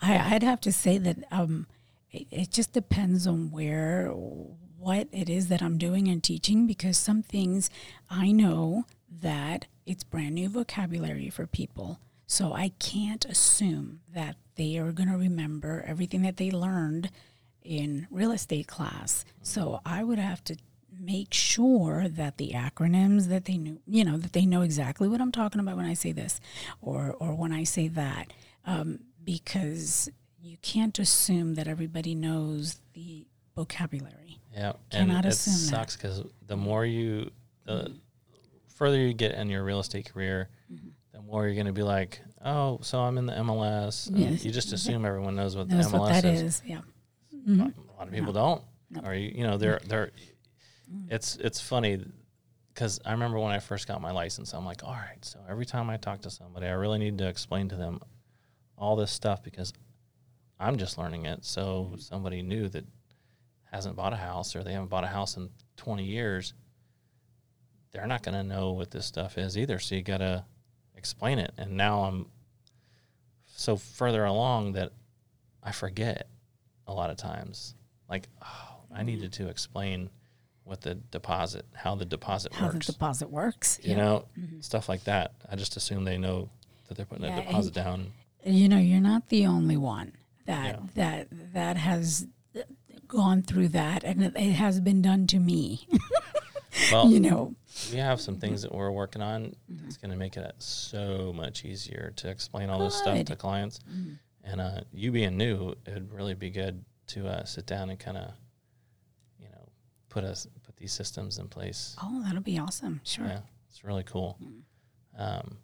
I, 0.00 0.34
I'd 0.34 0.42
have 0.42 0.60
to 0.62 0.72
say 0.72 0.98
that 0.98 1.18
um, 1.30 1.66
it, 2.10 2.26
it 2.30 2.50
just 2.50 2.72
depends 2.72 3.26
on 3.26 3.52
where, 3.52 4.08
what 4.08 5.06
it 5.12 5.28
is 5.28 5.46
that 5.48 5.62
I'm 5.62 5.78
doing 5.78 6.08
and 6.08 6.22
teaching, 6.22 6.66
because 6.66 6.96
some 6.96 7.22
things 7.22 7.70
I 8.10 8.32
know 8.32 8.84
that 9.20 9.66
it's 9.84 10.02
brand 10.02 10.34
new 10.34 10.48
vocabulary 10.48 11.30
for 11.30 11.46
people. 11.46 12.00
So 12.26 12.52
I 12.52 12.70
can't 12.80 13.24
assume 13.26 14.00
that 14.12 14.34
they 14.56 14.76
are 14.78 14.90
going 14.90 15.08
to 15.10 15.16
remember 15.16 15.84
everything 15.86 16.22
that 16.22 16.36
they 16.38 16.50
learned 16.50 17.10
in 17.66 18.06
real 18.10 18.32
estate 18.32 18.66
class. 18.66 19.24
So 19.42 19.80
I 19.84 20.04
would 20.04 20.18
have 20.18 20.42
to 20.44 20.56
make 20.98 21.34
sure 21.34 22.08
that 22.08 22.38
the 22.38 22.52
acronyms 22.54 23.28
that 23.28 23.44
they 23.44 23.58
knew, 23.58 23.80
you 23.86 24.04
know, 24.04 24.16
that 24.16 24.32
they 24.32 24.46
know 24.46 24.62
exactly 24.62 25.08
what 25.08 25.20
I'm 25.20 25.32
talking 25.32 25.60
about 25.60 25.76
when 25.76 25.84
I 25.84 25.94
say 25.94 26.12
this 26.12 26.40
or, 26.80 27.14
or 27.18 27.34
when 27.34 27.52
I 27.52 27.64
say 27.64 27.88
that. 27.88 28.32
Um, 28.64 29.00
because 29.22 30.08
you 30.40 30.56
can't 30.62 30.98
assume 30.98 31.54
that 31.56 31.68
everybody 31.68 32.14
knows 32.14 32.80
the 32.94 33.26
vocabulary. 33.54 34.38
Yeah, 34.54 34.72
and 34.92 35.08
Cannot 35.10 35.24
it 35.26 35.28
assume 35.28 35.52
that. 35.70 35.76
sucks 35.80 35.96
because 35.96 36.22
the 36.46 36.56
more 36.56 36.86
you, 36.86 37.30
the 37.64 37.92
further 38.74 38.98
you 38.98 39.12
get 39.12 39.32
in 39.34 39.50
your 39.50 39.64
real 39.64 39.80
estate 39.80 40.10
career, 40.12 40.48
Mm-hmm. 40.72 40.88
the 41.12 41.20
more 41.22 41.44
you're 41.46 41.54
going 41.54 41.66
to 41.66 41.72
be 41.72 41.82
like, 41.84 42.20
oh, 42.44 42.78
so 42.82 42.98
I'm 43.00 43.18
in 43.18 43.26
the 43.26 43.34
MLS. 43.34 44.10
Yes. 44.12 44.44
You 44.44 44.50
just 44.50 44.72
assume 44.72 45.04
everyone 45.04 45.36
knows 45.36 45.54
what 45.56 45.68
Knows 45.68 45.90
the 45.92 45.96
MLS 45.96 46.00
what 46.00 46.08
that 46.12 46.24
is. 46.24 46.42
is. 46.42 46.62
Yeah. 46.66 46.80
Mm-hmm. 47.46 47.60
A 47.62 47.98
lot 47.98 48.08
of 48.08 48.12
people 48.12 48.32
don't. 48.32 48.62
No. 48.90 49.00
Or 49.04 49.14
you, 49.14 49.32
you 49.36 49.46
know, 49.46 49.56
they're 49.56 49.78
mm. 49.78 49.88
they're. 49.88 50.10
Mm. 50.92 51.06
It's 51.10 51.36
it's 51.36 51.60
funny 51.60 52.04
because 52.72 53.00
I 53.04 53.12
remember 53.12 53.38
when 53.38 53.52
I 53.52 53.58
first 53.58 53.88
got 53.88 54.00
my 54.00 54.10
license, 54.10 54.52
I'm 54.52 54.64
like, 54.64 54.84
all 54.84 54.92
right, 54.92 55.24
so 55.24 55.38
every 55.48 55.64
time 55.64 55.88
I 55.88 55.96
talk 55.96 56.20
to 56.22 56.30
somebody, 56.30 56.66
I 56.66 56.72
really 56.72 56.98
need 56.98 57.18
to 57.18 57.26
explain 57.26 57.68
to 57.70 57.76
them 57.76 58.00
all 58.76 58.96
this 58.96 59.10
stuff 59.10 59.42
because 59.42 59.72
I'm 60.60 60.76
just 60.76 60.98
learning 60.98 61.26
it. 61.26 61.44
So 61.44 61.88
mm-hmm. 61.88 61.98
somebody 61.98 62.42
new 62.42 62.68
that 62.68 62.84
hasn't 63.72 63.96
bought 63.96 64.12
a 64.12 64.16
house 64.16 64.54
or 64.54 64.62
they 64.62 64.72
haven't 64.72 64.90
bought 64.90 65.04
a 65.04 65.08
house 65.08 65.36
in 65.36 65.48
20 65.78 66.04
years, 66.04 66.54
they're 67.92 68.06
not 68.06 68.22
going 68.22 68.34
to 68.34 68.42
know 68.42 68.72
what 68.72 68.90
this 68.90 69.06
stuff 69.06 69.38
is 69.38 69.56
either. 69.56 69.78
So 69.78 69.94
you 69.94 70.02
got 70.02 70.18
to 70.18 70.44
explain 70.94 71.38
it. 71.38 71.52
And 71.56 71.76
now 71.76 72.04
I'm 72.04 72.26
so 73.46 73.76
further 73.76 74.24
along 74.24 74.72
that 74.72 74.92
I 75.62 75.72
forget 75.72 76.28
a 76.86 76.92
lot 76.92 77.10
of 77.10 77.16
times. 77.16 77.74
Like, 78.08 78.28
oh, 78.42 78.76
I 78.94 79.02
needed 79.02 79.32
to 79.34 79.48
explain 79.48 80.10
what 80.64 80.80
the 80.80 80.94
deposit, 80.96 81.64
how 81.74 81.94
the 81.94 82.04
deposit 82.04 82.52
How 82.52 82.66
works. 82.66 82.86
the 82.86 82.92
deposit 82.92 83.30
works. 83.30 83.78
you 83.82 83.94
know, 83.96 84.24
mm-hmm. 84.38 84.60
stuff 84.60 84.88
like 84.88 85.04
that. 85.04 85.32
I 85.50 85.54
just 85.56 85.76
assume 85.76 86.04
they 86.04 86.18
know 86.18 86.48
that 86.88 86.96
they're 86.96 87.06
putting 87.06 87.24
Yeah, 87.24 87.38
a 87.38 87.44
deposit 87.44 87.74
down. 87.74 88.12
you 88.44 88.68
know 88.68 88.78
you're 88.78 89.00
not 89.00 89.28
the 89.28 89.46
only 89.46 89.76
one 89.76 90.12
that 90.46 90.66
Yeah. 90.66 90.80
that 90.94 91.52
that 91.52 91.76
has 91.76 92.26
gone 93.08 93.42
through 93.42 93.68
that 93.68 94.02
and 94.04 94.22
it, 94.22 94.32
it 94.36 94.52
has 94.52 94.80
been 94.80 95.02
done 95.02 95.26
to 95.28 95.38
me 95.38 95.86
Well, 96.92 97.08
you 97.10 97.20
know 97.20 97.54
we 97.92 97.98
have 97.98 98.20
some 98.20 98.36
things 98.36 98.62
that 98.62 98.72
we're 98.74 98.90
working 98.90 99.22
on 99.22 99.54
that's 99.68 99.96
going 99.96 100.10
to 100.10 100.16
make 100.16 100.36
it 100.36 100.54
so 100.58 101.32
much 101.34 101.64
easier 101.64 102.12
to 102.16 102.28
explain 102.28 102.70
all 102.70 102.78
this 102.78 102.94
stuff 102.94 103.24
to 103.24 103.36
clients. 103.36 103.80
Mm-hmm. 103.90 104.12
And 104.48 104.60
uh, 104.60 104.80
you 104.92 105.10
being 105.10 105.36
new, 105.36 105.70
it 105.86 105.92
would 105.94 106.12
really 106.12 106.34
be 106.34 106.50
good 106.50 106.84
to 107.08 107.26
uh, 107.26 107.44
sit 107.44 107.66
down 107.66 107.90
and 107.90 107.98
kind 107.98 108.16
of, 108.16 108.30
you 109.40 109.48
know, 109.48 109.68
put 110.08 110.22
us 110.24 110.46
put 110.64 110.76
these 110.76 110.92
systems 110.92 111.38
in 111.38 111.48
place. 111.48 111.96
oh 112.02 112.22
that'll 112.24 112.40
be 112.40 112.58
awesome 112.58 113.00
sure 113.04 113.26
Yeah, 113.26 113.40
it's 113.68 113.82
really 113.84 114.04
cool. 114.04 114.38
Um, 115.18 115.58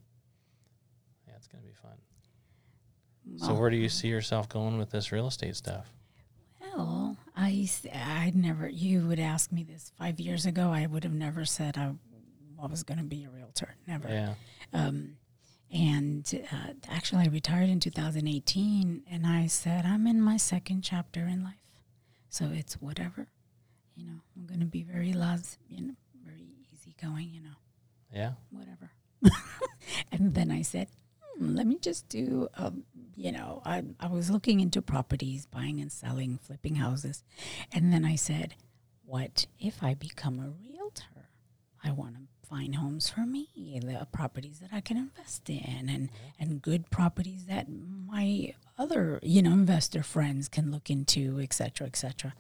yeah, 1.29 1.35
it's 1.37 1.47
going 1.47 1.63
to 1.63 1.69
be 1.69 1.75
fun. 1.75 1.93
So, 3.37 3.55
where 3.55 3.71
do 3.71 3.77
you 3.77 3.89
see 3.89 4.09
yourself 4.09 4.49
going 4.49 4.79
with 4.79 4.91
this 4.91 5.13
real 5.13 5.29
estate 5.29 5.55
stuff? 5.57 5.87
well 6.75 7.17
i'd 7.37 8.35
never 8.35 8.69
you 8.69 9.07
would 9.07 9.19
ask 9.19 9.53
me 9.53 9.63
this 9.63 9.93
five 9.99 10.19
years 10.21 10.47
ago 10.47 10.71
i 10.71 10.87
would 10.87 11.05
have 11.05 11.13
never 11.13 11.45
said 11.45 11.77
i, 11.77 11.93
I 12.63 12.67
was 12.67 12.83
going 12.83 12.97
to 12.99 13.05
be 13.05 13.25
a 13.25 13.31
realtor 13.31 13.75
never 13.87 14.09
Yeah, 14.09 14.35
um, 14.73 15.17
and 15.73 16.47
uh, 16.53 16.73
actually, 16.89 17.25
I 17.25 17.29
retired 17.29 17.71
in 17.71 17.81
2018, 17.81 19.05
and 19.11 19.27
I 19.27 19.47
said 19.47 19.87
I'm 19.87 20.07
in 20.07 20.21
my 20.21 20.37
second 20.37 20.83
chapter 20.83 21.21
in 21.21 21.43
life, 21.43 21.55
so 22.29 22.51
it's 22.53 22.75
whatever, 22.75 23.29
you 23.97 24.07
know. 24.07 24.21
I'm 24.37 24.47
going 24.47 24.61
to 24.61 24.67
be 24.67 24.83
very 24.83 25.15
las, 25.15 25.59
you 25.69 25.81
know, 25.81 25.95
very 26.25 26.47
easygoing, 26.73 27.31
you 27.33 27.41
know, 27.41 27.57
yeah, 28.13 28.33
whatever. 28.51 28.91
and 30.13 30.35
then 30.35 30.51
I 30.51 30.61
said, 30.61 30.89
hmm, 31.39 31.57
let 31.57 31.67
me 31.67 31.79
just 31.79 32.07
do, 32.09 32.49
um, 32.55 32.85
you 33.17 33.33
know, 33.33 33.63
I 33.65 33.83
I 33.99 34.09
was 34.09 34.31
looking 34.31 34.61
into 34.61 34.83
properties, 34.83 35.47
buying 35.47 35.81
and 35.81 35.91
selling, 35.91 36.37
flipping 36.37 36.75
houses, 36.75 37.25
and 37.73 37.91
then 37.91 38.05
I 38.05 38.17
said, 38.17 38.57
what 39.07 39.47
if 39.59 39.83
I 39.83 39.95
become 39.95 40.39
a 40.39 40.51
realtor? 40.51 41.31
I 41.83 41.93
want 41.93 42.15
to 42.17 42.21
find 42.53 42.75
homes 42.75 43.09
for 43.09 43.21
me, 43.21 43.81
the 43.83 44.07
properties 44.13 44.59
that 44.59 44.71
I 44.73 44.83
can 44.83 44.99
invest 44.99 45.49
in, 45.49 45.89
and 45.89 46.11
and 46.39 46.61
good 46.61 46.91
properties 46.91 47.47
that 47.47 47.67
my 47.71 48.55
other 48.79 49.19
you 49.23 49.41
know 49.43 49.53
investor 49.53 50.03
friends 50.03 50.49
can 50.49 50.71
look 50.71 50.91
into, 50.91 51.41
et 51.41 51.55
cetera, 51.55 51.87
et 51.87 51.97
cetera. 51.97 52.35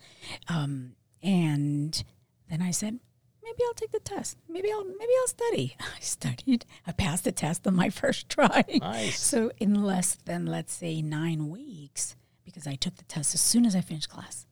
Um, 0.48 0.92
and 1.22 2.04
then 2.50 2.60
I 2.60 2.72
said, 2.72 2.98
maybe 3.42 3.58
I'll 3.66 3.74
take 3.74 3.92
the 3.92 4.00
test. 4.00 4.36
Maybe 4.48 4.70
I'll 4.70 4.84
maybe 4.84 5.12
I'll 5.20 5.28
study. 5.28 5.76
I 5.80 6.00
studied. 6.00 6.66
I 6.86 6.92
passed 6.92 7.24
the 7.24 7.32
test 7.32 7.66
on 7.66 7.74
my 7.74 7.88
first 8.02 8.28
try. 8.28 8.64
Nice. 8.80 9.18
So 9.18 9.50
in 9.58 9.82
less 9.82 10.16
than 10.26 10.44
let's 10.44 10.74
say 10.74 11.00
nine 11.00 11.48
weeks, 11.48 12.16
because 12.44 12.66
I 12.66 12.74
took 12.74 12.96
the 12.96 13.04
test 13.04 13.34
as 13.34 13.40
soon 13.40 13.64
as 13.64 13.74
I 13.74 13.80
finished 13.80 14.10
class. 14.10 14.46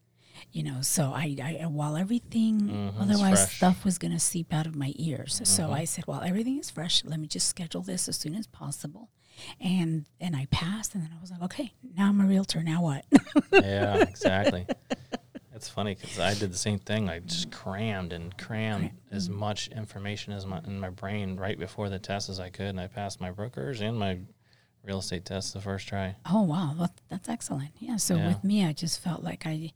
You 0.53 0.65
know, 0.65 0.83
so 0.83 1.13
I, 1.15 1.37
I 1.43 1.67
while 1.67 1.97
everything 1.97 2.61
Mhm, 2.61 3.01
otherwise 3.01 3.53
stuff 3.53 3.85
was 3.85 3.99
going 3.99 4.13
to 4.13 4.19
seep 4.19 4.53
out 4.53 4.67
of 4.67 4.75
my 4.75 4.93
ears. 4.97 5.41
So 5.45 5.71
I 5.73 5.85
said, 5.85 6.07
well, 6.09 6.23
everything 6.23 6.59
is 6.59 6.71
fresh. 6.71 7.05
Let 7.05 7.21
me 7.21 7.29
just 7.29 7.49
schedule 7.49 7.83
this 7.83 8.09
as 8.09 8.17
soon 8.17 8.35
as 8.35 8.47
possible. 8.49 9.11
And 9.61 10.07
and 10.21 10.35
I 10.35 10.47
passed, 10.51 10.95
and 10.95 11.03
then 11.05 11.11
I 11.17 11.21
was 11.21 11.31
like, 11.31 11.43
okay, 11.43 11.73
now 11.97 12.09
I'm 12.09 12.21
a 12.21 12.25
realtor. 12.27 12.63
Now 12.63 12.83
what? 12.83 13.05
yeah, 13.53 14.03
exactly. 14.09 14.67
It's 15.55 15.69
funny 15.69 15.95
because 15.95 16.19
I 16.19 16.35
did 16.35 16.53
the 16.53 16.59
same 16.59 16.79
thing. 16.79 17.09
I 17.09 17.21
just 17.21 17.51
crammed 17.51 18.13
and 18.13 18.37
crammed 18.39 18.91
as 19.11 19.29
much 19.29 19.69
information 19.69 20.33
as 20.33 20.47
my 20.47 20.61
in 20.67 20.81
my 20.81 20.91
brain 20.91 21.37
right 21.37 21.59
before 21.59 21.89
the 21.89 21.99
test 21.99 22.29
as 22.29 22.41
I 22.41 22.51
could, 22.51 22.67
and 22.67 22.81
I 22.81 22.87
passed 22.89 23.21
my 23.21 23.31
brokers 23.31 23.81
and 23.81 23.99
my 23.99 24.19
real 24.83 24.99
estate 24.99 25.25
test 25.25 25.53
the 25.55 25.61
first 25.61 25.87
try. 25.87 26.17
Oh 26.27 26.43
wow, 26.43 26.75
well, 26.79 26.95
that's 27.09 27.29
excellent. 27.29 27.71
Yeah. 27.79 27.97
So 27.97 28.17
Yeah. 28.17 28.29
with 28.29 28.43
me, 28.45 28.65
I 28.65 28.73
just 28.73 29.01
felt 29.01 29.23
like 29.23 29.47
I, 29.47 29.73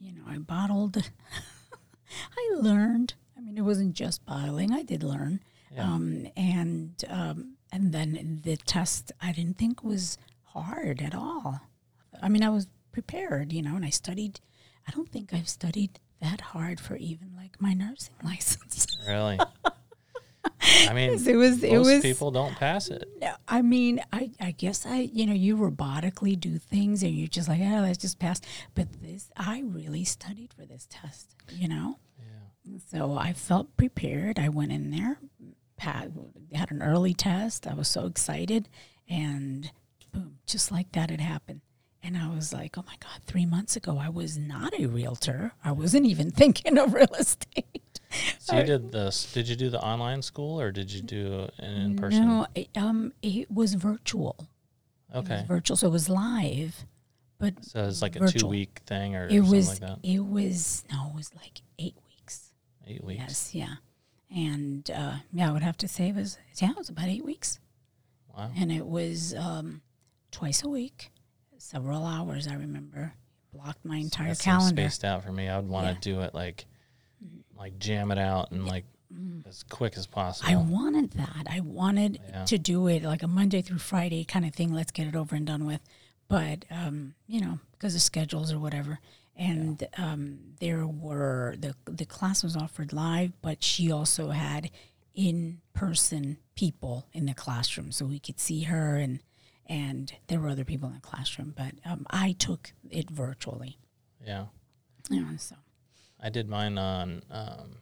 you 0.00 0.12
know, 0.12 0.22
I 0.26 0.38
bottled. 0.38 0.96
I 2.36 2.50
learned. 2.56 3.14
I 3.36 3.40
mean, 3.40 3.58
it 3.58 3.62
wasn't 3.62 3.94
just 3.94 4.24
bottling. 4.24 4.72
I 4.72 4.82
did 4.82 5.02
learn. 5.02 5.40
Yeah. 5.74 5.84
Um, 5.84 6.26
and 6.36 7.04
um, 7.08 7.54
and 7.70 7.92
then 7.92 8.40
the 8.42 8.56
test 8.56 9.12
I 9.20 9.32
didn't 9.32 9.58
think 9.58 9.84
was 9.84 10.18
hard 10.44 11.02
at 11.02 11.14
all. 11.14 11.60
I 12.22 12.28
mean, 12.28 12.42
I 12.42 12.48
was 12.48 12.66
prepared, 12.92 13.52
you 13.52 13.62
know, 13.62 13.76
and 13.76 13.84
I 13.84 13.90
studied. 13.90 14.40
I 14.86 14.90
don't 14.90 15.10
think 15.10 15.34
I've 15.34 15.48
studied 15.48 16.00
that 16.20 16.40
hard 16.40 16.80
for 16.80 16.96
even 16.96 17.32
like 17.36 17.60
my 17.60 17.74
nursing 17.74 18.14
license. 18.24 18.86
Really? 19.06 19.38
I 20.88 20.92
mean, 20.92 21.10
it 21.26 21.36
was. 21.36 21.62
It 21.62 21.72
most 21.72 21.86
was. 21.86 22.02
people 22.02 22.30
don't 22.30 22.54
pass 22.56 22.88
it. 22.88 23.08
No, 23.20 23.34
I 23.46 23.62
mean, 23.62 24.00
I, 24.12 24.30
I 24.40 24.50
guess 24.52 24.86
I, 24.86 25.00
you 25.12 25.26
know, 25.26 25.32
you 25.32 25.56
robotically 25.56 26.38
do 26.38 26.58
things 26.58 27.02
and 27.02 27.12
you're 27.12 27.28
just 27.28 27.48
like, 27.48 27.60
oh, 27.60 27.80
let's 27.80 27.98
just 27.98 28.18
pass. 28.18 28.40
But 28.74 28.88
this, 29.02 29.30
I 29.36 29.62
really 29.64 30.04
studied 30.04 30.52
for 30.52 30.66
this 30.66 30.86
test, 30.90 31.34
you 31.52 31.68
know? 31.68 31.98
Yeah. 32.18 32.78
So 32.90 33.16
I 33.16 33.32
felt 33.32 33.76
prepared. 33.76 34.38
I 34.38 34.48
went 34.48 34.72
in 34.72 34.90
there, 34.90 35.18
pat, 35.76 36.10
had 36.52 36.70
an 36.70 36.82
early 36.82 37.14
test. 37.14 37.66
I 37.66 37.74
was 37.74 37.88
so 37.88 38.06
excited. 38.06 38.68
And 39.08 39.70
boom, 40.12 40.38
just 40.46 40.70
like 40.70 40.92
that, 40.92 41.10
it 41.10 41.20
happened. 41.20 41.60
And 42.02 42.16
I 42.16 42.28
was 42.28 42.52
like, 42.52 42.78
oh 42.78 42.84
my 42.86 42.94
God, 43.00 43.22
three 43.26 43.46
months 43.46 43.74
ago, 43.76 43.98
I 44.00 44.08
was 44.08 44.38
not 44.38 44.72
a 44.78 44.86
realtor. 44.86 45.52
I 45.64 45.72
wasn't 45.72 46.06
even 46.06 46.30
thinking 46.30 46.78
of 46.78 46.94
real 46.94 47.12
estate. 47.18 47.82
So 48.38 48.56
you 48.56 48.64
did 48.64 48.90
this? 48.92 49.30
Did 49.32 49.48
you 49.48 49.56
do 49.56 49.68
the 49.70 49.80
online 49.80 50.22
school 50.22 50.60
or 50.60 50.72
did 50.72 50.90
you 50.90 51.02
do 51.02 51.48
an 51.58 51.74
in 51.82 51.96
person? 51.96 52.26
No, 52.26 52.46
it, 52.54 52.68
um, 52.76 53.12
it 53.22 53.50
was 53.50 53.74
virtual. 53.74 54.36
It 55.12 55.16
was 55.16 55.24
Okay. 55.24 55.44
virtual. 55.46 55.76
So 55.76 55.88
it 55.88 55.90
was 55.90 56.08
live, 56.08 56.86
but 57.38 57.62
So 57.64 57.84
it's 57.84 58.00
like 58.02 58.16
a 58.16 58.26
two 58.30 58.46
week 58.46 58.80
thing 58.86 59.14
or 59.14 59.26
it 59.26 59.32
something 59.32 59.50
was 59.50 59.68
like 59.68 59.80
that. 59.80 59.98
it 60.02 60.20
was 60.24 60.84
no 60.90 61.08
it 61.10 61.14
was 61.16 61.34
like 61.34 61.60
eight 61.78 61.96
weeks 62.08 62.52
Eight 62.86 63.04
weeks. 63.04 63.20
yes 63.20 63.54
yeah 63.54 63.74
and 64.34 64.90
uh, 64.90 65.16
yeah 65.32 65.48
i 65.48 65.52
would 65.52 65.62
have 65.62 65.76
to 65.78 65.88
say 65.88 66.08
it 66.08 66.14
was 66.14 66.38
yeah 66.56 66.70
it 66.70 66.76
was 66.76 66.88
about 66.88 67.08
eight 67.08 67.24
weeks 67.24 67.58
Wow. 68.36 68.50
and 68.56 68.70
it 68.72 68.86
was 68.86 69.34
um, 69.34 69.80
twice 70.30 70.62
a 70.62 70.68
week 70.68 71.10
several 71.58 72.04
hours 72.04 72.46
i 72.48 72.54
remember 72.54 73.12
blocked 73.52 73.84
my 73.84 73.96
entire 73.96 74.28
seems 74.34 74.42
calendar 74.42 74.82
spaced 74.82 75.04
out 75.04 75.24
for 75.24 75.32
me. 75.32 75.48
I 75.48 75.56
would 75.58 75.68
want 75.68 75.86
to 75.86 75.92
Yeah. 76.10 76.14
do 76.16 76.20
it 76.22 76.34
like, 76.34 76.66
like 77.58 77.78
jam 77.78 78.10
it 78.10 78.18
out 78.18 78.50
and 78.50 78.66
like 78.66 78.84
as 79.48 79.62
quick 79.64 79.96
as 79.96 80.06
possible. 80.06 80.50
I 80.52 80.56
wanted 80.56 81.12
that 81.12 81.46
i 81.50 81.60
wanted 81.60 82.20
Yeah. 82.28 82.44
to 82.44 82.58
do 82.58 82.88
it 82.88 83.02
like 83.02 83.22
a 83.22 83.26
monday 83.26 83.62
through 83.62 83.78
friday 83.78 84.22
kind 84.24 84.44
of 84.44 84.54
thing 84.54 84.70
let's 84.72 84.90
get 84.90 85.06
it 85.06 85.16
over 85.16 85.34
and 85.34 85.46
done 85.46 85.64
with 85.64 85.80
but 86.28 86.66
um, 86.70 87.14
you 87.26 87.40
know 87.40 87.58
because 87.72 87.94
of 87.94 88.02
schedules 88.02 88.52
or 88.52 88.58
whatever 88.58 88.98
and 89.34 89.86
um, 89.96 90.38
there 90.60 90.86
were 90.86 91.54
the 91.58 91.74
the 91.86 92.04
class 92.04 92.42
was 92.42 92.54
offered 92.54 92.92
live 92.92 93.32
but 93.40 93.62
she 93.62 93.90
also 93.90 94.28
had 94.30 94.70
in 95.14 95.60
person 95.72 96.36
people 96.54 97.06
in 97.14 97.24
the 97.24 97.34
classroom 97.34 97.90
so 97.90 98.04
we 98.04 98.18
could 98.18 98.38
see 98.38 98.64
her 98.64 98.96
and 98.96 99.20
and 99.70 100.12
there 100.28 100.38
were 100.40 100.48
other 100.50 100.64
people 100.64 100.88
in 100.88 100.94
the 100.94 101.00
classroom, 101.00 101.52
but 101.54 101.72
um, 101.84 102.06
I 102.08 102.32
took 102.32 102.72
it 102.90 103.10
virtually. 103.10 103.76
Yeah. 104.26 104.46
Know, 105.10 105.26
so 105.36 105.56
I 106.20 106.30
did 106.30 106.48
mine 106.48 106.78
on. 106.78 107.22
Um, 107.30 107.76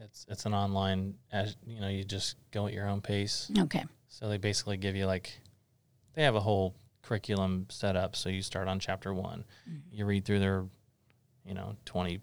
it's 0.00 0.26
it's 0.28 0.46
an 0.46 0.54
online. 0.54 1.14
As 1.32 1.56
you 1.66 1.80
know, 1.80 1.88
you 1.88 2.04
just 2.04 2.36
go 2.52 2.66
at 2.66 2.72
your 2.72 2.88
own 2.88 3.00
pace. 3.00 3.50
okay, 3.58 3.84
So 4.08 4.28
they 4.28 4.38
basically 4.38 4.76
give 4.76 4.94
you 4.96 5.06
like, 5.06 5.40
they 6.14 6.22
have 6.22 6.34
a 6.36 6.40
whole 6.40 6.74
curriculum 7.02 7.66
set 7.68 7.96
up. 7.96 8.14
So 8.14 8.28
you 8.28 8.42
start 8.42 8.68
on 8.68 8.78
chapter 8.78 9.12
one, 9.12 9.44
you 9.90 10.04
read 10.06 10.24
through 10.24 10.38
their, 10.38 10.64
you 11.44 11.54
know, 11.54 11.76
twenty 11.84 12.20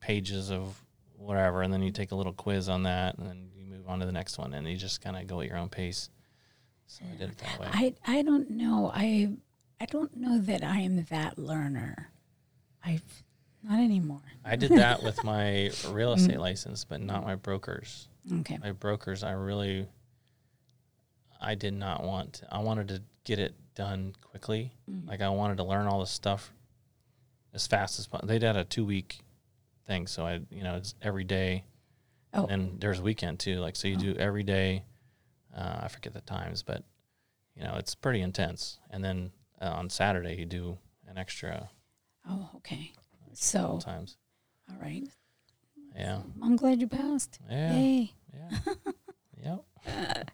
pages 0.00 0.50
of 0.50 0.82
whatever, 1.16 1.62
and 1.62 1.72
then 1.72 1.82
you 1.82 1.90
take 1.90 2.12
a 2.12 2.14
little 2.14 2.32
quiz 2.32 2.68
on 2.68 2.84
that, 2.84 3.18
and 3.18 3.26
then 3.26 3.50
you 3.56 3.64
move 3.66 3.88
on 3.88 3.98
to 4.00 4.06
the 4.06 4.12
next 4.12 4.38
one, 4.38 4.54
and 4.54 4.66
you 4.66 4.76
just 4.76 5.00
kind 5.00 5.16
of 5.16 5.26
go 5.26 5.40
at 5.40 5.48
your 5.48 5.58
own 5.58 5.68
pace. 5.68 6.08
So 6.86 7.04
I 7.12 7.16
did 7.16 7.30
it 7.30 7.38
that 7.38 7.60
way. 7.60 7.68
I 7.70 7.94
I 8.06 8.22
don't 8.22 8.48
know. 8.50 8.90
I 8.94 9.32
I 9.80 9.84
don't 9.84 10.16
know 10.16 10.38
that 10.38 10.64
I 10.64 10.80
am 10.80 11.04
that 11.04 11.38
learner. 11.38 12.10
I've 12.82 13.22
not 13.62 13.80
anymore. 13.80 14.20
I 14.44 14.56
did 14.56 14.70
that 14.72 15.02
with 15.04 15.22
my 15.24 15.70
real 15.90 16.12
estate 16.12 16.38
license, 16.40 16.84
but 16.84 17.00
not 17.00 17.24
my 17.24 17.34
brokers. 17.34 18.08
Okay. 18.40 18.58
my 18.62 18.72
brokers, 18.72 19.22
I 19.24 19.32
really, 19.32 19.86
I 21.40 21.54
did 21.54 21.74
not 21.74 22.02
want. 22.04 22.42
I 22.50 22.58
wanted 22.60 22.88
to 22.88 23.02
get 23.24 23.38
it 23.38 23.54
done 23.74 24.14
quickly. 24.22 24.72
Like 25.06 25.20
I 25.22 25.28
wanted 25.30 25.56
to 25.58 25.64
learn 25.64 25.86
all 25.86 26.00
the 26.00 26.06
stuff 26.06 26.52
as 27.54 27.66
fast 27.66 27.98
as 27.98 28.06
possible. 28.06 28.28
They 28.28 28.38
did 28.38 28.56
a 28.56 28.64
two 28.64 28.84
week 28.84 29.20
thing, 29.86 30.06
so 30.06 30.26
I, 30.26 30.40
you 30.50 30.62
know, 30.62 30.76
it's 30.76 30.94
every 31.00 31.24
day, 31.24 31.64
Oh. 32.34 32.46
and 32.46 32.78
there's 32.80 32.98
a 32.98 33.02
weekend 33.02 33.38
too. 33.38 33.56
Like 33.60 33.74
so, 33.76 33.88
you 33.88 33.96
do 33.96 34.14
every 34.16 34.42
day. 34.42 34.84
Uh, 35.56 35.80
I 35.82 35.88
forget 35.88 36.12
the 36.12 36.20
times, 36.20 36.62
but 36.62 36.82
you 37.56 37.62
know, 37.64 37.74
it's 37.78 37.94
pretty 37.94 38.20
intense. 38.20 38.78
And 38.90 39.02
then 39.02 39.30
uh, 39.62 39.70
on 39.70 39.88
Saturday, 39.90 40.36
you 40.36 40.44
do 40.44 40.76
an 41.08 41.16
extra 41.18 41.70
Oh, 42.28 42.50
okay. 42.56 42.92
So, 43.40 43.78
times. 43.82 44.16
all 44.68 44.76
right. 44.82 45.04
Yeah, 45.94 46.22
I'm 46.42 46.56
glad 46.56 46.80
you 46.80 46.88
passed. 46.88 47.38
yeah, 47.48 47.72
Yay. 47.76 48.12
yeah, 48.34 48.58
yep. 49.86 50.30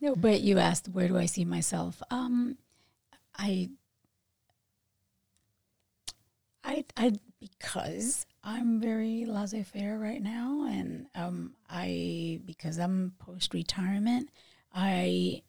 No, 0.00 0.16
but 0.16 0.40
you 0.40 0.58
asked 0.58 0.88
where 0.88 1.06
do 1.06 1.16
I 1.16 1.26
see 1.26 1.44
myself? 1.44 2.02
Um, 2.10 2.58
I, 3.38 3.70
I, 6.64 6.84
I, 6.96 7.12
because 7.40 8.26
I'm 8.42 8.80
very 8.80 9.24
laissez-faire 9.24 9.96
right 9.98 10.22
now, 10.22 10.66
and 10.68 11.06
um, 11.14 11.54
I 11.70 12.40
because 12.44 12.78
I'm 12.78 13.12
post-retirement, 13.20 14.28
I 14.74 15.42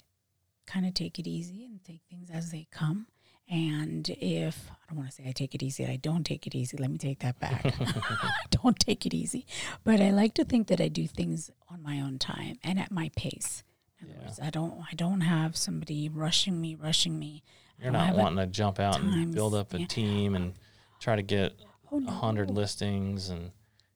kind 0.68 0.86
of 0.86 0.94
take 0.94 1.18
it 1.18 1.28
easy 1.28 1.66
and 1.66 1.84
take 1.84 2.02
things 2.10 2.30
as 2.32 2.52
they 2.52 2.68
come. 2.72 3.08
And 3.50 4.08
if 4.10 4.70
I 4.72 4.76
don't 4.88 4.98
want 4.98 5.10
to 5.10 5.16
say 5.16 5.28
I 5.28 5.32
take 5.32 5.54
it 5.54 5.62
easy, 5.62 5.86
I 5.86 5.98
don't 5.98 6.24
take 6.24 6.48
it 6.48 6.56
easy. 6.56 6.78
Let 6.78 6.90
me 6.90 6.98
take 6.98 7.20
that 7.20 7.40
back. 7.40 7.66
I 7.80 8.30
don't 8.52 8.80
take 8.80 9.06
it 9.06 9.14
easy, 9.14 9.46
but 9.84 10.00
I 10.02 10.12
like 10.12 10.34
to 10.36 10.46
think 10.46 10.68
that 10.68 10.80
I 10.82 10.88
do 10.88 11.08
things 11.08 11.52
on 11.70 11.84
my 11.84 12.00
own 12.00 12.20
time 12.20 12.58
and 12.64 12.80
at 12.80 12.92
my 12.92 13.12
pace. 13.16 13.64
In 14.00 14.08
other 14.08 14.18
Yeah. 14.20 14.26
words, 14.26 14.40
I 14.42 14.50
don't 14.50 14.80
I 14.92 14.96
don't 14.96 15.22
have 15.22 15.56
somebody 15.58 16.10
rushing 16.10 16.60
me, 16.60 16.76
rushing 16.76 17.20
me. 17.20 17.44
You're 17.82 17.92
not 17.92 18.16
wanting 18.16 18.38
to 18.38 18.48
jump 18.48 18.80
out 18.80 19.02
and 19.02 19.34
build 19.34 19.54
up 19.56 19.74
a 19.74 19.80
yeah. 19.80 19.86
team 19.88 20.36
and 20.36 20.54
try 21.00 21.16
to 21.16 21.22
get 21.24 21.54
Oh, 21.92 22.02
a 22.08 22.12
hundred 22.12 22.50
listings 22.50 23.30
and 23.30 23.52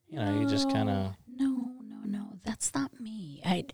you 0.08 0.20
know 0.20 0.32
you 0.32 0.46
just 0.46 0.72
kind 0.72 0.90
of 0.90 1.14
no, 1.28 1.72
no, 1.84 1.98
no. 2.06 2.40
That's 2.44 2.74
not 2.76 3.00
me. 3.00 3.42
I, 3.46 3.66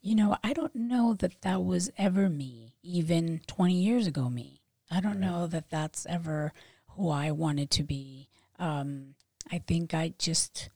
you 0.00 0.14
know, 0.14 0.36
I 0.44 0.52
don't 0.52 0.74
know 0.74 1.14
that 1.14 1.40
that 1.42 1.64
was 1.64 1.90
ever 1.98 2.28
me. 2.28 2.74
Even 2.82 3.40
twenty 3.46 3.74
years 3.82 4.06
ago, 4.06 4.28
me. 4.30 4.61
I 4.92 5.00
don't 5.00 5.20
know 5.20 5.46
that 5.46 5.70
that's 5.70 6.06
ever 6.06 6.52
who 6.90 7.08
I 7.08 7.30
wanted 7.30 7.70
to 7.72 7.82
be. 7.82 8.28
Um, 8.58 9.14
I 9.50 9.58
think 9.58 9.94
I 9.94 10.12
just, 10.18 10.68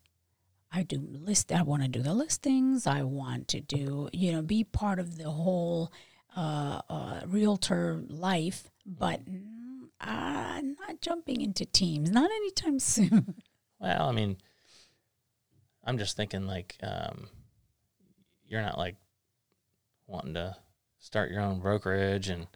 I 0.73 0.83
do 0.83 0.99
list. 1.01 1.53
I 1.53 1.63
want 1.63 1.83
to 1.83 1.89
do 1.89 2.03
the 2.03 2.15
listings. 2.15 2.87
I 2.87 3.03
want 3.03 3.49
to 3.49 3.61
do, 3.61 4.09
you 4.13 4.33
know, 4.33 4.43
be 4.43 4.65
part 4.65 4.99
of 4.99 5.19
the 5.19 5.31
whole 5.31 5.93
uh, 6.37 6.81
uh, 6.89 7.21
realtor 7.27 8.03
life, 8.09 8.71
but. 8.85 9.25
mm, 9.25 9.53
I'm 9.99 10.77
not 10.87 11.01
jumping 11.01 11.41
into 11.41 11.65
teams, 11.65 12.11
not 12.11 12.31
anytime 12.31 12.79
soon. 12.95 13.35
well 13.81 14.09
I 14.09 14.13
mean 14.13 14.37
I'm 15.85 15.97
just 15.97 16.17
thinking 16.19 16.47
like 16.47 16.77
um, 16.83 17.29
you're 18.47 18.61
not 18.61 18.77
like 18.77 18.97
wanting 20.07 20.35
to 20.35 20.55
start 20.99 21.31
your 21.31 21.41
own 21.41 21.61
brokerage 21.61 22.29
and 22.29 22.47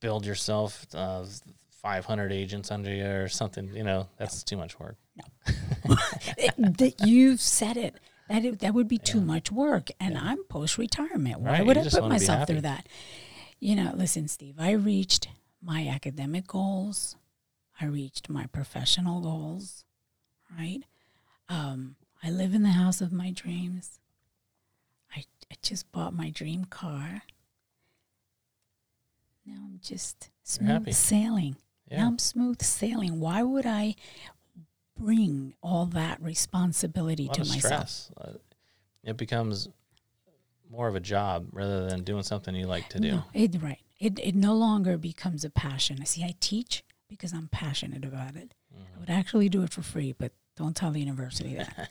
build 0.00 0.24
yourself 0.26 0.86
uh, 0.94 1.24
500 1.70 2.32
agents 2.32 2.70
under 2.70 2.92
you 2.92 3.06
or 3.06 3.28
something 3.28 3.68
you 3.74 3.84
know 3.84 4.08
that's 4.18 4.42
too 4.42 4.56
much 4.56 4.78
work 4.78 4.96
It- 6.36 6.54
that 6.78 7.06
you've 7.06 7.40
said 7.40 7.76
it. 7.76 7.94
That 8.28 8.44
it, 8.44 8.58
that 8.60 8.74
would 8.74 8.86
be 8.86 8.98
too 8.98 9.20
much 9.20 9.50
work, 9.50 9.90
and 9.98 10.16
I'm 10.16 10.44
post 10.44 10.78
retirement. 10.78 11.40
Why 11.40 11.50
Right, 11.58 11.66
would 11.66 11.76
you 11.76 11.82
I 11.82 11.88
put 11.88 12.08
myself 12.08 12.46
through 12.46 12.60
that? 12.60 12.86
You 13.58 13.74
know, 13.74 13.92
listen, 13.96 14.28
Steve. 14.28 14.54
I 14.56 14.70
reached 14.70 15.26
my 15.60 15.88
academic 15.88 16.46
goals. 16.46 17.16
I 17.80 17.86
reached 17.86 18.28
my 18.30 18.46
professional 18.46 19.20
goals. 19.20 19.84
Right. 20.56 20.82
Um, 21.48 21.96
I 22.22 22.30
live 22.30 22.54
in 22.54 22.62
the 22.62 22.70
house 22.70 23.00
of 23.00 23.10
my 23.12 23.32
dreams. 23.32 23.98
I, 25.16 25.24
I 25.50 25.56
just 25.60 25.90
bought 25.90 26.14
my 26.14 26.30
dream 26.30 26.66
car. 26.66 27.22
Now 29.50 29.62
I'm 29.64 29.80
just 29.82 30.30
smooth 30.42 30.92
sailing. 30.92 31.56
Now 31.90 31.96
yeah 31.96 32.06
I'm 32.06 32.18
smooth 32.18 32.62
sailing. 32.62 33.20
Why 33.20 33.42
would 33.42 33.66
I 33.66 33.96
bring 34.98 35.54
all 35.62 35.86
that 35.86 36.22
responsibility 36.22 37.28
to 37.28 37.40
myself? 37.40 37.58
stress 37.58 38.10
uh, 38.20 38.32
it 39.02 39.16
becomes 39.16 39.68
more 40.70 40.88
of 40.88 40.94
a 40.94 41.00
job 41.00 41.46
rather 41.52 41.88
than 41.88 42.04
doing 42.04 42.22
something 42.22 42.54
you 42.54 42.66
like 42.66 42.88
to 42.90 43.00
do 43.00 43.10
No, 43.10 43.24
it, 43.34 43.56
right. 43.60 43.80
It, 43.98 44.18
it 44.20 44.34
no 44.34 44.54
longer 44.54 44.96
becomes 44.96 45.44
a 45.44 45.50
passion. 45.50 45.98
I 46.00 46.04
see, 46.04 46.22
I 46.22 46.34
teach 46.40 46.84
because 47.08 47.32
I'm 47.32 47.48
passionate 47.48 48.04
about 48.04 48.36
it. 48.36 48.54
Mm-hmm. 48.72 48.96
I 48.96 49.00
would 49.00 49.10
actually 49.10 49.48
do 49.48 49.62
it 49.62 49.72
for 49.72 49.82
free, 49.82 50.14
but 50.16 50.32
don't 50.60 50.76
tell 50.76 50.90
the 50.90 51.00
university 51.00 51.54
that 51.54 51.90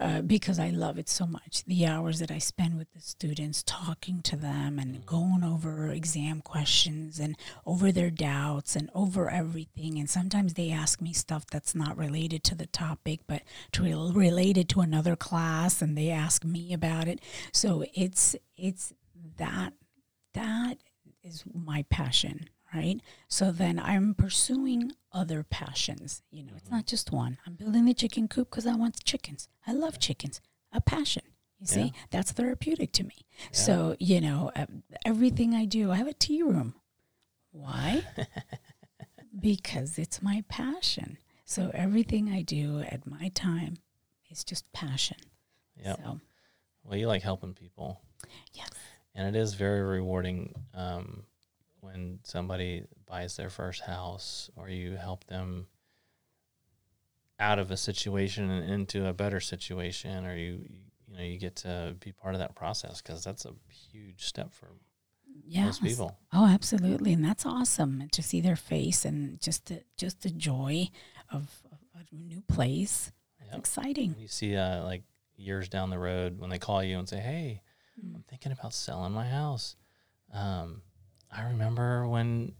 uh, 0.00 0.20
because 0.20 0.58
I 0.58 0.68
love 0.68 0.98
it 0.98 1.08
so 1.08 1.26
much. 1.26 1.64
The 1.64 1.86
hours 1.86 2.18
that 2.18 2.30
I 2.30 2.36
spend 2.36 2.76
with 2.76 2.92
the 2.92 3.00
students, 3.00 3.62
talking 3.62 4.20
to 4.22 4.36
them 4.36 4.78
and 4.78 5.06
going 5.06 5.42
over 5.42 5.88
exam 5.88 6.42
questions 6.42 7.18
and 7.18 7.34
over 7.64 7.90
their 7.90 8.10
doubts 8.10 8.76
and 8.76 8.90
over 8.94 9.30
everything. 9.30 9.98
And 9.98 10.08
sometimes 10.08 10.52
they 10.52 10.70
ask 10.70 11.00
me 11.00 11.14
stuff 11.14 11.46
that's 11.50 11.74
not 11.74 11.96
related 11.96 12.44
to 12.44 12.54
the 12.54 12.66
topic, 12.66 13.20
but 13.26 13.42
to 13.72 13.84
rel- 13.84 14.12
related 14.12 14.68
to 14.70 14.80
another 14.80 15.16
class, 15.16 15.80
and 15.80 15.96
they 15.96 16.10
ask 16.10 16.44
me 16.44 16.74
about 16.74 17.08
it. 17.08 17.20
So 17.52 17.84
it's 17.94 18.36
it's 18.56 18.92
that 19.38 19.72
that 20.34 20.76
is 21.22 21.44
my 21.54 21.84
passion 21.88 22.50
right? 22.74 23.00
So 23.28 23.50
then 23.50 23.78
i'm 23.78 24.14
pursuing 24.14 24.92
other 25.12 25.42
passions. 25.42 26.22
You 26.30 26.44
know 26.44 26.52
it's 26.56 26.70
not 26.70 26.86
just 26.86 27.10
one. 27.12 27.38
I'm 27.46 27.54
building 27.54 27.84
the 27.84 27.94
chicken 27.94 28.28
coop 28.28 28.50
because 28.50 28.66
i 28.66 28.74
want 28.74 29.04
chickens. 29.04 29.48
I 29.66 29.72
love 29.72 29.98
chickens. 29.98 30.40
A 30.72 30.80
passion 30.80 31.22
you 31.58 31.66
see? 31.66 31.80
Yeah. 31.80 31.90
that's 32.10 32.32
therapeutic 32.32 32.92
to 32.92 33.04
me. 33.04 33.26
So 33.52 33.96
you 33.98 34.20
know 34.20 34.50
uh, 34.56 34.66
everything 35.04 35.54
i 35.54 35.64
do 35.64 35.90
i 35.90 35.96
have 35.96 36.06
a 36.08 36.14
tea 36.14 36.42
room. 36.42 36.74
Why? 37.52 38.02
Because 39.40 39.96
it's 39.96 40.20
my 40.22 40.42
passion. 40.48 41.16
So 41.44 41.70
everything 41.72 42.28
i 42.30 42.42
do 42.42 42.80
at 42.80 43.06
my 43.06 43.28
time 43.28 43.78
is 44.30 44.44
just 44.44 44.70
passion. 44.72 45.18
Yeah 45.76 45.96
so 45.96 46.20
well 46.84 46.98
you 46.98 47.06
like 47.06 47.22
helping 47.22 47.54
people. 47.54 48.00
Yes. 48.54 48.70
And 49.14 49.34
it 49.34 49.38
is 49.38 49.54
very 49.54 49.82
rewarding 49.82 50.54
um, 50.74 51.24
when 51.80 52.18
somebody 52.24 52.84
buys 53.06 53.36
their 53.36 53.50
first 53.50 53.80
house 53.82 54.50
or 54.56 54.68
you 54.68 54.96
help 54.96 55.24
them 55.26 55.66
out 57.38 57.58
of 57.58 57.70
a 57.70 57.76
situation 57.76 58.50
and 58.50 58.70
into 58.70 59.06
a 59.06 59.12
better 59.12 59.40
situation 59.40 60.26
or 60.26 60.36
you 60.36 60.60
you 61.08 61.16
know 61.16 61.22
you 61.22 61.38
get 61.38 61.56
to 61.56 61.96
be 62.00 62.12
part 62.12 62.34
of 62.34 62.38
that 62.40 62.54
process 62.54 63.00
because 63.00 63.24
that's 63.24 63.44
a 63.46 63.52
huge 63.90 64.24
step 64.26 64.52
for 64.52 64.68
yeah 65.46 65.64
most 65.64 65.82
people 65.82 66.16
Oh, 66.32 66.46
absolutely, 66.46 67.12
and 67.12 67.24
that's 67.24 67.44
awesome 67.44 68.08
to 68.12 68.22
see 68.22 68.40
their 68.40 68.54
face 68.56 69.04
and 69.04 69.40
just 69.40 69.66
the 69.66 69.82
just 69.96 70.20
the 70.22 70.30
joy 70.30 70.88
of, 71.32 71.48
of 71.72 71.78
a 71.96 72.14
new 72.14 72.40
place. 72.42 73.10
Yep. 73.46 73.58
exciting. 73.58 74.14
you 74.16 74.28
see 74.28 74.54
uh, 74.54 74.84
like 74.84 75.02
years 75.36 75.68
down 75.68 75.90
the 75.90 75.98
road 75.98 76.38
when 76.38 76.50
they 76.50 76.58
call 76.58 76.84
you 76.84 76.98
and 76.98 77.08
say 77.08 77.18
hey 77.18 77.62
Mm. 78.00 78.14
i'm 78.14 78.24
thinking 78.28 78.52
about 78.52 78.72
selling 78.72 79.12
my 79.12 79.26
house 79.28 79.74
um, 80.32 80.80
i 81.32 81.42
remember 81.44 82.06
when 82.08 82.52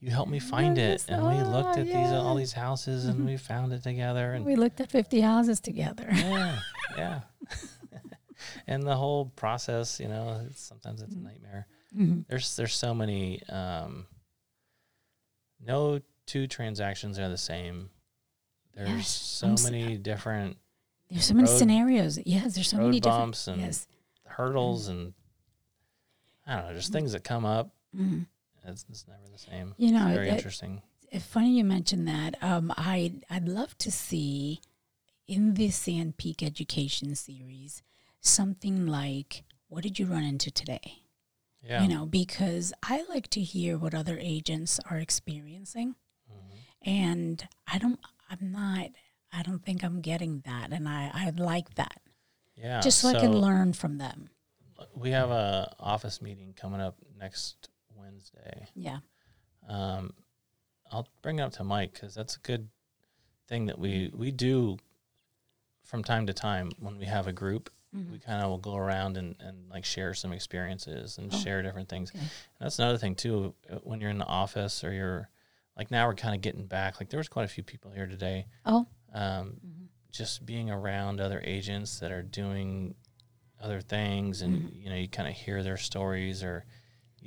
you 0.00 0.10
helped 0.10 0.30
me 0.30 0.38
find 0.38 0.78
it 0.78 1.04
and 1.08 1.22
we 1.26 1.34
looked 1.42 1.76
oh, 1.76 1.80
at 1.80 1.86
these 1.86 1.94
all. 1.94 2.30
Mm-hmm. 2.30 2.38
these 2.38 2.52
houses 2.52 3.06
and 3.06 3.24
we 3.24 3.36
found 3.50 3.72
it 3.72 3.82
together 3.82 4.34
and 4.34 4.44
We 4.44 4.56
looked 4.56 4.80
at 4.80 4.90
fifty 4.90 5.20
houses 5.20 5.58
together. 5.60 6.06
yeah, 6.12 6.58
yeah. 6.96 7.20
and 8.66 8.82
the 8.82 8.94
whole 8.94 9.26
process, 9.36 9.98
you 9.98 10.08
know, 10.08 10.42
it's, 10.48 10.60
sometimes 10.60 11.02
it's 11.02 11.14
a 11.14 11.18
nightmare. 11.18 11.66
there's 12.28 12.54
there's 12.56 12.74
so 12.74 12.94
many. 12.94 13.42
Um, 13.48 14.06
no 15.64 16.00
two 16.26 16.46
transactions 16.46 17.18
are 17.18 17.28
the 17.28 17.38
same. 17.38 17.90
There's 18.74 18.88
Yes, 18.90 19.08
so 19.08 19.46
I'm 19.48 19.54
many 19.64 19.96
different 19.96 20.58
There's 21.10 21.24
so 21.24 21.34
many 21.34 21.48
road- 21.48 21.58
scenarios. 21.58 22.18
Yes, 22.26 22.54
there's 22.54 22.68
so 22.68 22.76
many 22.76 23.00
different. 23.00 23.18
bumps 23.18 23.48
and 23.48 23.60
yes. 23.62 23.88
hurdles 24.24 24.88
and 24.88 25.14
I 26.46 26.56
don't 26.56 26.66
know, 26.68 26.74
just 26.74 26.92
things 26.92 27.12
that 27.12 27.24
come 27.24 27.44
up. 27.46 27.72
Mhm. 27.94 28.26
It's, 28.64 28.84
it's 28.88 29.06
never 29.06 29.28
the 29.30 29.38
same. 29.38 29.74
You 29.76 29.92
know, 29.92 30.06
it's 30.08 30.16
very 30.16 30.28
it- 30.28 30.34
interesting. 30.34 30.82
It's 31.10 31.24
funny 31.24 31.56
you 31.56 31.64
mentioned 31.64 32.08
that. 32.08 32.42
Um, 32.42 32.72
I 32.76 33.12
I'd 33.30 33.48
love 33.48 33.78
to 33.78 33.92
see 33.92 34.60
in 35.28 35.54
the 35.54 35.68
SandPeak 35.68 36.42
Education 36.42 37.14
series 37.14 37.82
something 38.20 38.86
like, 38.86 39.44
"What 39.68 39.82
did 39.84 39.98
you 40.00 40.06
run 40.06 40.24
into 40.24 40.50
today?" 40.50 41.02
Yeah. 41.62 41.82
You 41.82 41.88
know, 41.88 42.06
because 42.06 42.72
I 42.82 43.04
like 43.08 43.28
to 43.30 43.40
hear 43.40 43.78
what 43.78 43.94
other 43.94 44.18
agents 44.20 44.80
are 44.90 44.98
experiencing, 44.98 45.94
Mm-hmm. 46.30 46.90
and 46.90 47.48
I 47.68 47.78
don't. 47.78 48.00
I'm 48.28 48.50
not. 48.50 48.90
I 49.32 49.42
don't 49.42 49.64
think 49.64 49.84
I'm 49.84 50.00
getting 50.00 50.40
that, 50.44 50.72
and 50.72 50.88
I 50.88 51.10
I 51.14 51.30
like 51.30 51.74
that 51.76 52.00
yeah. 52.56 52.80
just 52.80 52.98
so, 53.00 53.08
I 53.10 53.20
can 53.20 53.32
learn 53.38 53.72
from 53.74 53.98
them. 53.98 54.28
We 54.94 55.10
have 55.10 55.30
a 55.30 55.72
office 55.78 56.20
meeting 56.20 56.52
coming 56.54 56.80
up 56.80 56.96
next 57.16 57.68
Wednesday. 58.06 58.68
Yeah. 58.74 58.98
Um, 59.68 60.12
I'll 60.92 61.08
bring 61.22 61.38
it 61.38 61.42
up 61.42 61.52
to 61.54 61.64
Mike 61.64 61.92
because 61.92 62.14
that's 62.14 62.36
a 62.36 62.40
good 62.40 62.68
thing 63.48 63.66
that 63.66 63.78
we 63.78 64.10
we 64.14 64.30
do 64.30 64.76
from 65.84 66.02
time 66.02 66.26
to 66.26 66.32
time 66.32 66.70
when 66.78 66.96
we 66.98 67.04
have 67.06 67.26
a 67.26 67.32
group. 67.32 67.70
Mm-hmm. 67.94 68.12
We 68.12 68.18
kind 68.18 68.42
of 68.42 68.50
will 68.50 68.58
go 68.58 68.76
around 68.76 69.16
and, 69.16 69.36
and 69.40 69.68
like 69.70 69.84
share 69.84 70.14
some 70.14 70.32
experiences 70.32 71.18
and 71.18 71.32
Oh, 71.32 71.36
share 71.38 71.62
different 71.62 71.88
things. 71.88 72.10
okay. 72.10 72.18
And 72.20 72.30
that's 72.60 72.78
another 72.78 72.98
thing 72.98 73.14
too. 73.14 73.54
uh, 73.70 73.76
When 73.84 74.00
you're 74.00 74.10
in 74.10 74.18
the 74.18 74.26
office 74.26 74.82
or 74.84 74.92
you're 74.92 75.28
like 75.76 75.90
now 75.90 76.06
we're 76.06 76.14
kind 76.14 76.34
of 76.34 76.40
getting 76.40 76.66
back. 76.66 77.00
Like 77.00 77.10
there 77.10 77.18
was 77.18 77.28
quite 77.28 77.44
a 77.44 77.48
few 77.48 77.62
people 77.64 77.90
here 77.90 78.06
today. 78.06 78.46
Oh. 78.64 78.86
Um, 79.14 79.60
Just 80.12 80.44
being 80.46 80.70
around 80.70 81.20
other 81.20 81.40
agents 81.44 81.98
that 82.00 82.10
are 82.12 82.22
doing 82.22 82.94
other 83.60 83.80
things, 83.80 84.42
and 84.42 84.56
Mm-hmm. 84.62 84.80
you 84.82 84.90
know 84.90 84.96
you 84.96 85.08
kind 85.08 85.28
of 85.28 85.34
hear 85.34 85.62
their 85.62 85.76
stories 85.78 86.42
or 86.42 86.64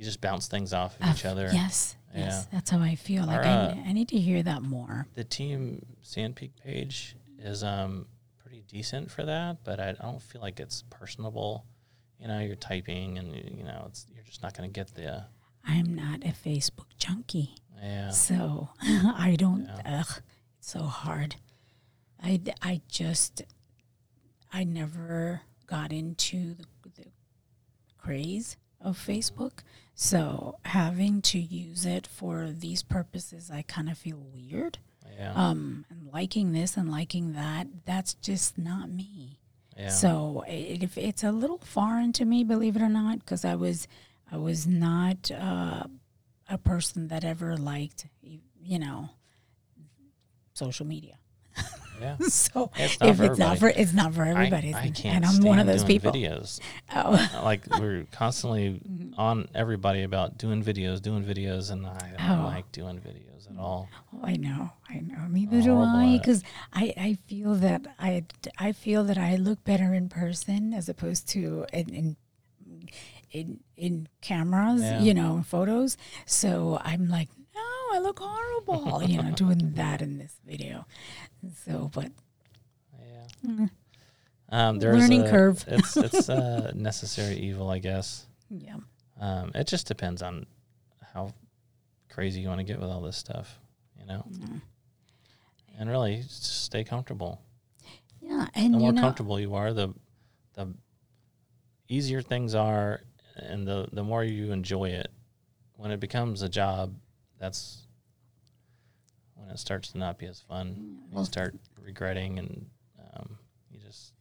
you 0.00 0.06
just 0.06 0.20
bounce 0.22 0.48
things 0.48 0.72
off 0.72 0.98
of 1.00 1.14
each 1.14 1.26
Uh, 1.26 1.30
other. 1.32 1.50
Yes. 1.52 1.94
Yeah. 2.14 2.20
Yes. 2.24 2.46
That's 2.50 2.70
how 2.70 2.80
I 2.80 2.94
feel. 2.94 3.26
Like 3.26 3.44
I, 3.44 3.82
I 3.86 3.92
need 3.92 4.08
to 4.08 4.16
hear 4.18 4.42
that 4.42 4.62
more. 4.62 5.06
the 5.14 5.24
team 5.24 5.84
SandPeak 6.02 6.52
page 6.64 7.16
is 7.38 7.62
um 7.62 8.06
pretty 8.42 8.64
decent 8.66 9.10
for 9.10 9.24
that, 9.26 9.58
but 9.62 9.78
I, 9.78 9.92
don't 9.92 10.22
feel 10.22 10.40
like 10.40 10.58
it's 10.58 10.84
personable. 10.88 11.66
You 12.18 12.28
know, 12.28 12.40
you're 12.40 12.56
typing 12.56 13.18
and 13.18 13.34
you 13.36 13.44
you 13.58 13.64
know 13.64 13.84
it's 13.88 14.06
you're 14.14 14.24
just 14.24 14.42
not 14.42 14.56
going 14.56 14.68
to 14.70 14.72
get 14.72 14.94
the 14.94 15.24
I'm 15.66 15.94
not 15.94 16.24
a 16.24 16.32
Facebook 16.32 16.88
junkie. 16.96 17.54
yeah 17.82 18.08
So 18.10 18.70
I 18.82 19.36
don't, 19.38 19.66
Yeah. 19.66 20.00
ugh, 20.00 20.22
it's 20.58 20.70
so 20.70 20.82
hard. 20.84 21.36
I 22.22 22.40
I 22.62 22.80
just, 22.88 23.42
I 24.52 24.64
never 24.64 25.42
got 25.66 25.92
into 25.92 26.54
the, 26.54 26.64
the 26.96 27.06
craze 27.98 28.56
of 28.80 28.98
Facebook. 28.98 29.60
So 30.02 30.56
having 30.64 31.20
to 31.22 31.38
use 31.38 31.84
it 31.84 32.06
for 32.06 32.48
these 32.50 32.82
purposes, 32.82 33.50
I 33.50 33.60
kind 33.60 33.90
of 33.90 33.98
feel 33.98 34.16
weird. 34.16 34.78
yeah 35.14 35.34
Um, 35.34 35.84
and 35.90 36.08
liking 36.10 36.52
this 36.52 36.78
and 36.78 36.90
liking 36.90 37.34
that, 37.34 37.66
that's 37.84 38.14
just 38.14 38.56
not 38.56 38.88
me. 38.88 39.40
yeah 39.76 39.90
So 39.90 40.42
it, 40.48 40.82
if 40.82 40.96
it's 40.96 41.22
a 41.22 41.30
little 41.30 41.58
foreign 41.58 42.14
to 42.14 42.24
me, 42.24 42.44
believe 42.44 42.76
it 42.76 42.82
or 42.82 42.88
not, 42.88 43.18
because 43.18 43.44
I 43.44 43.56
was 43.56 43.86
I 44.32 44.38
was 44.38 44.66
not 44.66 45.30
uh, 45.30 45.84
a 46.48 46.56
person 46.56 47.08
that 47.08 47.22
ever 47.22 47.58
liked 47.58 48.06
you 48.22 48.78
know 48.78 49.10
social 50.54 50.86
media. 50.86 51.18
yeah. 52.00 52.16
so 52.28 52.70
It's 52.76 52.96
if 53.00 53.20
it's 53.20 53.38
not 53.38 53.58
for 53.58 53.66
everybody. 53.68 53.82
it's 53.82 53.92
not 53.92 54.14
for 54.14 54.24
everybody, 54.24 54.74
I, 54.74 54.78
I 54.78 54.82
and 54.86 54.94
can't 54.94 55.24
I'm 55.26 55.42
one 55.42 55.58
of 55.58 55.66
those 55.66 55.84
people. 55.84 56.12
Videos 56.12 56.60
Oh, 56.94 57.14
uh, 57.14 57.42
like 57.44 57.62
we're 57.78 58.06
constantly 58.12 58.80
mm-hmm. 58.86 59.18
on 59.20 59.48
everybody 59.54 60.02
about 60.02 60.38
doing 60.38 60.62
videos, 60.64 61.00
doing 61.02 61.24
videos, 61.24 61.70
and 61.70 61.86
I 61.86 61.98
don't 62.18 62.40
Oh. 62.40 62.44
like 62.46 62.70
doing 62.72 62.98
videos 62.98 63.50
at 63.50 63.58
all. 63.58 63.88
oh, 64.14 64.20
I 64.22 64.36
know, 64.36 64.70
I 64.88 65.00
know. 65.00 65.26
Neither 65.28 65.60
do 65.62 65.78
I, 65.78 66.18
because 66.18 66.42
I, 66.72 66.94
I 66.96 67.14
feel 67.26 67.54
that 67.56 67.86
I 67.98 68.24
I 68.58 68.72
feel 68.72 69.04
that 69.04 69.18
I 69.18 69.36
look 69.36 69.62
better 69.64 69.92
in 69.94 70.08
person 70.08 70.72
as 70.74 70.88
opposed 70.88 71.28
to 71.30 71.66
in 71.72 71.88
in 71.94 72.16
in, 73.32 73.60
in 73.76 74.08
cameras, 74.20 74.82
Yeah. 74.82 75.00
you 75.02 75.14
know, 75.14 75.44
photos. 75.46 75.96
So 76.26 76.80
I'm 76.82 77.08
like, 77.08 77.28
I 77.92 77.98
look 77.98 78.18
horrible, 78.22 79.02
you 79.02 79.22
know, 79.22 79.30
doing 79.32 79.72
that 79.74 80.00
in 80.02 80.18
this 80.18 80.36
video. 80.46 80.86
So, 81.64 81.90
but 81.92 82.10
Yeah. 83.46 83.66
Um, 84.52 84.78
there's 84.78 84.98
Learning 84.98 85.22
a- 85.22 85.30
curve. 85.30 85.64
it's 85.68 85.96
it's 85.96 86.28
a 86.28 86.72
necessary 86.74 87.36
evil, 87.36 87.70
I 87.70 87.78
guess. 87.78 88.26
yeah, 88.48 88.76
Um, 89.20 89.52
it 89.54 89.66
just 89.68 89.86
depends 89.86 90.22
on 90.22 90.46
how 91.14 91.32
crazy 92.08 92.40
you 92.40 92.48
want 92.48 92.58
to 92.58 92.64
get 92.64 92.80
with 92.80 92.90
all 92.90 93.00
this 93.00 93.16
stuff, 93.16 93.58
you 93.98 94.06
know. 94.06 94.26
And 95.78 95.88
really, 95.88 96.16
just 96.16 96.64
stay 96.64 96.82
comfortable. 96.84 97.40
yeah, 98.20 98.48
and 98.54 98.74
The 98.74 98.78
more 98.78 98.92
know, 98.92 99.00
comfortable 99.00 99.38
you 99.40 99.54
are, 99.54 99.72
the 99.72 99.94
the 100.54 100.74
easier 101.88 102.20
things 102.20 102.54
are, 102.54 103.00
and 103.36 103.66
the 103.66 103.88
the 103.92 104.02
more 104.04 104.24
you 104.24 104.52
enjoy 104.52 104.90
it. 104.90 105.08
When 105.76 105.90
it 105.92 106.00
becomes 106.00 106.42
a 106.42 106.48
job, 106.48 106.94
that's 107.40 107.82
when 109.34 109.48
it 109.48 109.58
starts 109.58 109.92
to 109.92 109.98
not 109.98 110.18
be 110.18 110.26
as 110.26 110.40
fun. 110.40 110.98
you 111.12 111.24
start 111.24 111.54
regretting, 111.82 112.38
and 112.38 112.66
um, 113.14 113.38
you 113.72 113.80
just 113.80 114.12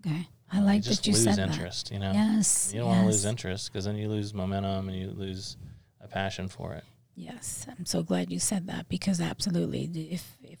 okay, 0.00 0.28
I 0.52 0.58
you 0.58 0.64
like 0.64 0.82
just 0.82 1.04
that 1.04 1.06
you 1.08 1.14
lose 1.14 1.24
said 1.24 1.38
interest. 1.38 1.90
You 1.90 1.98
know, 1.98 2.12
that. 2.12 2.34
Yes, 2.34 2.70
you 2.72 2.80
don't 2.80 2.88
want 2.88 3.00
to 3.00 3.06
lose 3.06 3.24
interest 3.24 3.72
because 3.72 3.86
then 3.86 3.96
you 3.96 4.08
lose 4.08 4.32
momentum 4.34 4.88
and 4.88 4.96
you 4.96 5.10
lose 5.10 5.56
a 6.00 6.06
passion 6.06 6.48
for 6.48 6.74
it. 6.74 6.84
Yes, 7.14 7.66
I'm 7.68 7.86
so 7.86 8.02
glad 8.02 8.30
you 8.30 8.38
said 8.38 8.66
that 8.66 8.88
because 8.88 9.20
absolutely, 9.20 9.84
if 10.10 10.36
if 10.42 10.58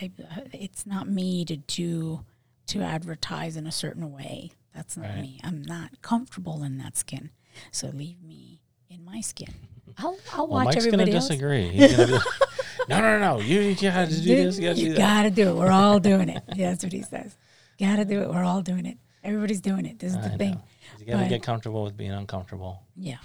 I, 0.00 0.10
uh, 0.20 0.40
it's 0.52 0.84
not 0.84 1.08
me 1.08 1.44
to 1.44 1.56
do 1.56 2.24
to 2.66 2.82
advertise 2.82 3.56
in 3.56 3.66
a 3.66 3.72
certain 3.72 4.12
way. 4.12 4.52
That's 4.74 4.96
not 4.96 5.06
Right. 5.10 5.20
me. 5.20 5.40
I'm 5.42 5.62
not 5.62 6.00
comfortable 6.02 6.62
in 6.62 6.78
that 6.78 6.96
skin. 6.96 7.30
So 7.72 7.88
leave 7.88 8.22
me 8.22 8.62
in 8.88 9.04
my 9.04 9.20
skin. 9.20 9.52
I'll 9.98 10.16
I'll 10.32 10.46
Well, 10.48 10.64
watch 10.64 10.74
Mike's 10.76 10.86
going 10.86 11.04
to 11.06 11.12
else. 11.12 11.28
disagree. 11.28 11.68
He's 11.68 11.96
to 11.96 12.06
be 12.06 12.12
like, 12.12 12.22
no, 12.88 13.00
no, 13.00 13.18
no, 13.18 13.36
no. 13.36 13.40
You, 13.40 13.60
you 13.60 13.74
got 13.76 14.08
to 14.08 14.20
do 14.20 14.34
this. 14.36 14.58
You 14.58 14.68
got 14.68 14.76
to 14.76 14.82
do 14.82 14.88
that. 14.94 14.98
gotta 14.98 15.30
do 15.30 15.48
it. 15.50 15.54
We're 15.56 15.70
all 15.70 15.98
doing 16.10 16.28
it. 16.28 16.42
Yeah, 16.54 16.70
that's 16.70 16.82
what 16.84 16.92
he 16.92 17.02
says. 17.02 17.36
Gotta 17.78 18.04
do 18.04 18.20
it. 18.22 18.28
We're 18.30 18.44
all 18.44 18.62
doing 18.62 18.86
it. 18.86 18.98
Everybody's 19.22 19.60
doing 19.60 19.86
it. 19.86 19.98
This 19.98 20.12
is 20.14 20.18
the 20.18 20.32
I 20.32 20.36
thing. 20.36 20.50
know. 20.54 20.62
You 20.98 21.06
got 21.06 21.22
to 21.22 21.28
get 21.28 21.42
comfortable 21.42 21.82
with 21.84 21.96
being 21.96 22.10
uncomfortable. 22.12 22.82
Yeah. 22.96 23.16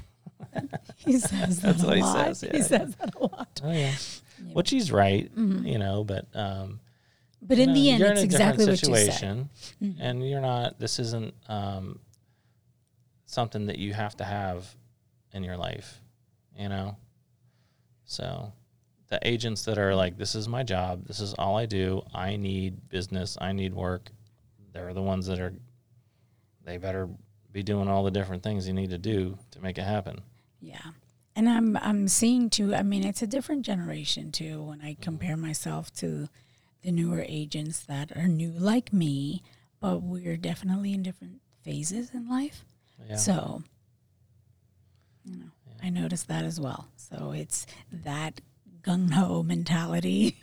he 0.98 1.18
says 1.20 1.62
that 1.62 1.78
That's 1.78 1.84
a 1.84 1.88
what 1.88 1.96
he 1.98 2.02
lot. 2.04 2.36
says, 2.38 2.52
He 2.52 2.62
says 2.62 2.96
that 2.96 3.16
a 3.16 3.24
lot. 3.24 3.62
Oh 3.64 3.72
yeah, 3.72 3.94
which 4.54 4.70
he's 4.70 4.92
right. 4.92 5.30
You 5.36 5.78
know, 5.80 6.04
but 6.04 6.26
um, 6.34 6.80
But 7.42 7.58
in 7.60 7.70
know, 7.70 7.74
the 7.76 7.90
end, 7.92 8.04
it's 8.04 8.20
in 8.22 8.26
exactly 8.26 8.66
what 8.66 8.72
you 8.82 8.96
said. 8.96 9.14
situation, 9.14 9.50
and 10.00 10.28
you're 10.30 10.42
not. 10.42 10.78
This 10.80 11.00
isn't 11.00 11.34
um, 11.48 12.00
something 13.26 13.68
that 13.68 13.78
you 13.80 13.94
have 13.94 14.16
to 14.18 14.24
have 14.24 14.68
in 15.34 15.44
your 15.44 15.58
life. 15.58 16.02
You 16.58 16.70
know, 16.70 16.98
so 18.06 18.54
the 19.08 19.20
agents 19.28 19.66
that 19.66 19.78
are 19.78 19.96
like, 19.96 20.18
"This 20.18 20.36
is 20.36 20.48
my 20.48 20.64
job. 20.64 21.06
This 21.06 21.20
is 21.20 21.34
all 21.34 21.58
I 21.58 21.66
do. 21.66 22.04
I 22.14 22.36
need 22.38 22.90
business. 22.90 23.38
I 23.40 23.52
need 23.52 23.74
work." 23.74 24.12
They're 24.74 24.94
the 24.94 25.02
ones 25.02 25.28
that 25.28 25.40
are. 25.40 25.54
They 26.64 26.78
better 26.78 27.10
be 27.56 27.64
doing 27.64 27.88
all 27.88 28.04
the 28.04 28.12
different 28.12 28.44
things 28.44 28.68
you 28.68 28.74
need 28.74 28.90
to 28.90 28.98
do 28.98 29.38
to 29.52 29.62
make 29.62 29.78
it 29.78 29.84
happen. 29.84 30.20
Yeah. 30.60 30.92
And 31.38 31.48
I'm 31.48 31.78
I'm 31.78 32.08
seeing 32.10 32.50
too, 32.50 32.76
I 32.76 32.84
mean, 32.84 33.06
it's 33.06 33.22
a 33.22 33.28
different 33.28 33.66
generation 33.66 34.32
too 34.32 34.62
when 34.64 34.82
I 34.82 34.92
mm-hmm. 34.92 35.02
compare 35.02 35.38
myself 35.38 35.94
to 35.96 36.28
the 36.82 36.92
newer 36.92 37.26
agents 37.28 37.80
that 37.86 38.16
are 38.16 38.28
new 38.28 38.52
like 38.52 38.92
me, 38.92 39.42
but 39.80 40.02
we're 40.02 40.36
definitely 40.36 40.94
in 40.94 41.02
different 41.02 41.42
phases 41.64 42.14
in 42.14 42.28
life. 42.28 42.66
Yeah. 43.10 43.16
So 43.16 43.64
you 45.24 45.38
know, 45.38 45.52
I 45.86 45.90
noticed 45.90 46.28
that 46.30 46.44
as 46.46 46.60
well. 46.60 46.88
So 46.96 47.32
it's 47.32 47.68
that 47.92 48.42
gung 48.82 49.12
ho 49.12 49.44
mentality, 49.44 50.36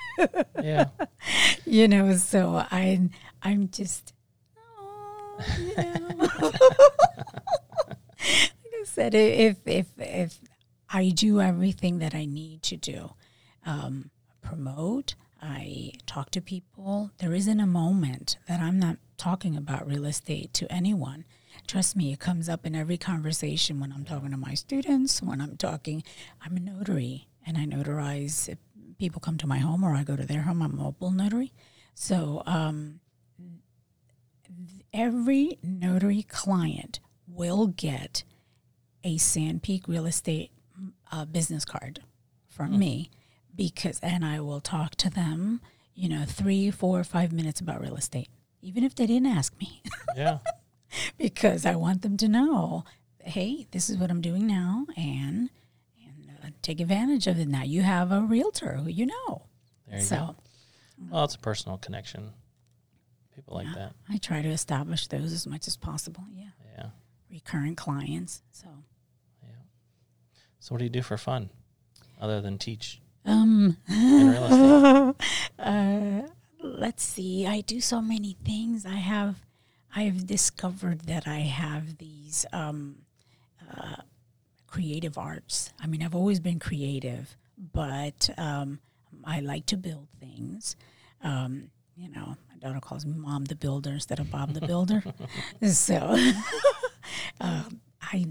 yeah. 0.63 0.87
you 1.67 1.89
know, 1.89 2.15
so 2.15 2.65
I 2.71 3.11
I'm 3.43 3.69
just 3.69 4.13
oh, 4.57 5.39
yeah. 5.77 5.99
like 6.17 6.37
I 8.21 8.85
said, 8.85 9.17
if 9.17 9.67
if 9.67 9.89
if 9.99 10.39
I 10.89 11.09
do 11.09 11.41
everything 11.41 11.99
that 11.99 12.15
I 12.15 12.25
need 12.25 12.63
to 12.63 12.77
do, 12.77 13.15
um, 13.67 14.11
promote, 14.43 15.17
I 15.41 15.95
talk 16.07 16.31
to 16.33 16.41
people. 16.41 17.11
There 17.19 17.35
isn't 17.35 17.59
a 17.59 17.67
moment 17.67 18.39
that 18.47 18.61
I'm 18.61 18.79
not 18.79 18.99
talking 19.17 19.57
about 19.57 19.89
real 19.89 20.05
estate 20.05 20.55
to 20.55 20.73
anyone. 20.73 21.25
Trust 21.67 21.97
me, 21.97 22.13
it 22.13 22.19
comes 22.21 22.49
up 22.49 22.67
in 22.67 22.75
every 22.75 22.99
conversation 22.99 23.81
when 23.81 23.93
I'm 23.93 24.05
talking 24.05 24.31
to 24.31 24.37
my 24.37 24.55
students, 24.55 25.23
when 25.23 25.41
I'm 25.41 25.57
talking. 25.57 26.03
I'm 26.45 26.57
a 26.57 26.61
notary 26.61 27.29
and 27.47 27.57
I 27.57 27.65
notarize 27.65 28.49
if 28.49 28.59
people 28.99 29.21
come 29.21 29.39
to 29.39 29.47
my 29.47 29.59
home 29.59 29.83
or 29.83 29.95
I 29.95 30.05
go 30.05 30.17
to 30.17 30.27
their 30.27 30.43
home. 30.43 30.61
I'm 30.63 30.73
a 30.73 30.77
mobile 30.77 31.11
notary. 31.11 31.53
So 31.95 32.43
um, 32.47 33.01
every 34.93 35.59
notary 35.63 36.23
client 36.23 37.01
will 37.27 37.69
get 37.69 38.25
a 39.05 39.17
SandPeak 39.17 39.89
Real 39.89 40.07
Estate 40.07 40.51
uh, 41.11 41.25
business 41.25 41.65
card 41.65 42.01
from 42.47 42.79
me 42.79 43.11
because, 43.55 43.99
and 44.03 44.25
I 44.25 44.41
will 44.41 44.61
talk 44.61 44.95
to 44.97 45.11
them, 45.11 45.61
you 45.95 46.09
know, 46.09 46.25
three, 46.27 46.71
four, 46.71 47.03
five 47.05 47.33
minutes 47.33 47.61
about 47.61 47.81
real 47.81 47.97
estate, 47.97 48.29
even 48.61 48.85
if 48.85 48.95
they 48.95 49.07
didn't 49.07 49.27
ask 49.27 49.59
me, 49.59 49.83
Yeah. 50.17 50.39
because 51.19 51.65
I 51.67 51.75
want 51.77 52.03
them 52.03 52.17
to 52.19 52.29
know, 52.29 52.85
hey, 53.21 53.67
this 53.71 53.89
is 53.91 53.97
what 53.99 54.11
I'm 54.11 54.21
doing 54.21 54.47
now, 54.47 54.87
and 54.97 55.51
and 56.05 56.31
uh, 56.45 56.49
take 56.63 56.81
advantage 56.81 57.27
of 57.27 57.39
it. 57.39 57.49
Now 57.49 57.63
you 57.63 57.83
have 57.83 58.13
a 58.13 58.21
realtor 58.21 58.75
who 58.77 58.89
you 58.91 59.07
know, 59.07 59.43
There 59.89 59.99
you 59.99 60.05
so. 60.05 60.17
go. 60.17 60.37
Well, 61.11 61.25
it's 61.25 61.35
a 61.35 61.39
personal 61.39 61.79
connection. 61.79 62.33
People 63.35 63.57
like 63.57 63.75
that. 63.75 63.93
I 64.09 64.19
try 64.19 64.43
to 64.43 64.49
establish 64.49 65.07
those 65.09 65.33
as 65.33 65.47
much 65.47 65.67
as 65.67 65.77
possible. 65.77 66.25
Yeah, 66.33 66.51
Yeah. 66.77 66.87
recurrent 67.31 67.77
clients. 67.77 68.43
So, 68.53 68.69
Yeah. 69.43 69.49
So 70.61 70.75
what 70.75 70.79
do 70.79 70.85
you 70.85 70.91
do 70.91 71.03
for 71.03 71.17
fun 71.17 71.51
other 72.21 72.41
than 72.41 72.59
teach 72.59 73.01
um, 73.25 73.77
in 73.89 74.31
real 74.31 74.45
estate? 75.17 75.27
uh, 75.59 76.23
let's 76.63 77.03
see. 77.03 77.47
I 77.47 77.63
do 77.63 77.81
so 77.81 78.01
many 78.03 78.37
things. 78.45 78.85
I 78.87 78.97
have, 78.97 79.37
I've 79.95 80.27
discovered 80.27 81.03
that 81.03 81.27
I 81.29 81.41
have 81.41 81.99
these 81.99 82.47
um, 82.53 82.97
uh, 83.77 83.97
creative 84.67 85.19
arts. 85.19 85.73
I 85.81 85.87
mean, 85.87 86.03
I've 86.03 86.15
always 86.15 86.41
been 86.41 86.59
creative, 86.59 87.37
but 87.73 88.31
um, 88.39 88.81
I 89.25 89.41
like 89.41 89.67
to 89.67 89.77
build 89.77 90.09
things. 90.19 90.77
Um, 91.23 91.71
you 91.97 92.09
know, 92.09 92.37
my 92.49 92.57
daughter 92.59 92.81
calls 92.81 93.05
me 93.05 93.13
Mom 93.17 93.45
the 93.45 93.55
Builder 93.55 93.91
instead 93.91 94.19
of 94.19 94.31
Bob 94.31 94.55
the 94.55 94.61
Builder. 94.67 95.05
so, 95.71 95.97
um, 97.41 97.81
I 98.01 98.27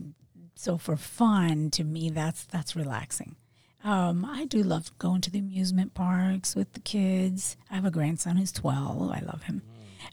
so 0.55 0.77
for 0.77 0.95
fun 0.95 1.69
to 1.71 1.83
me 1.83 2.09
that's 2.09 2.43
that's 2.45 2.75
relaxing. 2.75 3.35
Um, 3.83 4.25
I 4.25 4.45
do 4.45 4.61
love 4.61 4.95
going 4.99 5.21
to 5.21 5.31
the 5.31 5.39
amusement 5.39 5.93
parks 5.95 6.55
with 6.55 6.73
the 6.73 6.79
kids. 6.79 7.57
I 7.69 7.75
have 7.75 7.85
a 7.85 7.91
grandson 7.91 8.37
who's 8.37 8.51
twelve. 8.51 9.11
I 9.11 9.19
love 9.21 9.43
him. 9.43 9.61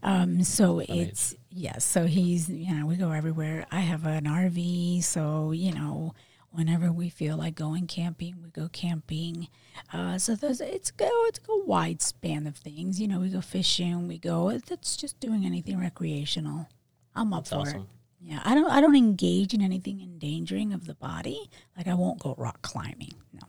Um, 0.02 0.42
so 0.44 0.80
it's 0.80 1.34
yes. 1.50 1.84
so 1.84 2.06
he's 2.06 2.48
you 2.48 2.74
know 2.74 2.86
we 2.86 2.96
go 2.96 3.10
everywhere. 3.10 3.66
I 3.70 3.80
have 3.80 4.06
an 4.06 4.24
RV, 4.24 5.02
so 5.02 5.52
you 5.52 5.72
know 5.72 6.14
whenever 6.50 6.90
we 6.90 7.08
feel 7.08 7.36
like 7.36 7.54
going 7.54 7.86
camping, 7.86 8.36
we 8.42 8.50
go 8.50 8.68
camping. 8.68 9.48
Uh, 9.92 10.18
so 10.18 10.34
there's 10.34 10.60
it's 10.60 10.90
go 10.90 11.08
it's 11.26 11.40
a 11.48 11.64
wide 11.64 12.02
span 12.02 12.46
of 12.46 12.56
things. 12.56 13.00
You 13.00 13.08
know, 13.08 13.20
we 13.20 13.28
go 13.28 13.40
fishing, 13.40 14.08
we 14.08 14.18
go. 14.18 14.48
It's 14.48 14.96
just 14.96 15.20
doing 15.20 15.44
anything 15.44 15.78
recreational. 15.78 16.68
I'm 17.14 17.32
up 17.32 17.44
That's 17.44 17.50
for 17.50 17.68
awesome. 17.68 17.82
it. 17.82 17.88
Yeah, 18.20 18.40
I 18.44 18.54
don't 18.54 18.70
I 18.70 18.80
don't 18.80 18.96
engage 18.96 19.54
in 19.54 19.62
anything 19.62 20.00
endangering 20.00 20.72
of 20.72 20.86
the 20.86 20.94
body. 20.94 21.50
Like 21.76 21.86
I 21.86 21.94
won't 21.94 22.18
go 22.18 22.34
rock 22.38 22.62
climbing. 22.62 23.14
No. 23.32 23.40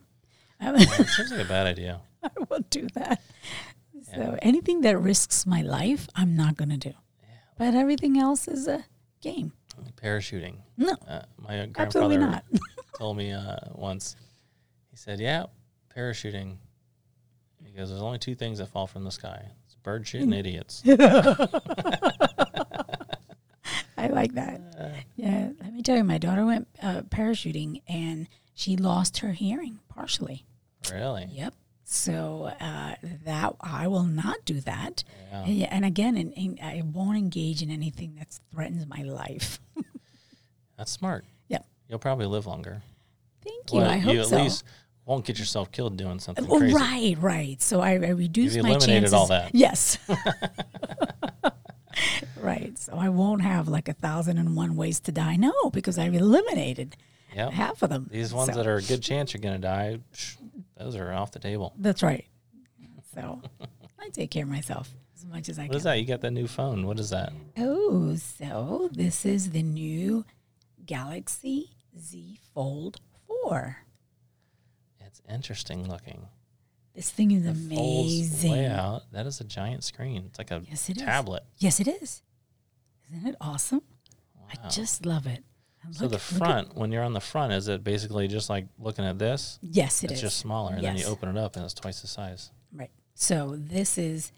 Yeah, 0.62 0.74
it 0.76 1.08
seems 1.08 1.30
like 1.30 1.40
a 1.40 1.48
bad 1.48 1.66
idea. 1.66 2.02
I 2.22 2.28
won't 2.50 2.68
do 2.68 2.86
that. 2.94 3.22
So 4.14 4.36
anything 4.42 4.82
that 4.82 4.98
risks 4.98 5.46
my 5.46 5.62
life, 5.62 6.06
I'm 6.14 6.36
not 6.36 6.56
going 6.56 6.68
to 6.68 6.76
do. 6.76 6.92
But 7.60 7.74
everything 7.74 8.18
else 8.18 8.48
is 8.48 8.66
a 8.66 8.86
game. 9.20 9.52
Parachuting. 10.02 10.56
No, 10.78 10.96
Uh, 11.06 11.20
my 11.36 11.66
grandfather 11.66 12.18
not. 12.18 12.42
told 12.98 13.18
me 13.18 13.32
uh, 13.32 13.56
once. 13.74 14.16
He 14.90 14.96
said, 14.96 15.20
"Yeah, 15.20 15.44
parachuting." 15.94 16.56
He 17.62 17.72
goes, 17.72 17.90
"There's 17.90 18.00
only 18.00 18.18
two 18.18 18.34
things 18.34 18.60
that 18.60 18.68
fall 18.68 18.86
from 18.86 19.04
the 19.04 19.10
sky: 19.10 19.44
it's 19.66 19.74
bird 19.74 20.06
shit 20.06 20.22
and 20.22 20.32
idiots." 20.32 20.82
I 23.98 24.06
like 24.08 24.32
that. 24.34 24.62
Yeah, 25.16 25.50
let 25.60 25.74
me 25.74 25.82
tell 25.82 25.98
you, 25.98 26.04
my 26.04 26.16
daughter 26.16 26.46
went 26.46 26.66
uh, 26.82 27.02
parachuting 27.02 27.82
and 27.86 28.26
she 28.54 28.74
lost 28.78 29.18
her 29.18 29.32
hearing 29.32 29.80
partially. 29.90 30.46
really? 30.90 31.28
Yep. 31.30 31.52
So 31.92 32.52
uh, 32.60 32.94
that 33.24 33.52
I 33.60 33.88
will 33.88 34.04
not 34.04 34.44
do 34.44 34.60
that. 34.60 35.02
Yeah. 35.32 35.44
Yeah, 35.46 35.68
and 35.72 35.84
again, 35.84 36.16
and, 36.16 36.32
and 36.36 36.60
I 36.62 36.82
won't 36.84 37.18
engage 37.18 37.62
in 37.62 37.70
anything 37.70 38.14
that 38.16 38.28
threatens 38.52 38.86
my 38.86 39.02
life. 39.02 39.58
That's 40.78 40.92
smart. 40.92 41.24
Yep. 41.48 41.66
You'll 41.88 41.98
probably 41.98 42.26
live 42.26 42.46
longer. 42.46 42.80
Thank 43.44 43.72
you. 43.72 43.78
Well, 43.80 43.90
I 43.90 43.96
hope 43.98 44.14
you 44.14 44.20
at 44.20 44.26
so. 44.28 44.40
least 44.40 44.62
won't 45.04 45.24
get 45.24 45.40
yourself 45.40 45.72
killed 45.72 45.96
doing 45.96 46.20
something 46.20 46.46
Oh, 46.48 46.58
crazy. 46.58 46.74
right, 46.76 47.16
right. 47.18 47.60
So 47.60 47.80
I, 47.80 47.94
I 47.94 48.10
reduce 48.10 48.54
You've 48.54 48.62
my 48.62 48.70
eliminated 48.70 49.10
chances. 49.10 49.12
all 49.12 49.26
that. 49.26 49.52
Yes. 49.52 49.98
right. 52.40 52.78
So 52.78 52.92
I 52.94 53.08
won't 53.08 53.42
have 53.42 53.66
like 53.66 53.88
a 53.88 53.94
thousand 53.94 54.38
and 54.38 54.54
one 54.54 54.76
ways 54.76 55.00
to 55.00 55.12
die. 55.12 55.34
No, 55.34 55.52
because 55.72 55.98
I've 55.98 56.14
eliminated 56.14 56.96
Yep. 57.34 57.50
half 57.52 57.82
of 57.82 57.90
them. 57.90 58.08
These 58.10 58.34
ones 58.34 58.50
So- 58.50 58.56
that 58.56 58.66
are 58.66 58.76
a 58.76 58.82
good 58.82 59.02
chance 59.02 59.32
you're 59.32 59.40
going 59.40 59.54
to 59.54 59.60
die, 59.60 59.98
psh, 60.14 60.36
those 60.80 60.96
are 60.96 61.12
off 61.12 61.30
the 61.30 61.38
table. 61.38 61.72
That's 61.78 62.02
right. 62.02 62.26
So 63.14 63.42
I 63.98 64.08
take 64.10 64.30
care 64.30 64.44
of 64.44 64.48
myself 64.48 64.88
as 65.16 65.26
much 65.26 65.48
as 65.48 65.58
I 65.58 65.62
What 65.62 65.66
can. 65.66 65.68
What 65.72 65.76
is 65.78 65.82
that? 65.82 65.94
You 66.00 66.06
got 66.06 66.20
that 66.20 66.30
new 66.30 66.46
phone. 66.46 66.86
What 66.86 66.98
is 67.00 67.10
that? 67.10 67.32
Oh, 67.58 68.14
so 68.14 68.88
this 68.92 69.26
is 69.26 69.50
the 69.50 69.64
new 69.64 70.24
Galaxy 70.86 71.70
Z 71.98 72.38
Fold 72.54 73.00
4. 73.26 73.78
It's 75.00 75.20
interesting 75.28 75.88
looking. 75.88 76.28
This 76.94 77.10
thing 77.10 77.32
is 77.32 77.44
folds 77.44 77.66
amazing. 77.66 78.52
way 78.52 78.66
out. 78.66 79.10
That 79.12 79.26
is 79.26 79.40
a 79.40 79.44
giant 79.44 79.82
screen. 79.82 80.24
It's 80.28 80.38
like 80.38 80.52
a 80.52 80.62
Yes, 80.68 80.88
it 80.88 80.98
is. 80.98 81.02
tablet. 81.02 81.42
Yes, 81.58 81.80
it 81.80 81.88
is. 81.88 82.22
Isn't 83.12 83.26
it 83.26 83.36
awesome? 83.40 83.82
Wow. 84.36 84.46
I 84.64 84.68
just 84.68 85.04
love 85.04 85.26
it. 85.26 85.42
So 85.92 86.06
the 86.08 86.18
front, 86.18 86.76
when 86.76 86.92
you're 86.92 87.02
on 87.02 87.14
the 87.14 87.20
front, 87.20 87.52
is 87.52 87.66
it 87.68 87.82
basically 87.82 88.28
just 88.28 88.50
like 88.50 88.66
looking 88.78 89.04
at 89.04 89.18
this? 89.18 89.58
yes, 89.62 90.04
it 90.04 90.10
it's 90.10 90.18
is. 90.18 90.20
just 90.22 90.38
smaller, 90.38 90.74
and 90.74 90.84
then 90.84 90.96
you 90.96 91.06
open 91.06 91.28
it 91.34 91.38
up, 91.40 91.56
and 91.56 91.64
it's 91.64 91.74
twice 91.74 92.00
the 92.02 92.06
size. 92.06 92.50
Right. 92.72 92.90
So 93.14 93.56
this 93.58 93.96
is. 93.98 94.32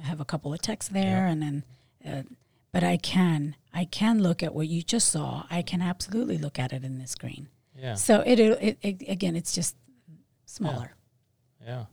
I 0.00 0.06
have 0.06 0.20
a 0.20 0.24
couple 0.24 0.52
of 0.54 0.60
texts 0.62 0.92
there, 0.92 1.26
and 1.26 1.42
then, 1.42 1.64
uh, 2.06 2.22
but 2.70 2.84
I 2.84 2.96
can 2.98 3.56
I 3.74 3.84
can 3.84 4.22
look 4.22 4.42
at 4.44 4.54
what 4.54 4.68
you 4.68 4.80
just 4.82 5.08
saw. 5.08 5.44
I 5.50 5.60
can 5.62 5.82
absolutely 5.82 6.38
look 6.38 6.58
at 6.58 6.72
it 6.72 6.84
in 6.84 6.98
this 7.00 7.10
screen. 7.10 7.48
Yeah, 7.76 7.94
So 7.94 8.20
it, 8.20 8.38
it, 8.40 8.78
it 8.80 9.08
again, 9.08 9.34
it's 9.36 9.52
just 9.54 9.76
smaller. 10.46 10.94
yeah. 11.64 11.84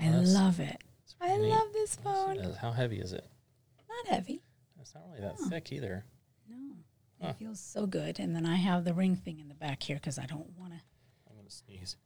I 0.00 0.04
Well, 0.04 0.12
that's- 0.12 0.32
love 0.34 0.60
it. 0.60 0.82
I 1.20 1.36
neat. 1.36 1.48
love 1.50 1.72
this 1.72 1.94
phone. 1.96 2.54
How 2.60 2.72
heavy 2.72 2.98
is 3.00 3.12
it? 3.12 3.24
Not 3.88 4.14
heavy. 4.14 4.42
It's 4.80 4.94
not 4.94 5.04
really 5.10 5.20
that 5.22 5.38
thick 5.48 5.70
either. 5.72 6.04
No, 6.48 6.56
Huh. 7.22 7.28
it 7.30 7.36
feels 7.36 7.60
so 7.60 7.86
good. 7.86 8.18
And 8.18 8.34
then 8.34 8.44
I 8.46 8.56
have 8.56 8.84
the 8.84 8.92
ring 8.94 9.16
thing 9.16 9.38
in 9.38 9.48
the 9.48 9.54
back 9.54 9.82
here 9.82 9.96
because 9.96 10.18
I 10.18 10.26
don't 10.26 10.48
want 10.58 10.72
to. 10.72 10.80
I'm 11.30 11.36
gonna 11.36 11.50
sneeze. 11.50 11.96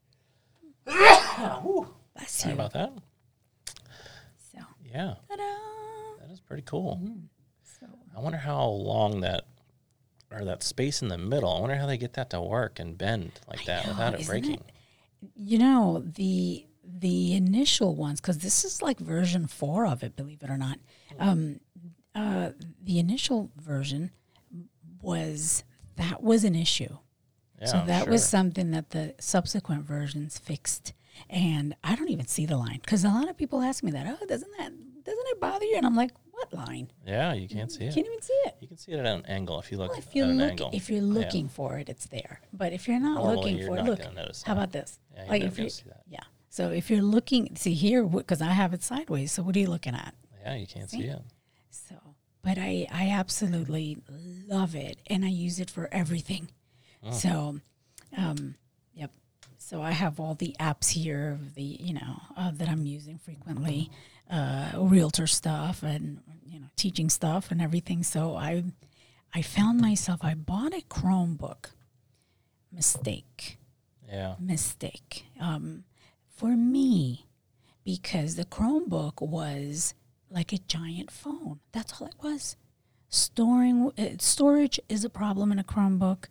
Bless 0.87 2.31
Sorry 2.33 2.55
you. 2.55 2.59
about 2.61 2.73
that. 2.75 2.93
So, 4.53 4.59
Yeah, 4.85 5.15
ta-da! 5.29 5.45
that 6.27 6.31
is 6.33 6.41
pretty 6.41 6.63
cool. 6.63 7.01
So 7.81 7.87
I 8.17 8.21
wonder 8.21 8.39
how 8.39 8.65
long 8.67 9.21
that 9.21 9.47
or 10.31 10.45
that 10.45 10.63
space 10.63 11.03
in 11.03 11.09
the 11.09 11.19
middle. 11.19 11.53
I 11.53 11.61
wonder 11.61 11.77
how 11.77 11.87
they 11.87 11.99
get 11.99 12.15
that 12.15 12.31
to 12.31 12.41
work 12.41 12.79
and 12.79 12.97
bend 12.97 13.33
like 13.49 13.65
that 13.67 13.85
know, 13.85 13.93
without 13.93 14.21
it 14.21 14.27
breaking. 14.27 14.55
it? 14.55 14.73
you 15.35 15.59
know 15.59 16.03
the 16.05 16.67
the 16.85 17.35
initial 17.35 17.95
ones 17.97 18.21
because 18.21 18.39
this 18.39 18.65
is 18.65 18.81
like 18.83 18.99
version 19.01 19.47
four 19.47 19.87
of 19.87 20.03
it 20.05 20.15
believe 20.15 20.43
it 20.43 20.51
or 20.51 20.59
not 20.59 20.79
um 21.19 21.59
uh 22.15 22.51
the 22.83 22.99
initial 22.99 23.51
version 23.57 24.11
was 25.07 25.65
that 25.97 26.23
was 26.23 26.45
an 26.45 26.55
issue 26.55 26.95
Yeah, 27.61 27.67
so 27.73 27.83
that 27.87 28.09
was 28.09 28.23
something 28.29 28.71
that 28.73 28.91
the 28.91 29.15
subsequent 29.19 29.83
versions 29.85 30.39
fixed 30.39 30.93
and 31.31 31.75
i 31.83 31.95
don't 31.97 32.11
even 32.11 32.27
see 32.27 32.45
the 32.53 32.57
line 32.57 32.81
because 32.85 33.03
a 33.05 33.09
lot 33.09 33.29
of 33.31 33.37
people 33.43 33.63
ask 33.63 33.83
me 33.83 33.91
that 33.93 34.07
oh 34.07 34.27
doesn't 34.27 34.51
that 34.59 34.71
doesn't 35.09 35.29
it 35.33 35.41
bother 35.41 35.65
you 35.65 35.77
and 35.77 35.87
i'm 35.87 35.97
like 35.97 36.11
what 36.33 36.53
line 36.53 36.87
Yeah, 37.07 37.33
you 37.33 37.49
can't 37.49 37.73
see 37.73 37.85
it. 37.85 37.87
You 37.87 37.93
can't 38.03 38.07
even 38.13 38.23
see 38.31 38.41
it 38.49 38.55
You 38.61 38.69
can 38.69 38.77
see 38.77 38.93
it 38.93 38.99
at 38.99 39.07
an 39.07 39.25
angle 39.27 39.59
if 39.61 39.73
you 39.73 39.79
look 39.79 39.89
well, 39.93 39.99
if 39.99 40.15
you're 40.15 40.27
at 40.27 40.31
an 40.33 40.37
looking 40.39 40.51
angle. 40.51 40.71
if 40.75 40.91
you're 40.91 41.01
Yeah. 41.47 41.49
for 41.59 41.79
it 41.79 41.89
it's 41.89 42.07
there 42.17 42.35
but 42.53 42.75
if 42.75 42.87
you're 42.87 43.01
not 43.01 43.15
Normally, 43.15 43.37
looking 43.37 43.57
you're 43.59 43.69
for 43.69 43.79
it 43.79 43.85
look 43.91 44.15
notice 44.15 44.43
how 44.43 44.53
that. 44.53 44.61
about 44.61 44.73
this 44.73 44.99
Yeah, 45.15 45.25
like 45.33 45.41
never 45.43 45.53
if 45.53 45.59
you 45.59 45.71
see 45.71 45.85
that. 45.89 46.03
yeah 46.17 46.25
so 46.51 46.63
if 46.81 46.91
you're 46.91 47.03
looking 47.17 47.43
see 47.57 47.73
here 47.73 48.05
because 48.05 48.43
i 48.43 48.53
have 48.63 48.75
it 48.75 48.83
sideways 48.83 49.33
so 49.33 49.43
what 49.45 49.57
are 49.57 49.63
you 49.65 49.71
looking 49.77 49.95
at 49.95 50.13
Yeah, 50.43 50.55
you 50.57 50.67
can't 50.67 50.91
see 50.91 51.05
it. 51.17 51.23
so 51.71 51.95
but 52.47 52.57
i 52.59 52.87
i 52.93 53.05
absolutely 53.23 53.87
love 54.57 54.73
it 54.75 54.97
and 55.13 55.21
i 55.25 55.29
use 55.47 55.59
it 55.65 55.71
for 55.77 55.89
everything 55.93 56.45
Oh. 57.03 57.11
so 57.13 57.61
um 58.17 58.55
yep 58.95 59.11
so 59.59 59.83
I 59.83 59.93
have 59.93 60.19
all 60.21 60.35
the 60.35 60.53
apps 60.61 60.89
here 60.91 61.39
the 61.59 61.63
you 61.89 61.95
know 62.01 62.13
uh, 62.41 62.51
that 62.59 62.69
I'm 62.73 62.87
using 62.87 63.19
frequently, 63.19 63.91
uh, 64.31 64.71
realtor 64.95 65.27
stuff 65.27 65.83
and 65.83 66.21
you 66.53 66.59
know 66.61 66.69
teaching 66.77 67.11
stuff 67.11 67.51
and 67.51 67.61
everything. 67.61 68.01
So 68.15 68.21
I 68.37 68.65
I 69.39 69.43
found 69.43 69.81
myself 69.81 70.21
I 70.23 70.35
bought 70.35 70.73
a 70.73 70.83
Chromebook. 70.97 71.63
Mistake, 72.73 73.59
Yeah. 74.09 74.35
mistake. 74.39 75.27
Um, 75.41 75.85
for 76.29 76.57
me, 76.57 77.27
because 77.85 78.37
the 78.37 78.45
Chromebook 78.45 79.21
was 79.21 79.95
like 80.31 80.53
a 80.53 80.59
giant 80.59 81.11
phone. 81.11 81.61
That's 81.73 82.01
all 82.01 82.09
it 82.09 82.15
was. 82.23 82.57
Storing 83.09 83.93
uh, 83.99 84.17
storage 84.19 84.81
is 84.89 85.05
a 85.05 85.11
problem 85.11 85.53
in 85.53 85.59
a 85.59 85.65
Chromebook. 85.65 86.25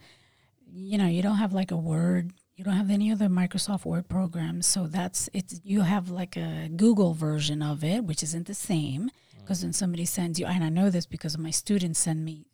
You 0.71 0.97
know, 0.97 1.07
you 1.07 1.21
don't 1.21 1.37
have 1.37 1.53
like 1.53 1.71
a 1.71 1.77
Word. 1.77 2.33
You 2.55 2.63
don't 2.63 2.75
have 2.75 2.89
any 2.89 3.11
other 3.11 3.27
Microsoft 3.27 3.85
Word 3.85 4.07
programs, 4.07 4.65
so 4.65 4.87
that's 4.87 5.29
it's. 5.33 5.59
You 5.63 5.81
have 5.81 6.09
like 6.09 6.37
a 6.37 6.69
Google 6.75 7.13
version 7.13 7.61
of 7.61 7.83
it, 7.83 8.03
which 8.03 8.23
isn't 8.23 8.47
the 8.47 8.53
same. 8.53 9.09
Because 9.39 9.61
when 9.61 9.73
somebody 9.73 10.05
sends 10.05 10.39
you, 10.39 10.47
and 10.47 10.63
I 10.63 10.69
know 10.69 10.89
this 10.89 11.05
because 11.05 11.37
my 11.37 11.51
students 11.51 11.99
send 11.99 12.25
me 12.25 12.47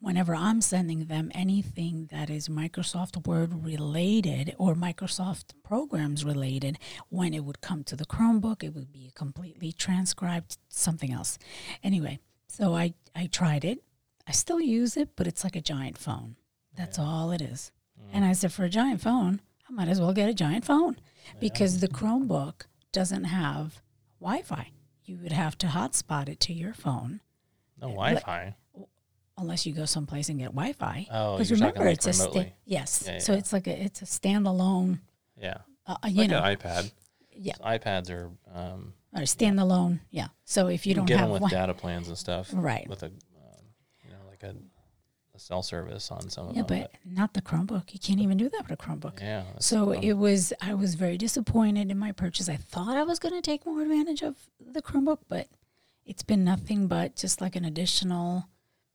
whenever 0.00 0.34
I'm 0.34 0.60
sending 0.60 1.06
them 1.06 1.30
anything 1.34 2.08
that 2.10 2.30
is 2.30 2.48
Microsoft 2.48 3.26
Word 3.26 3.64
related 3.64 4.54
or 4.58 4.74
Microsoft 4.74 5.54
programs 5.62 6.24
related, 6.24 6.78
when 7.08 7.34
it 7.34 7.44
would 7.44 7.60
come 7.60 7.84
to 7.84 7.96
the 7.96 8.04
Chromebook, 8.04 8.62
it 8.62 8.74
would 8.74 8.92
be 8.92 9.12
completely 9.14 9.72
transcribed 9.72 10.58
something 10.68 11.12
else. 11.12 11.38
Anyway, 11.82 12.18
so 12.48 12.74
I, 12.74 12.94
I 13.14 13.26
tried 13.26 13.64
it. 13.64 13.82
I 14.26 14.32
still 14.32 14.60
use 14.60 14.96
it, 14.96 15.10
but 15.16 15.26
it's 15.26 15.44
like 15.44 15.56
a 15.56 15.60
giant 15.60 15.98
phone. 15.98 16.36
That's 16.76 16.98
all 16.98 17.30
it 17.30 17.40
is. 17.40 17.72
Mm. 18.00 18.10
And 18.14 18.24
I 18.24 18.32
said, 18.32 18.52
for 18.52 18.64
a 18.64 18.70
giant 18.70 19.00
phone, 19.00 19.40
I 19.68 19.72
might 19.72 19.88
as 19.88 20.00
well 20.00 20.12
get 20.12 20.28
a 20.28 20.34
giant 20.34 20.64
phone 20.64 20.96
because 21.40 21.80
the 21.80 21.88
Chromebook 21.88 22.62
doesn't 22.92 23.24
have 23.24 23.82
Wi 24.20 24.42
Fi. 24.42 24.70
You 25.04 25.18
would 25.22 25.32
have 25.32 25.58
to 25.58 25.66
hotspot 25.66 26.28
it 26.28 26.40
to 26.40 26.52
your 26.52 26.72
phone 26.72 27.20
No 27.80 27.88
Wi-Fi. 27.88 28.54
Unless 29.38 29.66
you 29.66 29.72
go 29.72 29.84
someplace 29.84 30.28
and 30.28 30.38
get 30.38 30.46
Wi-Fi. 30.50 31.06
Oh, 31.10 31.32
because 31.36 31.50
remember, 31.52 31.80
like 31.84 31.94
it's 31.94 32.06
a 32.06 32.12
sta- 32.12 32.24
remotely. 32.28 32.52
yes. 32.64 33.04
Yeah, 33.06 33.18
So 33.18 33.32
yeah. 33.32 33.38
it's 33.38 33.52
like 33.52 33.66
a 33.66 33.82
it's 33.84 34.02
a 34.02 34.04
standalone. 34.04 35.00
Yeah. 35.40 35.58
Uh, 35.86 35.96
you 36.06 36.22
Like 36.22 36.30
know, 36.30 36.42
an 36.42 36.56
iPad. 36.56 36.92
Yeah. 37.36 37.54
iPads 37.64 38.10
are 38.10 38.30
um, 38.54 38.94
or 39.12 39.22
standalone. 39.22 40.00
Yeah. 40.10 40.28
So 40.44 40.68
if 40.68 40.86
you, 40.86 40.90
you 40.90 40.94
don't 40.96 41.06
get 41.06 41.18
have 41.18 41.26
them 41.28 41.32
with 41.32 41.42
Wi- 41.42 41.60
data 41.60 41.74
plans 41.74 42.08
and 42.08 42.16
stuff. 42.16 42.50
Right. 42.52 42.88
With 42.88 43.02
a, 43.02 43.06
um, 43.06 43.12
you 44.04 44.10
know, 44.10 44.18
like 44.30 44.42
a, 44.44 44.54
a 45.34 45.38
cell 45.38 45.62
service 45.64 46.10
on 46.12 46.30
some 46.30 46.46
of 46.48 46.54
them. 46.54 46.62
yeah, 46.62 46.68
them. 46.68 46.88
but 46.92 47.12
not 47.12 47.34
the 47.34 47.42
Chromebook. 47.42 47.92
You 47.92 47.98
can't 47.98 48.20
even 48.20 48.36
do 48.36 48.48
that 48.50 48.68
with 48.68 48.78
a 48.80 48.82
Chromebook. 48.82 49.20
yeah. 49.20 49.42
So 49.58 49.92
dumb. 49.94 50.02
it 50.04 50.12
was. 50.14 50.52
I 50.60 50.74
was 50.74 50.94
very 50.94 51.18
disappointed 51.18 51.90
in 51.90 51.98
my 51.98 52.12
purchase. 52.12 52.48
I 52.48 52.56
thought 52.56 52.96
I 52.96 53.02
was 53.02 53.18
going 53.18 53.34
to 53.34 53.42
take 53.42 53.66
more 53.66 53.82
advantage 53.82 54.22
of 54.22 54.36
the 54.64 54.80
Chromebook, 54.80 55.18
but 55.28 55.48
it's 56.06 56.22
been 56.22 56.44
nothing 56.44 56.86
but 56.86 57.16
just 57.16 57.40
like 57.40 57.56
an 57.56 57.64
additional, 57.64 58.46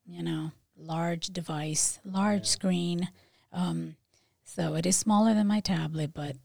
you 0.10 0.24
know, 0.24 0.51
large 0.78 1.28
device, 1.28 1.99
large 2.03 2.45
screen. 2.45 3.10
Um, 3.51 3.95
so 4.43 4.76
it 4.76 4.86
is 4.86 4.95
smaller 4.95 5.34
than 5.34 5.47
my 5.47 5.60
tablet, 5.60 6.12
but 6.14 6.36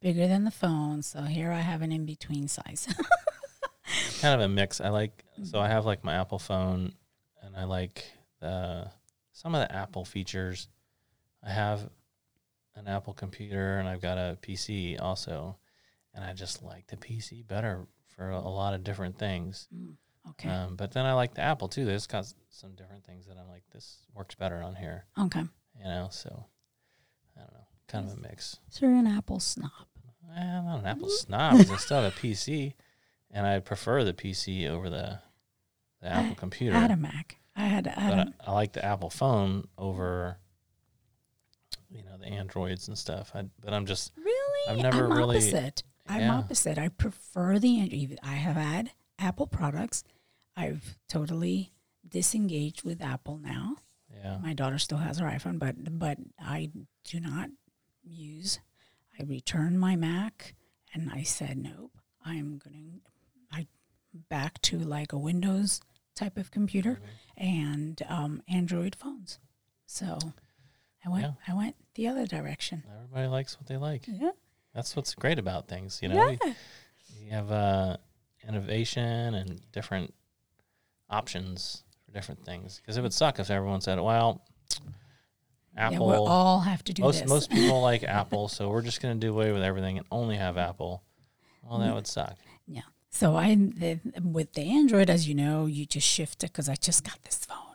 bigger 0.00 0.28
than 0.28 0.44
the 0.44 0.50
phone. 0.50 1.02
So 1.02 1.22
here 1.22 1.50
I 1.50 1.60
have 1.60 1.82
an 1.82 1.92
in 1.92 2.04
between 2.04 2.48
size. 2.48 2.86
kind 4.20 4.34
of 4.34 4.40
a 4.40 4.48
mix. 4.48 4.80
I 4.80 4.90
like 4.90 5.24
so 5.42 5.58
I 5.60 5.68
have 5.68 5.86
like 5.86 6.04
my 6.04 6.14
Apple 6.14 6.38
phone, 6.38 6.92
and 7.42 7.56
I 7.56 7.64
like 7.64 8.04
the 8.40 8.90
some 9.32 9.54
of 9.54 9.66
the 9.66 9.74
Apple 9.74 10.04
features. 10.04 10.68
I 11.42 11.50
have 11.50 11.88
an 12.76 12.88
Apple 12.88 13.14
computer, 13.14 13.78
and 13.78 13.88
I've 13.88 14.00
got 14.02 14.18
a 14.18 14.38
PC 14.42 15.00
also, 15.00 15.56
and 16.14 16.24
I 16.24 16.32
just 16.32 16.62
like 16.62 16.86
the 16.88 16.96
PC 16.96 17.46
better 17.46 17.86
for 18.16 18.30
a, 18.30 18.38
a 18.38 18.48
lot 18.48 18.74
of 18.74 18.84
different 18.84 19.18
things. 19.18 19.68
Okay. 20.30 20.48
Um, 20.48 20.76
but 20.76 20.92
then 20.92 21.06
I 21.06 21.12
like 21.14 21.34
the 21.34 21.42
Apple 21.42 21.68
too. 21.68 21.84
There's 21.84 22.06
got 22.06 22.26
some 22.50 22.74
different 22.74 23.04
things 23.04 23.26
that 23.26 23.36
I'm 23.38 23.48
like, 23.48 23.62
this 23.72 23.98
works 24.14 24.34
better 24.34 24.62
on 24.62 24.74
here, 24.76 25.04
okay. 25.18 25.42
you 25.78 25.84
know. 25.84 26.08
So 26.10 26.46
I 27.36 27.40
don't 27.40 27.52
know, 27.52 27.66
kind 27.88 28.10
of 28.10 28.18
a 28.18 28.20
mix. 28.20 28.58
So 28.70 28.86
you're 28.86 28.96
an 28.96 29.06
Apple 29.06 29.40
snob. 29.40 29.70
Eh, 30.36 30.40
I'm 30.40 30.64
not 30.64 30.80
an 30.80 30.86
Apple 30.86 31.08
snob. 31.08 31.54
I 31.54 31.76
still 31.76 32.00
have 32.02 32.12
a 32.12 32.16
PC, 32.16 32.74
and 33.30 33.46
I 33.46 33.60
prefer 33.60 34.04
the 34.04 34.12
PC 34.14 34.68
over 34.68 34.88
the 34.90 35.20
the 36.00 36.08
Apple 36.08 36.34
computer. 36.34 36.76
I 36.76 36.80
had 36.80 36.90
a 36.90 36.96
Mac. 36.96 37.38
I 37.56 37.66
had. 37.66 37.86
I 37.88 38.00
had 38.00 38.16
but 38.16 38.28
a, 38.28 38.32
I, 38.48 38.50
I 38.50 38.54
like 38.54 38.72
the 38.72 38.84
Apple 38.84 39.10
phone 39.10 39.68
over, 39.78 40.38
you 41.90 42.02
know, 42.02 42.16
the 42.18 42.26
Androids 42.26 42.88
and 42.88 42.98
stuff. 42.98 43.30
I, 43.34 43.44
but 43.60 43.72
I'm 43.72 43.86
just 43.86 44.12
Really? 44.16 44.70
I've 44.70 44.82
never 44.82 45.04
I'm 45.06 45.12
really- 45.12 45.36
opposite. 45.36 45.82
I'm 46.06 46.30
opposite. 46.30 46.76
I 46.78 46.88
prefer 46.88 47.58
the 47.58 48.18
I 48.22 48.34
have 48.34 48.56
had 48.56 48.90
Apple 49.18 49.46
products. 49.46 50.04
I've 50.56 50.96
totally 51.08 51.72
disengaged 52.08 52.84
with 52.84 53.02
Apple 53.02 53.38
now. 53.38 53.76
yeah. 54.14 54.38
My 54.42 54.52
daughter 54.54 54.78
still 54.78 54.98
has 54.98 55.18
her 55.18 55.26
iPhone, 55.26 55.58
but 55.58 55.98
but 55.98 56.18
I 56.38 56.70
do 57.04 57.20
not 57.20 57.50
use. 58.02 58.58
I 59.18 59.22
returned 59.24 59.80
my 59.80 59.96
Mac 59.96 60.54
and 60.92 61.10
I 61.12 61.22
said 61.22 61.56
nope. 61.58 61.92
I'm 62.24 62.58
going 62.58 63.00
I 63.52 63.66
back 64.28 64.60
to 64.62 64.78
like 64.78 65.12
a 65.12 65.18
Windows 65.18 65.80
type 66.14 66.36
of 66.38 66.50
computer 66.50 67.00
and 67.36 68.00
um, 68.08 68.42
Android 68.48 68.94
phones. 68.94 69.38
So 69.86 70.18
I 71.04 71.08
went 71.08 71.24
Yeah. 71.24 71.32
I 71.52 71.54
went 71.56 71.76
the 71.94 72.06
other 72.08 72.26
direction. 72.26 72.82
Everybody 72.94 73.26
likes 73.28 73.58
what 73.58 73.66
they 73.66 73.76
like. 73.76 74.04
Yeah. 74.06 74.30
That's 74.74 74.94
what's 74.96 75.14
great 75.14 75.38
about 75.38 75.68
things. 75.68 76.00
You 76.02 76.08
know, 76.08 76.16
Yeah. 76.30 76.36
you, 76.46 76.54
you 77.24 77.30
have 77.30 77.50
uh, 77.52 77.96
innovation 78.48 79.34
and 79.34 79.60
different 79.72 80.14
options 81.10 81.84
for 82.04 82.12
different 82.12 82.44
things. 82.44 82.80
Because 82.80 82.96
it 82.96 83.02
would 83.02 83.12
suck 83.12 83.38
if 83.38 83.50
everyone 83.50 83.80
said, 83.80 84.00
"Well, 84.00 84.42
Apple." 85.76 86.10
Yeah, 86.10 86.20
we 86.20 86.26
all 86.26 86.60
have 86.60 86.84
to 86.84 86.92
do 86.92 87.02
most 87.02 87.20
this. 87.20 87.28
most 87.28 87.50
people 87.50 87.80
like 87.90 88.02
Apple, 88.02 88.48
so 88.48 88.68
we're 88.68 88.82
just 88.82 89.00
going 89.00 89.18
to 89.18 89.26
do 89.26 89.32
away 89.32 89.52
with 89.52 89.62
everything 89.62 89.98
and 89.98 90.06
only 90.10 90.36
have 90.36 90.56
Apple. 90.56 91.02
Well, 91.62 91.78
that 91.78 91.94
would 91.94 92.06
suck. 92.06 92.36
Yeah. 92.66 92.82
So 93.10 93.36
I 93.36 93.54
the, 93.54 94.00
with 94.22 94.54
the 94.54 94.62
Android, 94.62 95.08
as 95.08 95.28
you 95.28 95.34
know, 95.34 95.66
you 95.66 95.86
just 95.86 96.06
shift 96.06 96.42
it 96.44 96.52
because 96.52 96.68
I 96.68 96.74
just 96.74 97.04
got 97.04 97.22
this 97.22 97.44
phone 97.44 97.73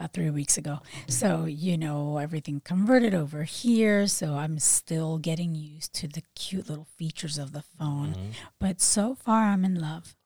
about 0.00 0.14
three 0.14 0.30
weeks 0.30 0.56
ago. 0.56 0.80
So 1.08 1.44
you 1.44 1.76
know 1.76 2.16
everything 2.16 2.60
converted 2.64 3.14
over 3.14 3.44
here. 3.44 4.06
So 4.06 4.34
I'm 4.34 4.58
still 4.58 5.18
getting 5.18 5.54
used 5.54 5.92
to 5.96 6.08
the 6.08 6.22
cute 6.34 6.70
little 6.70 6.86
features 6.96 7.36
of 7.36 7.52
the 7.52 7.62
phone. 7.78 8.12
Mm-hmm. 8.14 8.30
But 8.58 8.80
so 8.80 9.14
far, 9.14 9.44
I'm 9.44 9.62
in 9.64 9.78
love. 9.78 10.16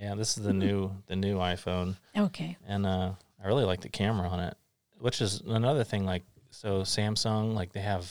Yeah, 0.00 0.14
this 0.14 0.38
is 0.38 0.44
the 0.44 0.54
new 0.54 0.90
the 1.06 1.16
new 1.16 1.36
iPhone, 1.36 1.96
Okay. 2.16 2.56
and 2.66 2.86
uh, 2.86 3.12
I 3.42 3.46
really 3.46 3.64
like 3.66 3.82
the 3.82 3.90
camera 3.90 4.26
on 4.28 4.40
it, 4.40 4.56
which 4.98 5.20
is 5.20 5.42
another 5.42 5.84
thing. 5.84 6.06
Like 6.06 6.22
so, 6.50 6.80
Samsung 6.80 7.54
like 7.54 7.72
they 7.74 7.80
have 7.80 8.10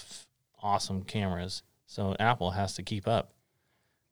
awesome 0.62 1.02
cameras, 1.04 1.64
so 1.88 2.16
Apple 2.20 2.52
has 2.52 2.76
to 2.76 2.84
keep 2.84 3.08
up. 3.08 3.34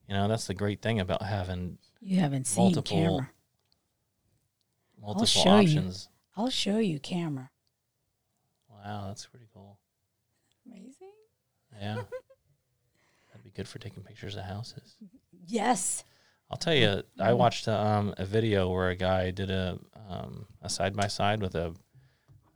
You 0.09 0.15
know, 0.15 0.27
that's 0.27 0.47
the 0.47 0.55
great 0.55 0.81
thing 0.81 0.99
about 0.99 1.21
having 1.21 1.77
You 2.01 2.19
haven't 2.21 2.47
seen 2.47 2.63
Multiple 2.63 2.97
camera. 2.97 3.29
multiple 4.99 5.25
show 5.27 5.59
you. 5.59 5.91
Options. 6.37 6.45
I'll 6.45 6.73
show 6.73 6.79
you 6.79 6.99
camera. 6.99 7.49
Wow, 8.69 9.05
that's 9.07 9.25
pretty 9.25 9.47
cool. 9.53 9.79
Amazing. 10.65 11.11
Yeah, 11.79 11.95
that'd 13.29 13.43
be 13.43 13.51
good 13.51 13.67
for 13.67 13.79
taking 13.79 14.03
pictures 14.03 14.35
of 14.35 14.43
houses. 14.43 14.95
Yes. 15.45 16.03
I'll 16.49 16.57
tell 16.57 16.73
you, 16.73 17.03
I 17.19 17.33
watched 17.33 17.67
um, 17.67 18.13
a 18.17 18.25
video 18.25 18.69
where 18.71 18.89
a 18.89 18.95
guy 18.95 19.31
did 19.31 19.51
a 19.51 19.79
um, 20.09 20.45
a 20.61 20.69
side 20.69 20.95
by 20.95 21.07
side 21.07 21.41
with 21.41 21.55
a 21.55 21.73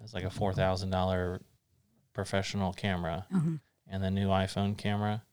it's 0.03 0.13
like 0.13 0.23
a 0.23 0.29
four 0.29 0.53
thousand 0.53 0.89
dollar 0.91 1.41
professional 2.13 2.71
camera 2.73 3.25
Mhm. 3.33 3.59
and 3.87 4.03
the 4.03 4.09
new 4.11 4.27
iPhone 4.29 4.77
camera, 4.77 5.23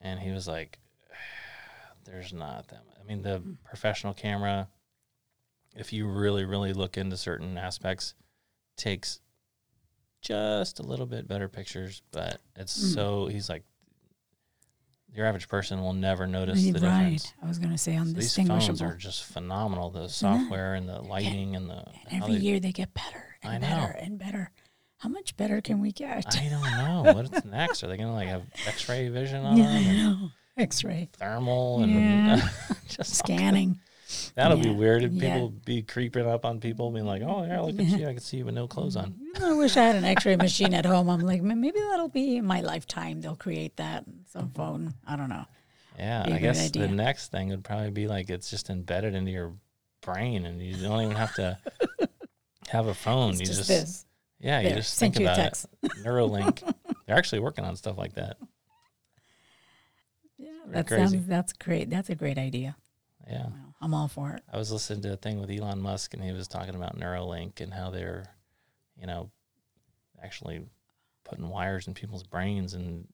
and 0.00 0.20
he 0.20 0.30
was 0.30 0.46
like, 0.46 0.78
"There's 2.04 2.32
not 2.32 2.68
that. 2.68 2.86
Much. 2.86 2.96
I 3.00 3.04
mean, 3.04 3.22
the 3.22 3.42
professional 3.64 4.14
camera, 4.14 4.68
if 5.76 5.92
you 5.92 6.06
really 6.08 6.44
really 6.44 6.72
look 6.72 6.96
into 6.98 7.16
certain 7.16 7.56
aspects, 7.58 8.14
takes 8.76 9.20
just 10.22 10.78
a 10.80 10.82
little 10.82 11.06
bit 11.06 11.26
better 11.26 11.48
pictures, 11.48 12.02
but 12.12 12.40
it's 12.56 12.78
Mm. 12.78 12.94
so 12.94 13.26
he's 13.26 13.48
like." 13.48 13.64
Your 15.12 15.26
average 15.26 15.48
person 15.48 15.80
will 15.80 15.92
never 15.92 16.24
notice 16.28 16.62
the 16.62 16.70
right. 16.74 16.80
difference. 16.80 17.32
I 17.42 17.48
was 17.48 17.58
going 17.58 17.72
to 17.72 17.78
say 17.78 17.98
So 17.98 18.04
these 18.04 18.32
phones 18.36 18.80
are 18.80 18.94
just 18.94 19.24
phenomenal. 19.24 19.90
The 19.90 20.08
software 20.08 20.74
and 20.76 20.88
the 20.88 21.00
lighting 21.00 21.56
and 21.56 21.68
the 21.68 21.84
and 22.12 22.22
every 22.22 22.36
they- 22.36 22.40
year 22.44 22.60
they 22.60 22.70
get 22.70 22.94
better 22.94 23.36
and 23.42 23.64
I 23.64 23.68
know. 23.68 23.74
better 23.88 23.92
and 23.98 24.18
better. 24.20 24.52
How 24.98 25.08
much 25.08 25.36
better 25.36 25.60
can 25.60 25.80
we 25.80 25.90
get? 25.90 26.26
I 26.36 26.48
don't 26.48 26.62
know 26.62 27.12
what's 27.28 27.44
next. 27.44 27.82
Are 27.82 27.88
they 27.88 27.96
gonna 27.96 28.12
like 28.14 28.28
have 28.28 28.44
X-ray 28.68 29.08
vision 29.08 29.44
on 29.44 29.56
yeah, 29.56 29.64
them? 29.64 29.76
I 29.88 29.92
know. 29.94 30.30
X-ray 30.58 31.08
Thermal 31.14 31.82
and 31.82 31.92
Yeah. 31.92 32.48
just 32.88 33.16
scanning. 33.16 33.80
That'll 34.34 34.58
be 34.58 34.70
weird 34.70 35.02
if 35.04 35.12
Yeah. 35.12 35.34
people 35.34 35.50
be 35.50 35.82
creeping 35.82 36.26
up 36.26 36.44
on 36.44 36.60
people, 36.60 36.90
being 36.90 37.06
like, 37.06 37.22
"Oh 37.22 37.44
yeah, 37.44 37.60
look 37.60 37.78
at 37.78 37.86
you! 37.86 38.06
I 38.08 38.12
can 38.12 38.20
see 38.20 38.38
you 38.38 38.44
with 38.44 38.54
no 38.54 38.66
clothes 38.66 38.96
on." 38.96 39.14
I 39.42 39.52
wish 39.52 39.76
I 39.76 39.84
had 39.84 39.96
an 39.96 40.04
X-ray 40.04 40.36
machine 40.36 40.74
at 40.74 40.84
home. 40.86 41.08
I'm 41.08 41.20
like, 41.20 41.42
maybe 41.42 41.78
that'll 41.78 42.08
be 42.08 42.36
in 42.38 42.44
my 42.46 42.60
lifetime. 42.60 43.20
They'll 43.20 43.36
create 43.36 43.76
that 43.76 44.04
some 44.26 44.50
phone. 44.50 44.94
I 45.06 45.16
don't 45.16 45.28
know. 45.28 45.44
Yeah, 45.98 46.24
I 46.26 46.38
guess 46.38 46.64
idea. 46.66 46.86
the 46.86 46.94
next 46.94 47.30
thing 47.30 47.48
would 47.50 47.62
probably 47.64 47.90
be 47.90 48.06
like 48.08 48.30
it's 48.30 48.48
just 48.50 48.70
embedded 48.70 49.14
into 49.14 49.30
your 49.30 49.52
brain, 50.00 50.46
and 50.46 50.60
you 50.62 50.76
don't 50.76 51.02
even 51.02 51.16
have 51.16 51.34
to 51.34 51.58
have 52.68 52.86
a 52.86 52.94
phone. 52.94 53.30
It's 53.32 53.40
you 53.40 53.46
just, 53.46 53.58
just, 53.58 53.68
this. 53.68 54.06
yeah, 54.40 54.60
you 54.60 54.70
just 54.70 54.94
sent 54.94 55.14
think 55.14 55.22
you 55.22 55.28
a 55.28 55.32
about 55.32 55.42
text. 55.42 55.66
it. 55.82 55.92
Neuralink. 56.04 56.62
They're 57.06 57.16
actually 57.18 57.40
working 57.40 57.64
on 57.64 57.76
stuff 57.76 57.98
like 57.98 58.14
that. 58.14 58.36
Yeah, 60.38 60.50
that 60.68 60.86
crazy. 60.86 61.16
sounds. 61.16 61.26
That's 61.26 61.52
great. 61.52 61.90
That's 61.90 62.08
a 62.10 62.14
great 62.14 62.38
idea. 62.38 62.76
Yeah. 63.28 63.46
Well, 63.48 63.69
I'm 63.80 63.94
all 63.94 64.08
for 64.08 64.32
it. 64.32 64.42
I 64.52 64.58
was 64.58 64.70
listening 64.70 65.02
to 65.02 65.12
a 65.14 65.16
thing 65.16 65.40
with 65.40 65.50
Elon 65.50 65.80
Musk, 65.80 66.12
and 66.14 66.22
he 66.22 66.32
was 66.32 66.46
talking 66.48 66.74
about 66.74 66.98
Neuralink 66.98 67.60
and 67.60 67.72
how 67.72 67.90
they're, 67.90 68.24
you 69.00 69.06
know, 69.06 69.30
actually 70.22 70.60
putting 71.24 71.48
wires 71.48 71.86
in 71.86 71.94
people's 71.94 72.22
brains, 72.24 72.74
and 72.74 73.08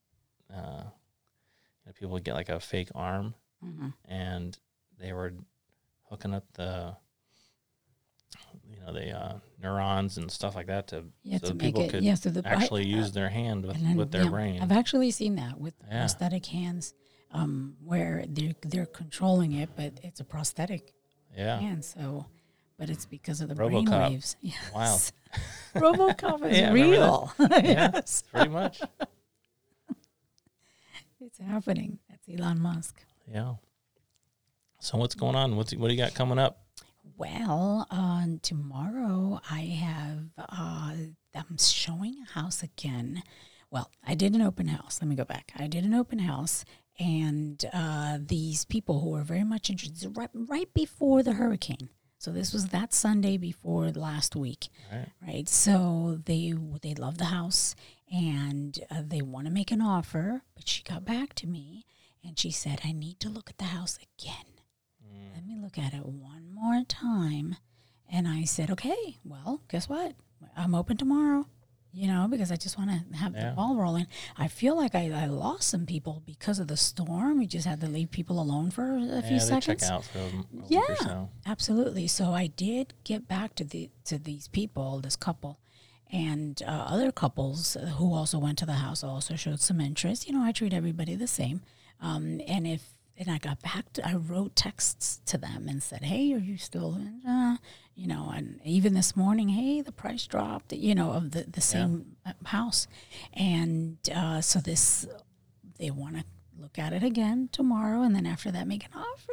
uh, 0.53 0.83
you 0.85 1.87
know, 1.87 1.93
people 1.99 2.19
get 2.19 2.35
like 2.35 2.49
a 2.49 2.59
fake 2.61 2.89
arm, 2.95 3.35
Mhm. 3.65 3.93
and 4.07 4.59
they 4.99 5.13
were 5.13 5.35
hooking 6.11 6.35
up 6.35 6.45
the, 6.55 6.97
you 8.69 8.81
know, 8.81 8.93
the 8.93 9.11
uh, 9.13 9.39
neurons 9.63 10.19
and 10.19 10.31
stuff 10.31 10.55
like 10.57 10.67
that 10.67 10.89
to 10.89 11.05
Yeah, 11.23 11.39
so 11.39 11.49
to 11.49 11.55
people 11.55 11.83
it. 11.83 11.91
could 11.91 12.03
Yeah, 12.05 12.15
so 12.15 12.31
the 12.31 12.43
I- 12.49 12.55
actually 12.55 12.87
use 12.87 13.13
their 13.13 13.29
hand 13.29 13.67
with, 13.67 13.81
then, 13.81 13.97
with 13.97 14.11
their 14.11 14.25
yeah, 14.25 14.31
brain. 14.31 14.63
I've 14.63 14.73
actually 14.73 15.11
seen 15.13 15.37
that 15.37 15.61
with 15.61 15.79
prosthetic 15.89 16.47
hands, 16.47 16.95
um, 17.33 17.77
where 17.85 18.25
they're 18.29 18.55
they're 18.63 18.87
controlling 18.87 19.53
it, 19.53 19.71
but 19.77 19.99
it's 20.03 20.21
a 20.21 20.25
prosthetic 20.25 20.93
yeah, 21.37 21.59
And 21.61 21.85
So, 21.85 22.27
but 22.79 22.89
it's 22.89 23.05
because 23.05 23.41
of 23.43 23.49
the 23.51 23.55
brain 23.55 23.87
RoboCop. 23.87 24.11
waves. 24.11 24.37
Yes. 24.43 24.73
Wild. 24.75 25.13
RoboCop 25.75 26.47
is 26.51 26.59
Yeah, 26.61 26.73
real. 26.73 27.33
Yeah. 27.39 27.61
yes, 27.63 28.23
pretty 28.33 28.49
much. 28.51 28.81
it's 31.21 31.39
happening. 31.39 31.99
That's 32.09 32.29
Elon 32.29 32.61
Musk. 32.61 33.03
Yeah. 33.31 33.55
So 34.81 34.99
what's 34.99 35.15
going 35.15 35.35
on? 35.35 35.57
What's 35.57 35.75
what 35.75 35.89
do 35.89 35.95
you 35.95 36.01
got 36.01 36.15
coming 36.15 36.39
up? 36.39 36.61
Well, 37.19 37.87
uh, 37.91 38.27
tomorrow 38.43 39.41
I 39.51 39.61
have, 39.61 40.19
uh, 40.39 40.93
I'm 41.35 41.59
showing 41.59 42.17
a 42.29 42.33
house 42.39 42.63
again. 42.63 43.23
Well, 43.71 43.91
I 44.07 44.15
did 44.15 44.35
an 44.35 44.43
open 44.43 44.69
house. 44.69 45.01
Let 45.01 45.09
me 45.09 45.17
go 45.17 45.25
back. 45.25 45.53
I 45.57 45.67
did 45.67 45.85
an 45.85 45.95
open 45.95 46.19
house, 46.19 46.65
and 46.99 47.65
uh, 47.73 48.19
these 48.21 48.65
people 48.65 49.01
who 49.01 49.11
were 49.11 49.23
very 49.23 49.45
much 49.45 49.71
interested 49.71 50.17
right, 50.17 50.31
right 50.35 50.73
before 50.75 51.23
the 51.23 51.35
hurricane. 51.35 51.91
So 52.19 52.33
this 52.33 52.53
was 52.53 52.69
that 52.69 52.95
Sunday 52.95 53.37
before 53.37 53.91
last 53.91 54.35
week, 54.35 54.69
Right. 54.91 55.09
right? 55.27 55.49
So 55.49 56.21
they 56.25 56.55
they 56.83 56.95
love 56.95 57.19
the 57.19 57.27
house 57.27 57.77
and 58.13 58.79
uh, 58.91 59.03
they 59.07 59.21
want 59.23 59.47
to 59.47 59.53
make 59.53 59.71
an 59.71 59.83
offer, 59.83 60.43
but 60.55 60.67
she 60.69 60.83
got 60.83 61.05
back 61.05 61.35
to 61.35 61.47
me 61.47 61.85
and 62.25 62.39
she 62.39 62.51
said, 62.51 62.81
"I 62.85 62.93
need 62.93 63.21
to 63.21 63.29
look 63.29 63.51
at 63.51 63.59
the 63.59 63.65
house 63.65 63.99
again." 64.19 64.47
Let 65.35 65.47
me 65.47 65.57
look 65.63 65.79
at 65.79 65.93
it 65.95 66.05
one 66.07 66.51
more 66.53 66.83
time. 66.89 67.57
And 68.11 68.27
I 68.27 68.45
said, 68.45 68.71
okay, 68.71 69.19
well, 69.25 69.61
guess 69.69 69.89
what? 69.89 70.15
I'm 70.57 70.75
open 70.75 70.97
tomorrow, 70.97 71.47
you 71.97 72.07
know, 72.09 72.29
because 72.29 72.53
I 72.53 72.57
just 72.57 72.77
want 72.79 72.91
to 72.91 73.17
have 73.17 73.33
Yeah. 73.35 73.51
the 73.51 73.57
ball 73.57 73.75
rolling. 73.77 74.07
I 74.37 74.49
feel 74.49 74.77
like 74.77 74.95
I, 74.95 75.11
I 75.11 75.27
lost 75.27 75.69
some 75.69 75.87
people 75.87 76.23
because 76.27 76.59
of 76.59 76.69
the 76.69 76.77
storm. 76.77 77.39
We 77.39 77.47
just 77.47 77.67
had 77.67 77.81
to 77.81 77.89
leave 77.89 78.11
people 78.11 78.39
alone 78.41 78.71
for 78.71 78.97
a 78.97 79.01
yeah, 79.01 79.21
few 79.23 79.41
seconds. 79.41 79.83
check 79.83 79.91
out 79.91 80.05
for 80.05 80.19
a, 80.19 80.23
a 80.23 80.27
week 80.53 80.63
or 80.63 80.67
Yeah, 80.69 80.95
so. 80.97 81.31
absolutely. 81.47 82.07
So 82.07 82.33
I 82.33 82.49
did 82.49 82.93
get 83.05 83.27
back 83.27 83.55
to 83.57 83.65
the 83.65 83.89
to 84.05 84.19
these 84.19 84.47
people, 84.49 85.01
this 85.01 85.17
couple, 85.17 85.59
and 86.13 86.63
uh, 86.67 86.71
other 86.95 87.11
couples 87.11 87.77
who 87.97 88.13
also 88.15 88.39
went 88.39 88.59
to 88.59 88.67
the 88.67 88.75
house 88.75 89.03
also 89.03 89.35
showed 89.35 89.61
some 89.61 89.81
interest. 89.81 90.27
You 90.29 90.35
know, 90.35 90.45
I 90.45 90.53
treat 90.53 90.75
everybody 90.75 91.15
the 91.15 91.27
same. 91.27 91.63
Um, 92.01 92.41
and 92.47 92.67
if 92.67 92.83
and 93.19 93.31
I 93.31 93.39
got 93.39 93.63
back 93.63 93.93
to, 93.95 94.07
I 94.07 94.15
wrote 94.15 94.55
texts 94.57 95.21
to 95.27 95.39
them 95.39 95.67
and 95.69 95.83
said, 95.83 96.03
"Hey, 96.05 96.33
are 96.35 96.39
you 96.39 96.57
still, 96.59 96.99
uh, 97.27 97.57
you 97.95 98.07
know?" 98.07 98.31
And 98.35 98.61
even 98.65 98.95
this 98.95 99.17
morning, 99.17 99.49
"Hey, 99.51 99.81
the 99.81 99.93
price 99.93 100.27
dropped," 100.27 100.73
you 100.73 100.95
know, 100.95 101.13
of 101.13 101.31
the 101.33 101.45
the 101.49 101.61
same 101.61 102.17
uh 102.25 102.33
house, 102.47 102.87
and 103.33 103.99
uh, 104.15 104.41
so 104.41 104.61
this 104.61 105.07
they 105.79 105.91
want 105.91 106.17
to 106.17 106.25
look 106.59 106.79
at 106.79 106.93
it 106.93 107.03
again 107.03 107.49
tomorrow, 107.53 108.03
and 108.03 108.15
then 108.15 108.27
after 108.27 108.51
that, 108.51 108.67
make 108.67 108.85
an 108.85 108.93
offer. 108.95 109.33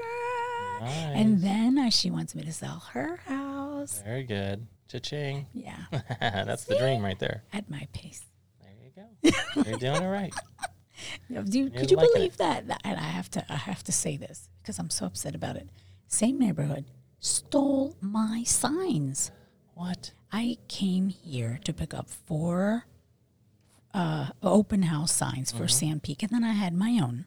And 0.85 1.41
then 1.41 1.77
uh, 1.79 1.89
she 1.89 2.11
wants 2.11 2.35
me 2.35 2.43
to 2.43 2.51
sell 2.51 2.79
her 2.91 3.17
house. 3.25 4.01
Very 4.03 4.23
good. 4.23 4.67
Cha-ching. 4.89 5.47
Yeah, 5.53 5.77
That's 6.19 6.65
the 6.65 6.75
dream 6.75 7.01
right 7.03 7.17
there. 7.17 7.43
at 7.53 7.69
my 7.69 7.87
pace. 7.93 8.21
There 8.61 8.73
you 8.83 8.91
go. 8.93 9.63
You're 9.69 9.79
doing 9.79 10.03
it 10.03 10.07
right. 10.07 10.33
Do, 11.29 11.59
You're 11.59 11.69
could 11.69 11.91
you 11.91 11.97
believe 11.97 12.37
that? 12.37 12.67
That- 12.67 12.81
And 12.83 12.99
I 12.99 13.03
have 13.03 13.29
to, 13.31 13.45
I 13.51 13.55
have 13.55 13.83
to 13.85 13.91
say 13.91 14.17
this 14.17 14.49
because 14.61 14.79
I'm 14.79 14.89
so 14.89 15.05
upset 15.05 15.35
about 15.35 15.55
it. 15.55 15.69
Same 16.07 16.39
neighborhood 16.39 16.85
stole 17.19 17.95
my 18.01 18.43
signs. 18.45 19.31
What? 19.75 20.11
I 20.31 20.57
came 20.67 21.09
here 21.09 21.59
to 21.63 21.73
pick 21.73 21.93
up 21.93 22.09
four 22.09 22.85
uh, 23.93 24.29
open 24.41 24.83
house 24.83 25.11
signs 25.11 25.51
for 25.51 25.63
SandPeak, 25.65 26.21
and 26.23 26.31
then 26.31 26.43
I 26.43 26.53
had 26.53 26.73
my 26.73 26.99
own. 27.01 27.25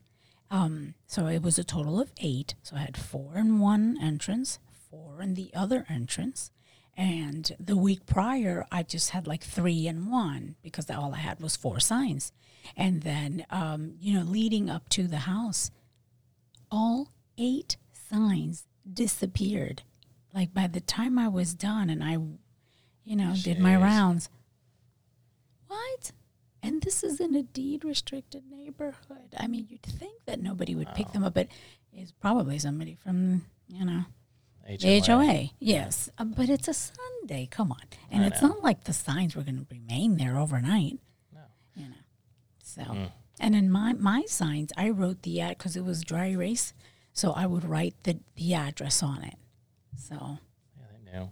Um, 0.50 0.94
so 1.06 1.26
it 1.26 1.42
was 1.42 1.58
a 1.58 1.64
total 1.64 2.00
of 2.00 2.12
eight. 2.20 2.54
So 2.62 2.76
I 2.76 2.80
had 2.80 2.96
four 2.96 3.36
in 3.36 3.58
one 3.58 3.96
entrance, 4.00 4.58
four 4.90 5.22
in 5.22 5.34
the 5.34 5.50
other 5.54 5.86
entrance. 5.88 6.50
And 6.96 7.52
the 7.60 7.76
week 7.76 8.06
prior, 8.06 8.66
I 8.72 8.82
just 8.82 9.10
had 9.10 9.26
like 9.26 9.42
three 9.42 9.86
in 9.86 10.10
one 10.10 10.56
because 10.62 10.90
all 10.90 11.14
I 11.14 11.18
had 11.18 11.40
was 11.40 11.56
four 11.56 11.78
signs. 11.80 12.32
And 12.76 13.02
then, 13.02 13.46
um, 13.50 13.94
you 14.00 14.14
know, 14.14 14.24
leading 14.24 14.70
up 14.70 14.88
to 14.90 15.06
the 15.06 15.18
house, 15.18 15.70
all 16.70 17.08
eight 17.38 17.76
signs 17.92 18.66
disappeared. 18.90 19.82
Like 20.34 20.52
by 20.52 20.66
the 20.66 20.80
time 20.80 21.18
I 21.18 21.28
was 21.28 21.54
done 21.54 21.90
and 21.90 22.02
I, 22.02 22.18
you 23.04 23.16
know, 23.16 23.34
did 23.42 23.58
my 23.58 23.76
rounds. 23.76 24.28
What? 25.66 26.12
And 26.62 26.82
this 26.82 27.04
is 27.04 27.20
in 27.20 27.34
a 27.34 27.42
deed 27.42 27.84
restricted 27.84 28.44
neighborhood. 28.50 29.34
I 29.36 29.46
mean, 29.46 29.66
you'd 29.68 29.82
think 29.82 30.24
that 30.26 30.42
nobody 30.42 30.74
would 30.74 30.92
pick 30.94 31.12
them 31.12 31.24
up, 31.24 31.34
but 31.34 31.48
it's 31.92 32.12
probably 32.12 32.58
somebody 32.58 32.96
from, 33.02 33.44
you 33.68 33.84
know, 33.84 34.04
the 34.66 35.00
HOA. 35.00 35.50
Yes. 35.60 36.10
Uh, 36.18 36.24
but 36.24 36.48
it's 36.48 36.68
a 36.68 36.74
Sunday. 36.74 37.46
Come 37.50 37.70
on. 37.70 37.82
And 38.10 38.24
I 38.24 38.26
it's 38.26 38.42
know. 38.42 38.48
not 38.48 38.64
like 38.64 38.84
the 38.84 38.92
signs 38.92 39.36
were 39.36 39.42
going 39.42 39.58
to 39.58 39.66
remain 39.70 40.16
there 40.16 40.38
overnight. 40.38 40.98
No. 42.76 42.84
So, 42.84 42.90
Mm. 42.92 43.10
and 43.40 43.54
in 43.54 43.70
my, 43.70 43.92
my 43.94 44.24
signs, 44.26 44.72
I 44.76 44.90
wrote 44.90 45.22
the 45.22 45.40
ad 45.40 45.58
because 45.58 45.76
it 45.76 45.84
was 45.84 46.02
dry 46.02 46.26
erase. 46.30 46.72
So 47.12 47.32
I 47.32 47.46
would 47.46 47.64
write 47.64 47.94
the, 48.02 48.18
the 48.36 48.54
address 48.54 49.02
on 49.02 49.22
it. 49.24 49.36
So, 49.96 50.38
Yeah, 50.78 50.84
they 50.92 51.18
knew. 51.18 51.30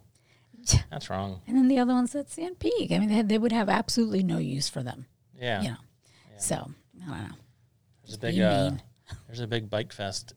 That's 0.90 1.10
wrong. 1.10 1.42
and 1.46 1.56
then 1.56 1.68
the 1.68 1.78
other 1.78 1.92
ones 1.92 2.12
said 2.12 2.28
SandPeak. 2.28 2.90
I 2.92 2.98
mean, 2.98 3.08
they, 3.08 3.14
had, 3.16 3.28
they 3.28 3.38
would 3.38 3.52
have 3.52 3.68
absolutely 3.68 4.22
no 4.22 4.38
use 4.38 4.68
for 4.68 4.82
them. 4.82 5.06
Yeah. 5.38 5.60
You 5.62 5.68
know. 5.70 5.76
So, 6.38 6.70
I 7.06 7.10
don't 7.10 7.28
know. 7.28 7.34
There's 8.02 8.14
a 8.14 8.18
big 8.18 8.40
uh, 8.40 8.70
there's 9.26 9.40
a 9.40 9.46
big 9.46 9.68
bike 9.70 9.92
fest 9.92 10.34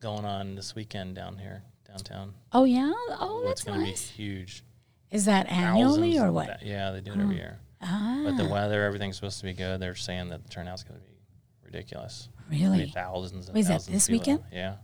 going 0.00 0.24
on 0.24 0.54
this 0.54 0.74
weekend 0.74 1.14
down 1.16 1.38
here 1.38 1.62
downtown. 1.86 2.34
Oh, 2.52 2.64
yeah? 2.64 2.92
Oh, 3.10 3.40
it's 3.46 3.62
that's 3.62 3.64
going 3.64 3.80
to 3.80 3.86
be 3.86 3.96
huge. 3.96 4.62
Is 5.10 5.24
that 5.24 5.50
annually 5.50 6.12
Thousands 6.12 6.28
or 6.28 6.32
what? 6.32 6.62
yeah, 6.62 6.90
they 6.92 7.00
do 7.00 7.12
it 7.12 7.18
every 7.20 7.36
year. 7.36 7.58
Ah, 7.82 8.22
But 8.24 8.36
the 8.36 8.48
weather, 8.48 8.84
everything's 8.84 9.16
supposed 9.16 9.38
to 9.38 9.44
be 9.44 9.54
good. 9.54 9.80
They're 9.80 9.94
saying 9.94 10.28
that 10.28 10.42
the 10.42 10.48
turnout's 10.50 10.82
going 10.82 11.00
to 11.00 11.06
be 11.06 11.14
ridiculous. 11.64 12.28
Really? 12.50 12.90
thousands 12.90 13.46
and 13.48 13.54
Wait, 13.54 13.60
is 13.62 13.66
that 13.68 13.72
thousands 13.74 13.88
of 13.88 13.92
this 13.94 14.08
weekend? 14.10 14.44
Yeah. 14.52 14.76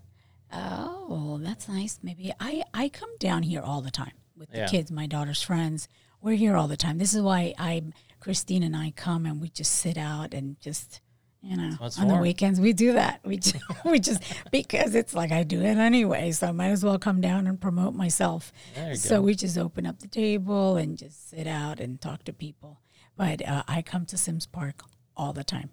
Oh, 0.53 1.39
that's 1.43 1.69
nice. 1.69 1.99
Maybe 2.03 2.33
I 2.41 2.63
I 2.73 2.89
come 2.89 3.11
down 3.19 3.43
here 3.43 3.61
all 3.61 3.81
the 3.83 3.91
time 3.91 4.13
with 4.37 4.51
the 4.51 4.59
Yeah. 4.59 4.67
kids, 4.67 4.91
my 4.91 5.07
daughter's 5.07 5.43
friends. 5.43 5.89
We're 6.21 6.37
here 6.37 6.57
all 6.57 6.69
the 6.69 6.77
time. 6.77 6.99
This 6.99 7.15
is 7.15 7.23
why 7.23 7.55
I 7.59 7.83
Christine 8.21 8.63
and 8.63 8.77
I 8.77 8.93
come 8.93 9.27
and 9.27 9.41
we 9.41 9.49
just 9.49 9.73
sit 9.73 9.99
out 9.99 10.33
and 10.33 10.59
just 10.61 11.01
you 11.43 11.57
know 11.57 11.77
on 11.99 12.09
the 12.09 12.17
weekends 12.17 12.61
we 12.61 12.73
do 12.73 12.93
that. 12.95 13.21
We 13.25 13.37
just, 13.39 13.57
we 13.85 13.99
just 13.99 14.23
because 14.51 14.95
it's 14.95 15.15
like 15.15 15.33
I 15.33 15.43
do 15.43 15.61
it 15.61 15.77
anyway, 15.77 16.31
so 16.33 16.47
I 16.49 16.53
might 16.53 16.71
as 16.71 16.85
well 16.85 16.99
come 16.99 17.21
down 17.21 17.47
and 17.47 17.61
promote 17.61 17.95
myself. 17.95 18.53
So 18.95 19.17
go. 19.17 19.23
we 19.23 19.35
just 19.35 19.59
open 19.59 19.85
up 19.87 19.99
the 19.99 20.09
table 20.09 20.77
and 20.77 20.97
just 20.97 21.31
sit 21.31 21.47
out 21.47 21.81
and 21.81 22.01
talk 22.01 22.25
to 22.25 22.33
people. 22.33 22.81
But 23.17 23.47
uh, 23.47 23.63
I 23.67 23.83
come 23.83 24.07
to 24.07 24.17
Sims 24.17 24.47
Park 24.47 24.83
all 25.17 25.33
the 25.33 25.45
time. 25.45 25.71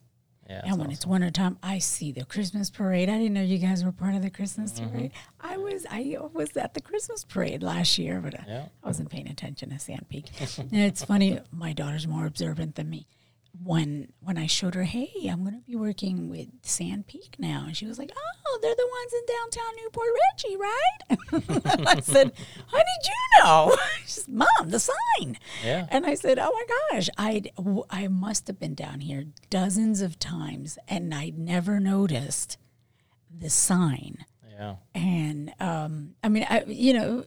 Yeah. 0.49 0.61
And 0.65 0.77
when 0.77 0.91
it's 0.91 1.05
wintertime, 1.07 1.57
I 1.63 1.77
see 1.79 2.11
the 2.11 2.25
Christmas 2.25 2.69
parade. 2.69 3.09
I 3.09 3.17
didn't 3.17 3.33
know 3.33 3.41
you 3.41 3.57
guys 3.57 3.83
were 3.85 3.93
part 3.93 4.13
of 4.15 4.21
the 4.21 4.29
Christmas 4.29 4.73
Mm-hmm. 4.73 4.89
parade. 4.89 5.11
I 5.39 5.57
was 5.57 5.85
I 5.89 6.17
was 6.33 6.55
at 6.57 6.73
the 6.73 6.81
Christmas 6.81 7.23
parade 7.23 7.63
last 7.63 7.97
year, 7.97 8.19
but 8.21 8.33
uh, 8.35 8.43
Yeah. 8.47 8.65
I 8.83 8.87
wasn't 8.87 9.09
paying 9.09 9.29
attention 9.29 9.69
to 9.69 9.75
SandPeak. 9.75 10.59
and 10.59 10.73
it's 10.73 11.03
funny, 11.05 11.39
my 11.51 11.71
daughter's 11.73 12.07
more 12.07 12.25
observant 12.25 12.75
than 12.75 12.89
me. 12.89 13.07
When 13.61 14.11
when 14.19 14.37
I 14.37 14.47
showed 14.47 14.73
her, 14.75 14.83
hey, 14.83 15.11
I'm 15.29 15.43
going 15.43 15.53
to 15.55 15.65
be 15.65 15.75
working 15.75 16.27
with 16.29 16.61
SandPeak 16.63 17.37
now, 17.37 17.65
and 17.67 17.77
she 17.77 17.85
was 17.85 17.99
like, 17.99 18.11
oh, 18.15 18.59
they're 18.61 18.75
the 18.75 18.89
ones 18.99 19.13
in 19.13 19.21
downtown 19.35 19.75
Newport 19.83 20.07
Richie, 20.33 20.57
right? 20.57 21.87
I 21.97 21.99
said, 22.01 22.31
how 22.71 22.77
did 22.77 23.05
you 23.05 23.43
know? 23.43 23.77
She 24.05 24.11
said, 24.21 24.33
Mom, 24.33 24.47
the 24.69 24.79
sign. 24.79 25.37
Yeah. 25.63 25.85
And 25.91 26.05
I 26.05 26.15
said, 26.15 26.39
oh 26.39 26.51
my 26.51 26.65
gosh, 26.97 27.09
I 27.17 27.43
I 27.89 28.07
must 28.07 28.47
have 28.47 28.59
been 28.59 28.73
down 28.75 29.01
here 29.01 29.25
dozens 29.49 30.01
of 30.01 30.17
times, 30.19 30.77
and 30.87 31.13
I'd 31.13 31.37
never 31.37 31.79
noticed 31.79 32.57
the 33.35 33.49
sign 33.49 34.25
Yeah. 34.49 34.75
and 34.93 35.53
um, 35.59 36.15
I 36.23 36.29
mean, 36.29 36.45
I, 36.49 36.63
you 36.67 36.93
know, 36.93 37.25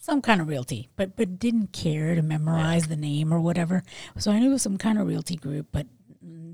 some 0.00 0.22
kind 0.22 0.40
of 0.40 0.48
realty, 0.48 0.88
but 0.96 1.16
but 1.16 1.38
didn't 1.38 1.72
care 1.72 2.14
to 2.14 2.22
memorize 2.22 2.88
the 2.88 2.96
name 2.96 3.32
or 3.32 3.40
whatever. 3.40 3.82
So 4.18 4.30
I 4.30 4.38
knew 4.38 4.50
it 4.50 4.52
was 4.52 4.62
some 4.62 4.78
kind 4.78 4.98
of 4.98 5.06
realty 5.06 5.36
group, 5.36 5.68
but 5.72 5.86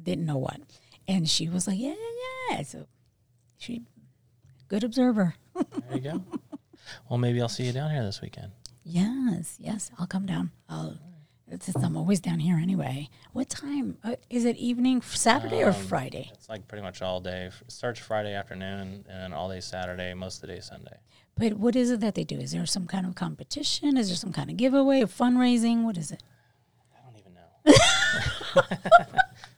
didn't 0.02 0.26
know 0.26 0.38
what. 0.38 0.60
And 1.08 1.28
she 1.28 1.48
was 1.48 1.66
like, 1.66 1.78
"Yeah, 1.78 1.94
yeah, 1.94 2.56
yeah." 2.56 2.62
So 2.62 2.86
she, 3.58 3.82
good 4.68 4.84
observer. 4.84 5.34
There 5.54 5.94
you 5.94 6.00
go. 6.00 6.24
well, 7.08 7.18
maybe 7.18 7.40
I'll 7.40 7.48
see 7.48 7.64
you 7.64 7.72
down 7.72 7.90
here 7.90 8.04
this 8.04 8.20
weekend. 8.20 8.52
yes, 8.84 9.56
yes, 9.58 9.90
I'll 9.98 10.06
come 10.06 10.26
down. 10.26 10.50
I'll. 10.68 10.98
It's 11.48 11.72
I'm 11.76 11.96
always 11.96 12.18
down 12.18 12.40
here 12.40 12.56
anyway. 12.56 13.08
What 13.32 13.48
time 13.48 13.98
uh, 14.02 14.16
is 14.28 14.44
it? 14.44 14.56
Evening, 14.56 15.00
Saturday 15.02 15.62
or 15.62 15.72
Friday? 15.72 16.30
It's 16.34 16.48
like 16.48 16.66
pretty 16.66 16.82
much 16.82 17.02
all 17.02 17.20
day. 17.20 17.46
It 17.46 17.52
starts 17.70 18.00
Friday 18.00 18.34
afternoon 18.34 19.04
and 19.08 19.20
then 19.20 19.32
all 19.32 19.48
day 19.48 19.60
Saturday, 19.60 20.12
most 20.12 20.36
of 20.36 20.40
the 20.42 20.48
day 20.48 20.60
Sunday. 20.60 20.96
But 21.36 21.54
what 21.54 21.76
is 21.76 21.90
it 21.92 22.00
that 22.00 22.16
they 22.16 22.24
do? 22.24 22.36
Is 22.38 22.50
there 22.50 22.66
some 22.66 22.86
kind 22.88 23.06
of 23.06 23.14
competition? 23.14 23.96
Is 23.96 24.08
there 24.08 24.16
some 24.16 24.32
kind 24.32 24.50
of 24.50 24.56
giveaway, 24.56 25.02
or 25.02 25.06
fundraising? 25.06 25.84
What 25.84 25.96
is 25.98 26.10
it? 26.10 26.22
I 26.92 27.04
don't 27.08 27.16
even 27.20 27.34
know. 27.34 27.42
I'll 28.56 28.62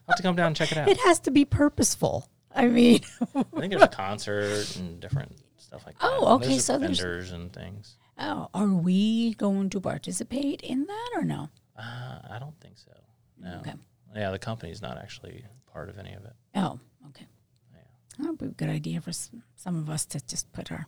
have 0.09 0.15
to 0.17 0.23
come 0.23 0.35
down 0.35 0.47
and 0.47 0.55
check 0.55 0.71
it 0.71 0.77
out. 0.77 0.87
It 0.89 0.97
has 0.99 1.19
to 1.21 1.31
be 1.31 1.43
purposeful. 1.45 2.29
I 2.53 2.67
mean, 2.67 2.99
I 3.33 3.43
think 3.59 3.71
there's 3.71 3.81
a 3.81 3.87
concert 4.05 4.75
and 4.75 4.99
different 4.99 5.31
stuff 5.57 5.85
like 5.87 5.97
that. 5.99 6.05
Oh, 6.07 6.35
okay, 6.35 6.49
There's 6.49 6.65
so 6.65 6.77
there's- 6.77 6.99
vendors 6.99 7.31
and 7.31 7.51
things. 7.51 7.95
oh, 8.19 8.49
are 8.53 8.67
we 8.67 9.33
going 9.35 9.69
to 9.71 9.79
participate 9.79 10.61
in 10.61 10.85
that 10.85 11.09
or 11.15 11.23
no? 11.23 11.49
Uh, 11.79 12.19
I 12.29 12.39
don't 12.39 12.59
think 12.59 12.77
so. 12.77 12.91
No. 13.39 13.59
Okay. 13.61 13.73
Yeah, 14.15 14.31
the 14.31 14.39
company's 14.39 14.81
not 14.81 14.97
actually 14.97 15.45
part 15.71 15.87
of 15.89 15.97
any 15.97 16.13
of 16.13 16.25
it. 16.25 16.33
Oh, 16.55 16.79
okay. 17.09 17.25
That 18.17 18.27
would 18.27 18.37
be 18.37 18.45
a 18.47 18.49
good 18.49 18.67
idea 18.69 18.99
for 18.99 19.11
s- 19.11 19.31
some 19.55 19.77
of 19.77 19.89
us 19.89 20.03
to 20.07 20.19
just 20.27 20.51
put 20.51 20.73
our, 20.73 20.87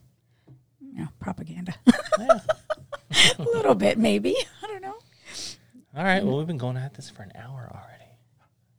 you 0.82 0.94
know, 1.00 1.08
propaganda. 1.22 1.74
a 2.20 2.42
little 3.40 3.74
bit, 3.76 3.98
maybe. 3.98 4.36
I 4.62 4.68
don't 4.68 4.82
know. 4.82 4.96
All 5.96 6.04
right. 6.04 6.26
Well, 6.26 6.38
we've 6.38 6.48
been 6.48 6.58
going 6.58 6.76
at 6.76 6.94
this 6.96 7.10
for 7.10 7.24
an 7.24 7.32
hour 7.36 7.72
already. 7.74 8.12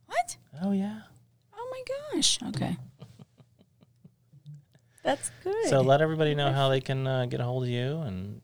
What? 0.05 0.37
Oh 0.61 0.71
yeah. 0.71 0.99
Oh 1.57 1.67
my 1.71 1.81
gosh. 2.15 2.37
Okay. 2.49 2.77
That's 5.03 5.31
good. 5.43 5.69
So 5.69 5.81
let 5.81 6.01
everybody 6.01 6.35
know 6.35 6.51
how 6.51 6.69
they 6.69 6.79
can 6.79 7.05
uh, 7.07 7.25
get 7.25 7.39
a 7.39 7.43
hold 7.43 7.63
of 7.63 7.69
you 7.69 7.97
and 8.01 8.41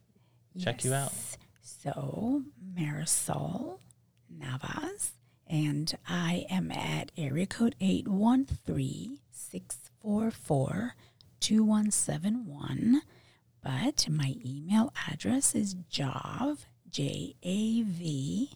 check 0.59 0.83
you 0.83 0.93
out. 0.93 1.11
Yes. 1.13 1.37
So, 1.81 2.43
Marisol 2.77 3.79
Navas, 4.29 5.13
and 5.47 5.97
I 6.09 6.45
am 6.49 6.71
at 6.71 7.13
area 7.17 7.45
code 7.45 7.75
813 7.79 9.19
644 9.31 10.95
2171. 11.39 13.01
But 13.63 14.07
my 14.09 14.35
email 14.45 14.91
address 15.09 15.55
is 15.55 15.77
jav, 15.89 16.65
J 16.89 17.35
A 17.43 17.83
V, 17.83 18.49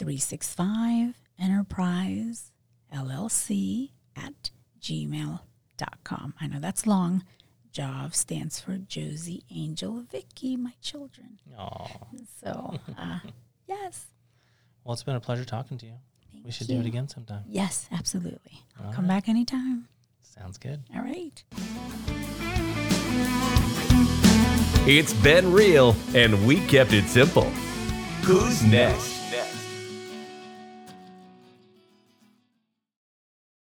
365 0.00 1.14
enterprise 1.38 2.50
LLC 2.92 3.90
at 4.16 4.50
gmail.com. 4.80 6.34
I 6.40 6.46
know 6.48 6.58
that's 6.58 6.88
long. 6.88 7.22
JAV 7.72 8.14
stands 8.14 8.60
for 8.60 8.76
Josie 8.78 9.44
Angel 9.50 10.02
Vicky, 10.10 10.56
my 10.56 10.72
children. 10.82 11.38
Aw. 11.58 11.88
So, 12.42 12.74
uh, 12.98 13.18
yes. 13.66 14.06
Well, 14.84 14.94
it's 14.94 15.02
been 15.02 15.16
a 15.16 15.20
pleasure 15.20 15.44
talking 15.44 15.78
to 15.78 15.86
you. 15.86 15.92
we 16.44 16.50
should 16.50 16.66
do 16.66 16.80
it 16.80 16.86
again 16.86 17.08
sometime. 17.08 17.44
Yes, 17.46 17.86
absolutely. 17.92 18.62
I'll 18.82 18.92
come 18.92 19.06
back 19.06 19.28
anytime. 19.28 19.88
Sounds 20.22 20.56
good. 20.58 20.80
All 20.94 21.02
right. 21.02 21.42
It's 24.86 25.12
been 25.12 25.52
real, 25.52 25.94
and 26.14 26.46
we 26.46 26.60
kept 26.66 26.92
it 26.92 27.04
simple. 27.08 27.50
Who's 28.24 28.62
next? 28.62 29.17